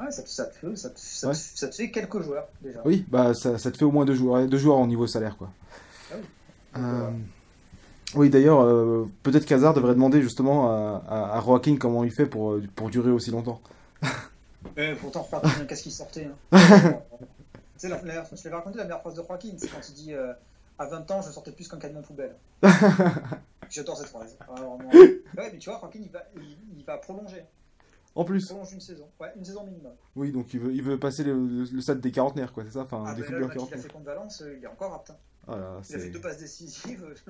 ouais, 0.01 0.11
ça, 0.11 0.23
ça, 0.27 0.47
te 0.47 0.55
fait, 0.55 0.77
ça, 0.77 0.91
ça, 0.95 1.35
ça, 1.35 1.69
te 1.69 1.75
fait 1.75 1.91
quelques 1.91 2.21
joueurs 2.23 2.49
déjà. 2.63 2.81
Oui, 2.85 3.05
bah, 3.09 3.35
ça, 3.35 3.59
ça 3.59 3.71
te 3.71 3.77
fait 3.77 3.85
au 3.85 3.91
moins 3.91 4.05
deux 4.05 4.15
joueurs, 4.15 4.47
deux 4.47 4.59
joueurs 4.59 4.79
au 4.79 4.87
niveau 4.87 5.07
salaire. 5.07 5.37
Quoi. 5.37 5.51
Ah 6.11 6.15
oui. 6.17 6.25
Euh... 6.83 7.11
Oui, 8.15 8.31
d'ailleurs, 8.31 8.61
euh, 8.61 9.09
peut-être 9.23 9.45
qu'Hazard 9.47 9.75
devrait 9.75 9.95
demander 9.95 10.23
justement 10.23 10.71
à, 10.71 11.03
à, 11.09 11.37
à, 11.39 11.41
Joaquin 11.43 11.77
comment 11.77 12.05
il 12.05 12.13
fait 12.13 12.27
pour, 12.27 12.59
pour 12.75 12.89
durer 12.89 13.11
aussi 13.11 13.31
longtemps. 13.31 13.61
euh, 14.79 14.95
pourtant, 15.01 15.27
Joaquin, 15.31 15.65
qu'est-ce 15.67 15.83
qu'il 15.83 15.93
sortait 15.93 16.29
hein. 16.53 16.59
Tu 17.79 17.89
sais, 17.89 17.89
la, 17.89 18.01
la, 18.03 18.25
je 18.25 18.45
l'avais 18.45 18.57
raconté 18.57 18.79
la 18.79 18.85
meilleure 18.85 19.01
phrase 19.01 19.15
de 19.15 19.23
Joaquin, 19.23 19.51
c'est 19.59 19.69
quand 19.69 19.87
il 19.89 19.95
dit 19.95 20.15
euh, 20.15 20.33
À 20.79 20.87
20 20.87 21.11
ans, 21.11 21.21
je 21.21 21.31
sortais 21.31 21.51
plus 21.53 21.69
qu'un 21.69 21.79
camion 21.79 22.01
poubelle. 22.01 22.35
J'adore 23.69 23.99
cette 23.99 24.07
phrase. 24.07 24.37
ouais, 24.63 25.51
mais 25.53 25.59
tu 25.59 25.69
vois, 25.69 25.81
Joaquin, 25.81 25.99
il 26.03 26.11
va, 26.11 26.23
il, 26.37 26.57
il 26.79 26.85
va 26.85 26.97
prolonger. 26.99 27.43
En 28.17 28.25
plus. 28.25 28.43
Il 28.43 28.47
prolonge 28.47 28.73
une 28.73 28.81
saison. 28.81 29.09
Ouais, 29.21 29.33
une 29.37 29.45
saison 29.45 29.65
minimum. 29.65 29.93
Oui, 30.17 30.33
donc 30.33 30.53
il 30.55 30.61
veut, 30.61 30.73
il 30.73 30.83
veut 30.83 30.99
passer 30.99 31.23
le, 31.23 31.65
le, 31.71 31.81
stade 31.81 32.01
des 32.01 32.11
quarantenaires, 32.11 32.53
quoi, 32.53 32.65
c'est 32.65 32.73
ça 32.73 32.81
enfin, 32.81 33.05
ah, 33.07 33.15
des 33.15 33.21
ben, 33.21 33.27
footballeurs 33.27 33.51
quarantenaires. 33.53 33.79
Il 33.79 33.81
a 33.81 33.83
fait 33.83 33.93
contre 33.93 34.05
Valence, 34.07 34.43
il 34.57 34.65
est 34.65 34.67
encore 34.67 34.95
apte. 34.95 35.11
Hein. 35.11 35.17
Ah 35.49 35.57
là, 35.57 35.81
il 35.89 35.95
a 35.95 35.99
fait 36.01 36.11
deux 36.11 36.21
passes 36.21 36.39
décisives, 36.39 37.07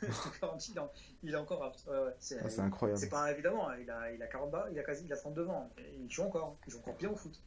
je 0.00 0.06
te 0.06 0.40
garantis, 0.40 0.74
il 1.22 1.34
est 1.34 1.36
encore 1.36 1.64
apte. 1.64 1.84
Ouais, 1.86 1.98
ouais, 1.98 2.14
c'est 2.18 2.38
ah, 2.40 2.62
incroyable. 2.62 3.00
C'est 3.00 3.10
pas 3.10 3.30
évidemment, 3.30 3.66
il 3.72 3.90
a, 3.90 4.12
il 4.12 4.22
a 4.22 4.26
40 4.26 4.54
il 4.72 4.78
a 4.78 4.82
quasi 4.82 5.04
il 5.04 5.12
a 5.12 5.16
32 5.16 5.48
ans, 5.48 5.68
il 6.00 6.10
joue 6.10 6.22
encore, 6.22 6.56
il 6.66 6.72
joue 6.72 6.78
encore 6.78 6.94
bien 6.94 7.10
au 7.10 7.16
foot. 7.16 7.38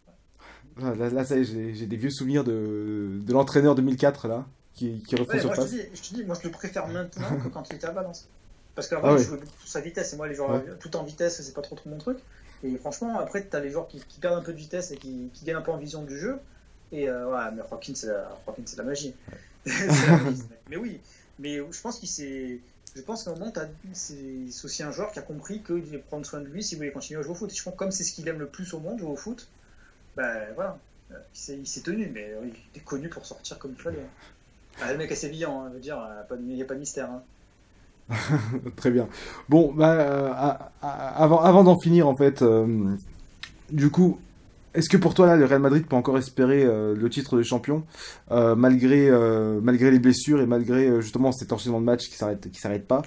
Là, 0.78 0.94
là, 0.94 1.26
ça 1.26 1.38
y 1.38 1.42
est, 1.42 1.74
j'ai 1.74 1.88
des 1.88 1.98
vieux 1.98 2.10
souvenirs 2.10 2.44
de, 2.44 3.20
de 3.20 3.34
l'entraîneur 3.34 3.74
2004 3.74 4.28
là, 4.28 4.46
qui, 4.74 5.02
qui 5.02 5.16
refait 5.16 5.36
ouais, 5.36 5.40
surface. 5.40 5.72
Moi, 5.72 5.82
je, 5.94 6.02
te 6.02 6.14
dis, 6.14 6.24
moi 6.24 6.36
je 6.40 6.48
le 6.48 6.52
préfère 6.52 6.88
maintenant 6.88 7.38
que 7.38 7.48
quand 7.48 7.70
il 7.70 7.78
était 7.78 7.88
à 7.88 7.92
Valence. 7.92 8.28
Parce 8.76 8.88
qu'avant, 8.88 9.16
ah, 9.16 9.18
il 9.18 9.26
jouait 9.26 9.38
beaucoup 9.38 9.66
sa 9.66 9.82
vitesse, 9.82 10.14
et 10.14 10.18
moi, 10.18 10.28
les 10.28 10.36
joueurs 10.36 10.52
ouais. 10.52 10.64
tout 10.80 10.96
en 10.96 11.04
vitesse, 11.04 11.42
c'est 11.42 11.54
pas 11.54 11.62
trop, 11.62 11.76
trop 11.76 11.90
mon 11.90 11.98
truc. 11.98 12.20
Et 12.64 12.78
franchement, 12.78 13.20
après, 13.20 13.48
tu 13.48 13.56
as 13.56 13.60
les 13.60 13.72
joueurs 13.72 13.88
qui, 13.88 14.00
perdent 14.20 14.40
un 14.40 14.44
peu 14.44 14.54
de 14.54 14.58
vitesse 14.58 14.92
et 14.92 14.98
qui, 14.98 15.30
gagnent 15.44 15.58
un 15.58 15.62
peu 15.62 15.72
en 15.72 15.78
vision 15.78 16.04
du 16.04 16.18
jeu. 16.18 16.40
Et 16.92 17.10
euh, 17.10 17.32
ouais, 17.32 17.52
mais 17.56 17.62
Joaquin, 17.70 17.94
c'est 17.96 18.08
la, 18.78 18.84
magie. 18.84 19.16
mais 20.70 20.78
oui, 20.78 21.00
mais 21.40 21.58
je 21.58 21.82
pense 21.82 22.00
qu'il 22.00 22.10
s'est. 22.10 22.60
Je 22.94 23.02
pense 23.02 23.24
qu'à 23.24 23.32
un 23.32 23.36
moment, 23.36 23.54
c'est 23.94 24.16
aussi 24.64 24.84
un 24.84 24.92
joueur 24.92 25.14
qui 25.14 25.20
a 25.20 25.22
compris 25.22 25.62
qu'il 25.64 25.82
devait 25.82 26.00
prendre 26.00 26.26
soin 26.26 26.42
de 26.42 26.48
lui 26.48 26.62
s'il 26.62 26.78
voulait 26.78 26.92
continuer 26.92 27.22
à 27.22 27.24
jouer 27.24 27.32
au 27.32 27.36
foot. 27.36 27.52
Et 27.52 27.56
je 27.56 27.64
pense 27.64 27.74
que 27.74 27.80
comme 27.80 27.92
c'est 27.92 28.04
ce 28.04 28.12
qu'il 28.12 28.28
aime 28.28 28.40
le 28.40 28.48
plus 28.48 28.74
au 28.74 28.80
monde, 28.80 29.00
jouer 29.00 29.10
au 29.10 29.16
foot, 29.16 29.48
ben 30.18 30.48
voilà, 30.56 30.78
il 31.38 31.66
s'est 31.66 31.82
tenu, 31.82 32.08
mais 32.14 32.34
il 32.44 32.50
était 32.50 32.82
connu 32.84 33.08
pour 33.08 33.26
sortir 33.26 33.58
comme 33.60 33.72
il 33.72 33.82
fallait. 33.82 34.06
Ah, 34.82 34.92
le 34.92 34.98
mec 34.98 35.10
est 35.10 35.16
sévillant, 35.16 35.64
hein, 35.64 35.72
je 35.74 35.80
dire, 35.80 36.06
il 36.32 36.46
n'y 36.48 36.62
a 36.62 36.66
pas 36.66 36.74
de 36.74 36.80
mystère. 36.80 37.10
Hein. 37.10 37.24
Très 38.76 38.92
bien. 38.92 39.08
Bon, 39.50 39.72
bah, 39.74 39.92
euh, 39.92 40.34
avant, 40.82 41.42
avant 41.42 41.64
d'en 41.64 41.80
finir, 41.80 42.08
en 42.08 42.16
fait, 42.16 42.42
euh, 42.42 42.96
du 43.72 43.90
coup, 43.90 44.20
est-ce 44.74 44.90
que 44.90 44.98
pour 44.98 45.14
toi, 45.14 45.28
là, 45.28 45.36
le 45.36 45.46
Real 45.46 45.62
Madrid 45.62 45.86
peut 45.86 45.96
encore 45.96 46.18
espérer 46.18 46.64
euh, 46.64 46.96
le 46.96 47.10
titre 47.10 47.38
de 47.38 47.44
champion, 47.44 47.84
malgré, 48.30 49.10
malgré 49.62 49.92
les 49.92 50.00
blessures 50.00 50.42
et 50.42 50.46
malgré 50.46 51.02
justement 51.02 51.32
cet 51.32 51.52
enchaînement 51.52 51.82
de 51.82 51.86
matchs 51.86 52.10
qui 52.10 52.16
s'arrête, 52.16 52.50
qui 52.52 52.60
s'arrête 52.60 52.88
pas 52.88 53.02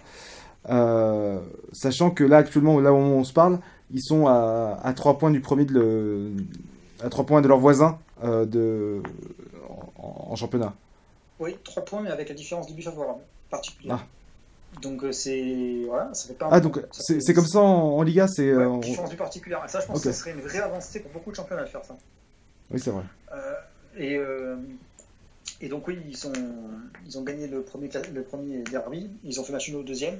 Sachant 1.72 2.10
que 2.10 2.24
là, 2.24 2.38
actuellement, 2.38 2.80
là 2.80 2.92
où 2.92 2.96
on 2.96 3.24
se 3.24 3.32
parle, 3.32 3.60
ils 3.90 4.02
sont 4.02 4.26
à, 4.26 4.78
à 4.82 4.92
3 4.92 5.18
points 5.18 5.30
du 5.30 5.40
premier 5.40 5.64
de 5.64 5.74
le, 5.74 6.32
à 7.02 7.08
3 7.10 7.26
points 7.26 7.42
de 7.42 7.48
leur 7.48 7.58
voisin 7.58 7.98
de, 8.22 9.02
en, 9.98 10.32
en, 10.32 10.36
championnat. 10.36 10.74
Oui, 11.38 11.56
3 11.64 11.84
points, 11.84 12.00
mais 12.02 12.10
avec 12.10 12.28
la 12.28 12.34
différence 12.34 12.66
du 12.66 12.74
but 12.74 12.82
favorable, 12.82 13.20
particulière. 13.50 13.98
Ah. 14.00 14.23
Donc 14.82 15.02
c'est 15.12 15.82
voilà, 15.86 16.12
ça 16.14 16.28
fait 16.28 16.34
pas. 16.34 16.48
Ah 16.50 16.60
donc 16.60 16.80
c'est 16.92 17.34
comme 17.34 17.46
ça 17.46 17.60
en, 17.60 18.02
Liga, 18.02 18.26
c'est. 18.28 18.52
Ouais, 18.52 18.64
euh, 18.64 18.78
différence 18.78 19.10
du 19.10 19.16
particulier. 19.16 19.56
Ça, 19.68 19.80
je 19.80 19.86
pense 19.86 20.02
que 20.02 20.12
ce 20.12 20.18
serait 20.18 20.32
une 20.32 20.40
vraie 20.40 20.60
avancée 20.60 21.00
pour 21.00 21.10
beaucoup 21.10 21.30
de 21.30 21.36
championnats 21.36 21.64
de 21.64 21.68
faire 21.68 21.84
ça. 21.84 21.96
Oui, 22.70 22.80
c'est 22.80 22.90
vrai. 22.90 23.04
et 23.96 24.18
et 25.60 25.68
donc 25.68 25.86
oui, 25.86 25.98
ils, 26.06 26.16
sont, 26.16 26.32
ils 27.06 27.16
ont 27.16 27.22
gagné 27.22 27.46
le 27.46 27.62
premier, 27.62 27.88
le 28.12 28.22
premier 28.22 28.62
derby, 28.62 29.08
ils 29.22 29.40
ont 29.40 29.44
fait 29.44 29.52
match 29.52 29.68
nul 29.68 29.78
au 29.78 29.82
deuxième. 29.82 30.18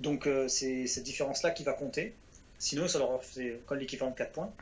Donc 0.00 0.28
c'est 0.48 0.86
cette 0.86 1.04
différence-là 1.04 1.50
qui 1.50 1.64
va 1.64 1.72
compter. 1.72 2.14
Sinon, 2.58 2.88
ça 2.88 2.98
leur 2.98 3.22
fait 3.22 3.60
comme 3.66 3.78
l'équivalent 3.78 4.10
de 4.10 4.16
4 4.16 4.32
points. 4.32 4.52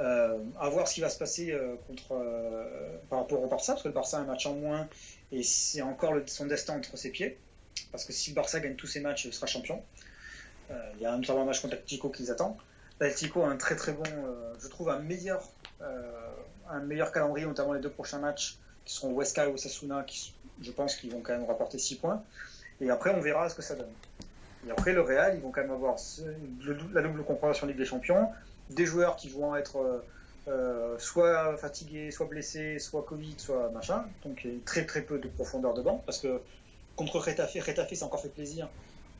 Euh, 0.00 0.38
à 0.58 0.68
voir 0.68 0.88
ce 0.88 0.94
qui 0.94 1.00
va 1.00 1.08
se 1.08 1.18
passer 1.18 1.52
euh, 1.52 1.76
contre, 1.86 2.12
euh, 2.12 2.98
par 3.10 3.20
rapport 3.20 3.42
au 3.42 3.48
Barça, 3.48 3.72
parce 3.72 3.82
que 3.82 3.88
le 3.88 3.94
Barça 3.94 4.18
a 4.18 4.20
un 4.20 4.24
match 4.24 4.46
en 4.46 4.54
moins 4.54 4.88
et 5.32 5.42
c'est 5.42 5.82
encore 5.82 6.14
son 6.26 6.46
destin 6.46 6.76
entre 6.76 6.96
ses 6.96 7.10
pieds. 7.10 7.38
Parce 7.92 8.04
que 8.04 8.12
si 8.12 8.32
Barça 8.32 8.60
gagne 8.60 8.76
tous 8.76 8.86
ses 8.86 9.00
matchs, 9.00 9.24
il 9.24 9.32
sera 9.32 9.46
champion. 9.46 9.82
il 10.70 11.00
y 11.00 11.06
a 11.06 11.16
notamment 11.16 11.42
un 11.42 11.44
match 11.44 11.60
contre 11.60 11.74
l'Atlético 11.74 12.10
qui 12.10 12.22
les 12.22 12.30
attend. 12.30 12.56
L'Atlético 13.00 13.42
a 13.42 13.48
un 13.48 13.56
très 13.56 13.76
très 13.76 13.92
bon, 13.92 14.04
je 14.60 14.68
trouve, 14.68 14.88
un 14.88 14.98
meilleur, 14.98 15.48
un 16.68 16.80
meilleur 16.80 17.12
calendrier, 17.12 17.46
notamment 17.46 17.72
les 17.72 17.80
deux 17.80 17.90
prochains 17.90 18.18
matchs 18.18 18.58
qui 18.84 18.94
seront 18.94 19.12
Huesca 19.16 19.46
et 19.46 19.52
Osasuna, 19.52 20.04
qui 20.04 20.34
je 20.62 20.70
pense 20.70 20.96
qu'ils 20.96 21.12
vont 21.12 21.20
quand 21.20 21.32
même 21.32 21.44
rapporter 21.44 21.78
6 21.78 21.96
points. 21.96 22.22
Et 22.80 22.90
après, 22.90 23.10
on 23.10 23.20
verra 23.20 23.48
ce 23.48 23.54
que 23.54 23.62
ça 23.62 23.74
donne. 23.74 23.92
Et 24.66 24.70
après, 24.70 24.92
le 24.92 25.00
Real, 25.00 25.34
ils 25.36 25.40
vont 25.40 25.50
quand 25.50 25.62
même 25.62 25.70
avoir 25.70 25.96
la 26.92 27.02
double 27.02 27.24
compréhension 27.24 27.66
Ligue 27.66 27.76
des 27.76 27.84
Champions, 27.84 28.28
des 28.70 28.84
joueurs 28.84 29.16
qui 29.16 29.28
vont 29.28 29.54
être 29.54 29.76
euh, 29.76 29.98
euh, 30.48 30.98
soit 30.98 31.56
fatigués, 31.56 32.10
soit 32.10 32.26
blessés, 32.26 32.78
soit 32.78 33.02
Covid, 33.02 33.34
soit 33.38 33.70
machin. 33.70 34.04
Donc 34.24 34.42
il 34.44 34.54
y 34.54 34.56
a 34.56 34.58
très 34.64 34.84
très 34.84 35.02
peu 35.02 35.18
de 35.18 35.28
profondeur 35.28 35.74
de 35.74 35.82
banc, 35.82 36.02
parce 36.04 36.18
que 36.18 36.40
contre 36.96 37.18
Retafe, 37.18 37.54
Retafe 37.64 37.94
s'est 37.94 38.02
encore 38.02 38.20
fait 38.20 38.28
plaisir 38.28 38.68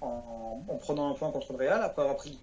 en, 0.01 0.61
prenant 0.81 1.11
un 1.11 1.15
point 1.15 1.31
contre 1.31 1.53
le 1.53 1.59
Real, 1.59 1.83
après 1.83 2.03
avoir 2.03 2.17
pris 2.17 2.39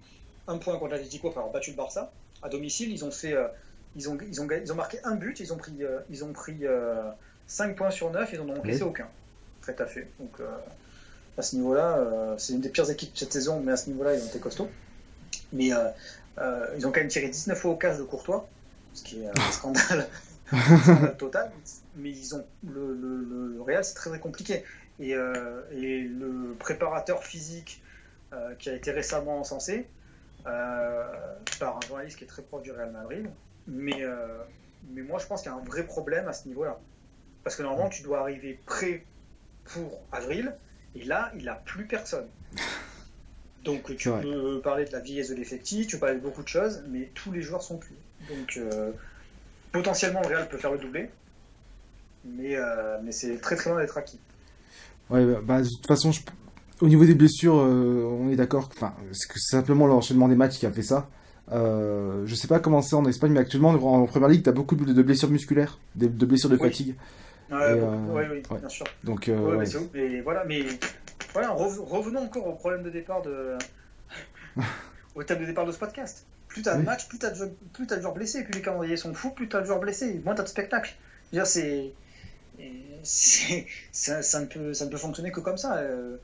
un 0.46 0.58
point 0.58 0.78
contre 0.78 0.92
l'Atlético, 0.92 1.28
après 1.28 1.40
avoir 1.40 1.52
battu 1.52 1.70
le 1.70 1.76
Barça. 1.76 2.12
À 2.42 2.48
domicile, 2.48 2.90
ils 2.90 3.04
ont 3.04 3.10
fait... 3.10 3.32
Euh, 3.32 3.48
ils 3.96 4.08
ont, 4.08 4.18
ils, 4.28 4.40
ont, 4.40 4.48
ils 4.50 4.72
ont 4.72 4.74
marqué 4.74 4.98
un 5.04 5.14
but, 5.14 5.38
ils 5.38 5.52
ont 5.52 5.56
pris, 5.56 5.72
ils 6.10 6.24
ont 6.24 6.32
pris 6.32 6.64
5 7.46 7.76
points 7.76 7.92
sur 7.92 8.10
9, 8.10 8.28
ils 8.32 8.40
n'en 8.40 8.54
ont 8.54 8.58
encaissé 8.58 8.82
aucun. 8.82 9.06
Retafe. 9.64 9.98
Donc 10.18 10.40
à 11.36 11.42
ce 11.42 11.56
niveau-là, 11.56 11.98
euh, 11.98 12.34
c'est 12.38 12.52
une 12.52 12.60
des 12.60 12.68
pires 12.68 12.88
équipes 12.90 13.16
cette 13.16 13.32
saison, 13.32 13.60
mais 13.60 13.72
à 13.72 13.76
ce 13.76 13.90
niveau-là, 13.90 14.14
ils 14.14 14.22
ont 14.22 14.26
été 14.26 14.38
costauds. 14.38 14.70
Mais 15.52 15.72
euh, 15.72 15.88
euh, 16.38 16.66
ils 16.76 16.86
ont 16.86 16.92
quand 16.92 17.00
même 17.00 17.08
tiré 17.08 17.28
19 17.28 17.58
fois 17.58 17.72
au 17.72 17.76
casse 17.76 17.98
de 17.98 18.04
Courtois, 18.04 18.48
ce 18.94 19.02
qui 19.02 19.22
est 19.22 19.26
un 19.26 19.50
scandale, 19.50 20.08
total. 21.18 21.50
Mais 21.96 22.10
ils 22.10 22.34
ont 22.34 22.44
le, 22.66 22.94
le, 22.94 23.62
Real, 23.62 23.84
c'est 23.84 23.94
très 23.94 24.10
très 24.10 24.20
compliqué. 24.20 24.64
Et, 25.00 25.10
et, 25.10 26.02
le 26.02 26.54
préparateur 26.58 27.24
physique 27.24 27.82
qui 28.58 28.70
a 28.70 28.74
été 28.74 28.90
récemment 28.90 29.38
encensé 29.38 29.88
par 30.44 31.76
un 31.76 31.80
journaliste 31.86 32.18
qui 32.18 32.24
est 32.24 32.28
très 32.28 32.42
proche 32.42 32.62
du 32.62 32.72
Real 32.72 32.92
Madrid, 32.92 33.28
mais, 33.66 34.02
mais 34.90 35.02
moi 35.02 35.18
je 35.18 35.26
pense 35.26 35.42
qu'il 35.42 35.50
y 35.50 35.54
a 35.54 35.58
un 35.58 35.64
vrai 35.64 35.84
problème 35.84 36.28
à 36.28 36.32
ce 36.32 36.46
niveau-là. 36.46 36.78
Parce 37.44 37.56
que 37.56 37.62
normalement, 37.62 37.90
tu 37.90 38.02
dois 38.02 38.20
arriver 38.20 38.58
prêt 38.64 39.04
pour 39.64 40.00
avril, 40.10 40.54
et 40.94 41.04
là, 41.04 41.30
il 41.36 41.44
n'a 41.44 41.54
plus 41.54 41.86
personne. 41.86 42.26
Donc 43.64 43.96
tu 43.96 44.10
peux 44.10 44.60
parler 44.62 44.84
de 44.84 44.92
la 44.92 45.00
vieillesse 45.00 45.30
de 45.30 45.34
l'effectif, 45.34 45.86
tu 45.86 45.96
peux 45.96 46.00
parler 46.00 46.16
de 46.16 46.20
beaucoup 46.20 46.42
de 46.42 46.48
choses, 46.48 46.82
mais 46.88 47.10
tous 47.14 47.32
les 47.32 47.42
joueurs 47.42 47.62
sont 47.62 47.78
plus. 47.78 47.96
Donc 48.28 48.56
euh, 48.56 48.92
potentiellement 49.72 50.20
le 50.22 50.28
Real 50.28 50.48
peut 50.48 50.58
faire 50.58 50.72
le 50.72 50.78
doublé, 50.78 51.10
mais, 52.24 52.56
euh, 52.56 52.98
mais 53.02 53.12
c'est 53.12 53.38
très 53.38 53.56
très 53.56 53.70
loin 53.70 53.80
d'être 53.80 53.96
acquis. 53.96 54.20
Ouais, 55.10 55.24
bah, 55.24 55.40
bah, 55.44 55.62
de 55.62 55.68
toute 55.68 55.86
façon, 55.86 56.10
au 56.80 56.88
niveau 56.88 57.04
des 57.04 57.14
blessures, 57.14 57.56
euh, 57.58 58.18
on 58.20 58.30
est 58.30 58.36
d'accord. 58.36 58.70
Enfin, 58.76 58.94
c'est 59.12 59.38
simplement 59.38 59.86
l'enchaînement 59.86 60.28
des 60.28 60.36
matchs 60.36 60.58
qui 60.58 60.66
a 60.66 60.72
fait 60.72 60.82
ça. 60.82 61.08
je 61.50 62.34
sais 62.34 62.48
pas 62.48 62.60
comment 62.60 62.82
c'est 62.82 62.96
en 62.96 63.04
Espagne, 63.06 63.32
mais 63.32 63.40
actuellement 63.40 63.70
en 63.70 64.06
Première 64.06 64.28
Ligue, 64.28 64.42
tu 64.42 64.48
as 64.48 64.52
beaucoup 64.52 64.76
de 64.76 65.02
blessures 65.02 65.30
musculaires, 65.30 65.78
de, 65.94 66.06
blessures 66.08 66.50
de 66.50 66.56
fatigue. 66.56 66.94
Euh, 67.52 67.96
oui, 68.10 68.22
oui, 68.30 68.58
bien 68.58 68.68
sûr. 68.68 68.86
Donc, 69.02 69.28
euh, 69.28 69.62
mais, 69.92 70.20
voilà, 70.20 70.44
mais 70.44 70.64
voilà, 71.32 71.50
revenons 71.50 72.22
encore 72.22 72.46
au 72.46 72.54
problème 72.54 72.82
de 72.82 72.90
départ 72.90 73.22
de. 73.22 73.56
au 75.14 75.22
thème 75.22 75.40
de 75.40 75.46
départ 75.46 75.66
de 75.66 75.72
ce 75.72 75.78
podcast. 75.78 76.26
Plus 76.48 76.62
t'as 76.62 76.76
de 76.76 76.82
matchs, 76.82 77.08
plus 77.08 77.18
t'as 77.18 77.30
de, 77.30 77.50
plus 77.72 77.86
as 77.90 77.96
de 77.96 78.00
joueurs 78.00 78.14
blessés, 78.14 78.44
plus 78.44 78.52
les 78.52 78.62
calendriers 78.62 78.96
sont 78.96 79.12
fous, 79.12 79.30
plus 79.30 79.48
t'as 79.48 79.60
de 79.60 79.66
joueurs 79.66 79.80
blessés, 79.80 80.20
moins 80.24 80.34
t'as 80.34 80.44
de 80.44 80.48
spectacles. 80.48 80.94
c'est. 81.44 81.92
Ça, 83.02 84.22
ça, 84.22 84.40
ne 84.40 84.46
peut, 84.46 84.72
ça 84.72 84.86
ne 84.86 84.90
peut 84.90 84.96
fonctionner 84.96 85.30
que 85.30 85.40
comme 85.40 85.58
ça. 85.58 85.76
Euh, 85.76 86.16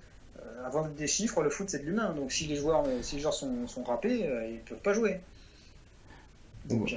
avant 0.64 0.86
des 0.86 1.06
chiffres, 1.06 1.42
le 1.42 1.50
foot 1.50 1.68
c'est 1.68 1.80
de 1.80 1.86
l'humain. 1.86 2.12
Donc 2.14 2.32
si 2.32 2.46
les 2.46 2.56
joueurs, 2.56 2.84
si 3.02 3.16
les 3.16 3.22
joueurs 3.22 3.34
sont, 3.34 3.66
sont 3.66 3.82
râpés, 3.82 4.20
ils 4.48 4.54
ne 4.54 4.68
peuvent 4.68 4.78
pas 4.78 4.92
jouer. 4.92 5.20
Donc, 6.66 6.94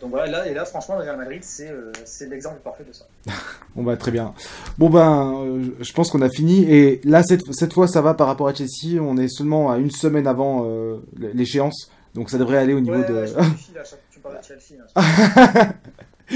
donc 0.00 0.10
voilà, 0.10 0.26
là, 0.30 0.48
et 0.48 0.54
là, 0.54 0.64
franchement, 0.64 0.96
le 0.96 1.02
Real 1.02 1.18
Madrid, 1.18 1.42
euh, 1.60 1.92
c'est 2.06 2.26
l'exemple 2.26 2.60
parfait 2.60 2.84
de 2.84 2.92
ça. 2.92 3.04
bon, 3.76 3.82
bah, 3.82 3.98
très 3.98 4.10
bien. 4.10 4.34
Bon, 4.78 4.88
ben, 4.88 5.44
euh, 5.44 5.76
je 5.78 5.92
pense 5.92 6.10
qu'on 6.10 6.22
a 6.22 6.30
fini. 6.30 6.64
Et 6.64 7.02
là, 7.04 7.22
cette, 7.22 7.52
cette, 7.52 7.74
fois, 7.74 7.86
ça 7.86 8.00
va 8.00 8.14
par 8.14 8.26
rapport 8.26 8.48
à 8.48 8.54
Chelsea. 8.54 8.98
On 8.98 9.18
est 9.18 9.28
seulement 9.28 9.70
à 9.70 9.76
une 9.76 9.90
semaine 9.90 10.26
avant 10.26 10.64
euh, 10.64 11.00
l'échéance. 11.18 11.90
Donc 12.14 12.30
ça 12.30 12.38
devrait 12.38 12.56
aller 12.56 12.72
au 12.72 12.80
niveau 12.80 12.96
ouais, 12.96 13.06
de. 13.06 13.12
Ouais, 13.12 13.26
je 13.26 13.74
là, 13.74 13.82
tu 14.10 14.20
parles 14.20 14.38
de 14.38 14.44
Chelsea. 14.46 14.80
Là, 14.96 15.74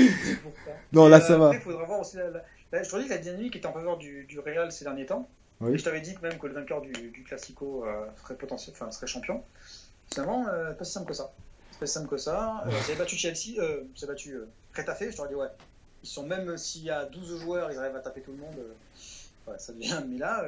non, 0.95 1.09
là, 1.09 1.21
ça 1.21 1.37
va. 1.37 1.55
Il 1.55 1.61
faudra 1.61 1.85
voir 1.85 2.01
aussi 2.01 2.17
la, 2.17 2.83
je 2.83 2.89
te 2.89 2.97
dis 2.97 3.05
que 3.05 3.11
la 3.11 3.19
dynamique 3.19 3.57
est 3.57 3.67
en 3.67 3.73
faveur 3.73 3.99
du, 3.99 4.25
du 4.25 4.39
Real 4.41 4.73
ces 4.73 4.85
derniers 4.85 5.07
temps. 5.07 5.29
Oui. 5.61 5.75
Et 5.75 5.79
je 5.79 5.85
t'avais 5.85 6.01
dit 6.01 6.15
que 6.15 6.23
même 6.23 6.39
que 6.39 6.47
le 6.47 6.55
vainqueur 6.55 6.81
du, 6.81 6.93
du 6.93 7.23
Classico 7.23 7.87
serait, 8.21 8.35
potentiel, 8.35 8.75
enfin, 8.75 8.91
serait 8.91 9.07
champion. 9.07 9.43
Finalement, 10.13 10.45
pas 10.45 10.85
si 10.85 10.93
simple 10.93 11.07
que 11.07 11.15
ça. 11.15 11.33
C'est 11.79 11.87
simple 11.87 12.09
que 12.09 12.17
ça. 12.17 12.65
Euh, 12.67 12.71
c'est 12.85 12.97
battu 12.97 13.17
Chelsea, 13.17 13.59
euh, 13.59 13.85
battu 14.07 14.35
euh, 14.35 14.49
Retafe, 14.77 15.11
je 15.11 15.17
t'aurais 15.17 15.29
dit 15.29 15.35
ouais. 15.35 15.49
Ils 16.03 16.09
sont 16.09 16.25
même 16.25 16.57
s'il 16.57 16.85
y 16.85 16.91
a 16.91 17.07
12 17.07 17.41
joueurs, 17.41 17.73
ils 17.73 17.79
arrivent 17.79 17.97
à 17.97 18.01
taper 18.01 18.21
tout 18.21 18.33
le 18.33 18.39
monde. 18.39 18.57
Euh, 18.59 19.51
ouais, 19.51 19.59
ça 19.59 19.73
devient. 19.73 20.03
Mais 20.09 20.19
là, 20.19 20.45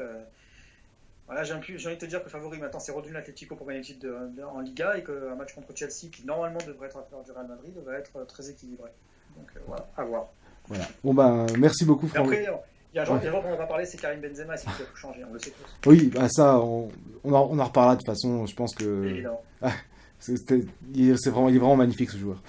voilà, 1.26 1.42
j'ai 1.44 1.54
envie 1.54 1.74
de 1.74 1.94
te 1.94 2.06
dire 2.06 2.22
que 2.22 2.30
favori 2.30 2.58
maintenant 2.58 2.78
c'est 2.78 2.92
Rodun 2.92 3.14
Atletico 3.16 3.56
pour 3.56 3.66
gagner 3.66 3.80
le 3.80 3.84
titre 3.84 4.06
en 4.44 4.60
Liga 4.60 4.96
et 4.96 5.02
qu'un 5.02 5.34
match 5.34 5.54
contre 5.54 5.74
Chelsea 5.74 6.08
qui 6.12 6.24
normalement 6.24 6.60
devrait 6.64 6.86
être 6.86 6.98
à 6.98 7.02
faire 7.02 7.22
du 7.22 7.32
Real 7.32 7.48
Madrid 7.48 7.74
va 7.84 7.98
être 7.98 8.24
très 8.26 8.48
équilibré. 8.48 8.90
Donc 9.36 9.46
voilà, 9.66 9.88
à 9.96 10.04
voir. 10.04 10.26
Voilà. 10.68 10.84
Bon 11.04 11.14
bah 11.14 11.46
merci 11.58 11.84
beaucoup 11.84 12.08
Franck. 12.08 12.24
Après, 12.26 12.46
il 12.92 12.96
y 12.96 12.98
a 12.98 13.02
un 13.02 13.04
joueur 13.04 13.42
dont 13.42 13.48
on 13.52 13.56
va 13.56 13.66
parler, 13.66 13.84
c'est 13.84 14.00
Karim 14.00 14.20
Benzema, 14.20 14.56
c'est 14.56 14.66
qui 14.66 14.82
a 14.82 14.86
tout 14.86 14.96
changé, 14.96 15.20
on 15.28 15.32
le 15.32 15.38
sait 15.38 15.50
tous. 15.50 15.88
Oui, 15.90 16.10
bah 16.14 16.28
ça, 16.30 16.58
on, 16.58 16.88
on, 17.24 17.32
en, 17.32 17.48
on 17.50 17.58
en 17.58 17.64
reparlera 17.64 17.96
de 17.96 18.00
toute 18.00 18.06
façon, 18.06 18.46
je 18.46 18.54
pense 18.54 18.74
que. 18.74 19.06
Évidemment. 19.06 19.42
C'est 20.18 21.28
vraiment, 21.28 21.48
il 21.48 21.56
est 21.56 21.58
vraiment 21.58 21.76
magnifique 21.76 22.10
ce 22.10 22.16
joueur. 22.16 22.42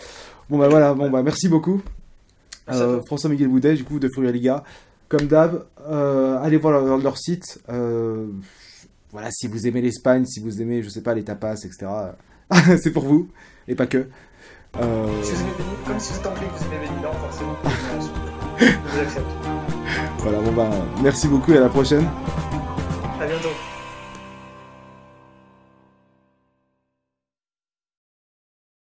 Bon 0.50 0.58
bah 0.58 0.70
voilà, 0.70 0.94
bon 0.94 1.10
bah 1.10 1.22
merci 1.22 1.50
beaucoup. 1.50 1.82
Euh, 2.70 3.02
François 3.06 3.30
Miguel 3.30 3.48
Boudet 3.50 3.76
du 3.76 3.84
coup 3.84 4.00
de 4.00 4.10
Furia 4.10 4.32
Liga. 4.32 4.64
Comme 5.10 5.28
d'hab, 5.28 5.66
euh, 5.88 6.38
allez 6.40 6.58
voir 6.58 6.98
leur, 6.98 7.18
site. 7.18 7.60
Euh, 7.70 8.28
voilà, 9.12 9.30
si 9.32 9.48
vous 9.48 9.68
aimez 9.68 9.82
l'Espagne, 9.82 10.26
si 10.26 10.42
vous 10.42 10.62
aimez, 10.62 10.84
je 10.84 10.90
sais 10.90 11.02
pas, 11.02 11.14
les 11.14 11.24
tapas, 11.24 11.56
etc. 11.56 11.88
c'est 12.82 12.92
pour 12.92 13.06
vous 13.06 13.30
et 13.68 13.76
pas 13.76 13.88
que. 13.88 14.08
Comme 14.78 16.00
si 16.00 16.14
vous 16.14 16.20
êtes 16.20 16.28
anglais, 16.28 16.48
vous 16.56 16.66
aimez 16.66 16.88
forcément. 17.22 17.56
je 18.60 18.66
vous 18.66 19.00
accepte. 19.00 19.26
Voilà, 20.20 20.40
bon 20.40 20.52
bah 20.52 20.70
merci 21.02 21.28
beaucoup 21.28 21.54
et 21.54 21.58
à 21.58 21.62
la 21.62 21.70
prochaine. 21.70 22.08
À 23.20 23.26
bientôt. 23.26 23.50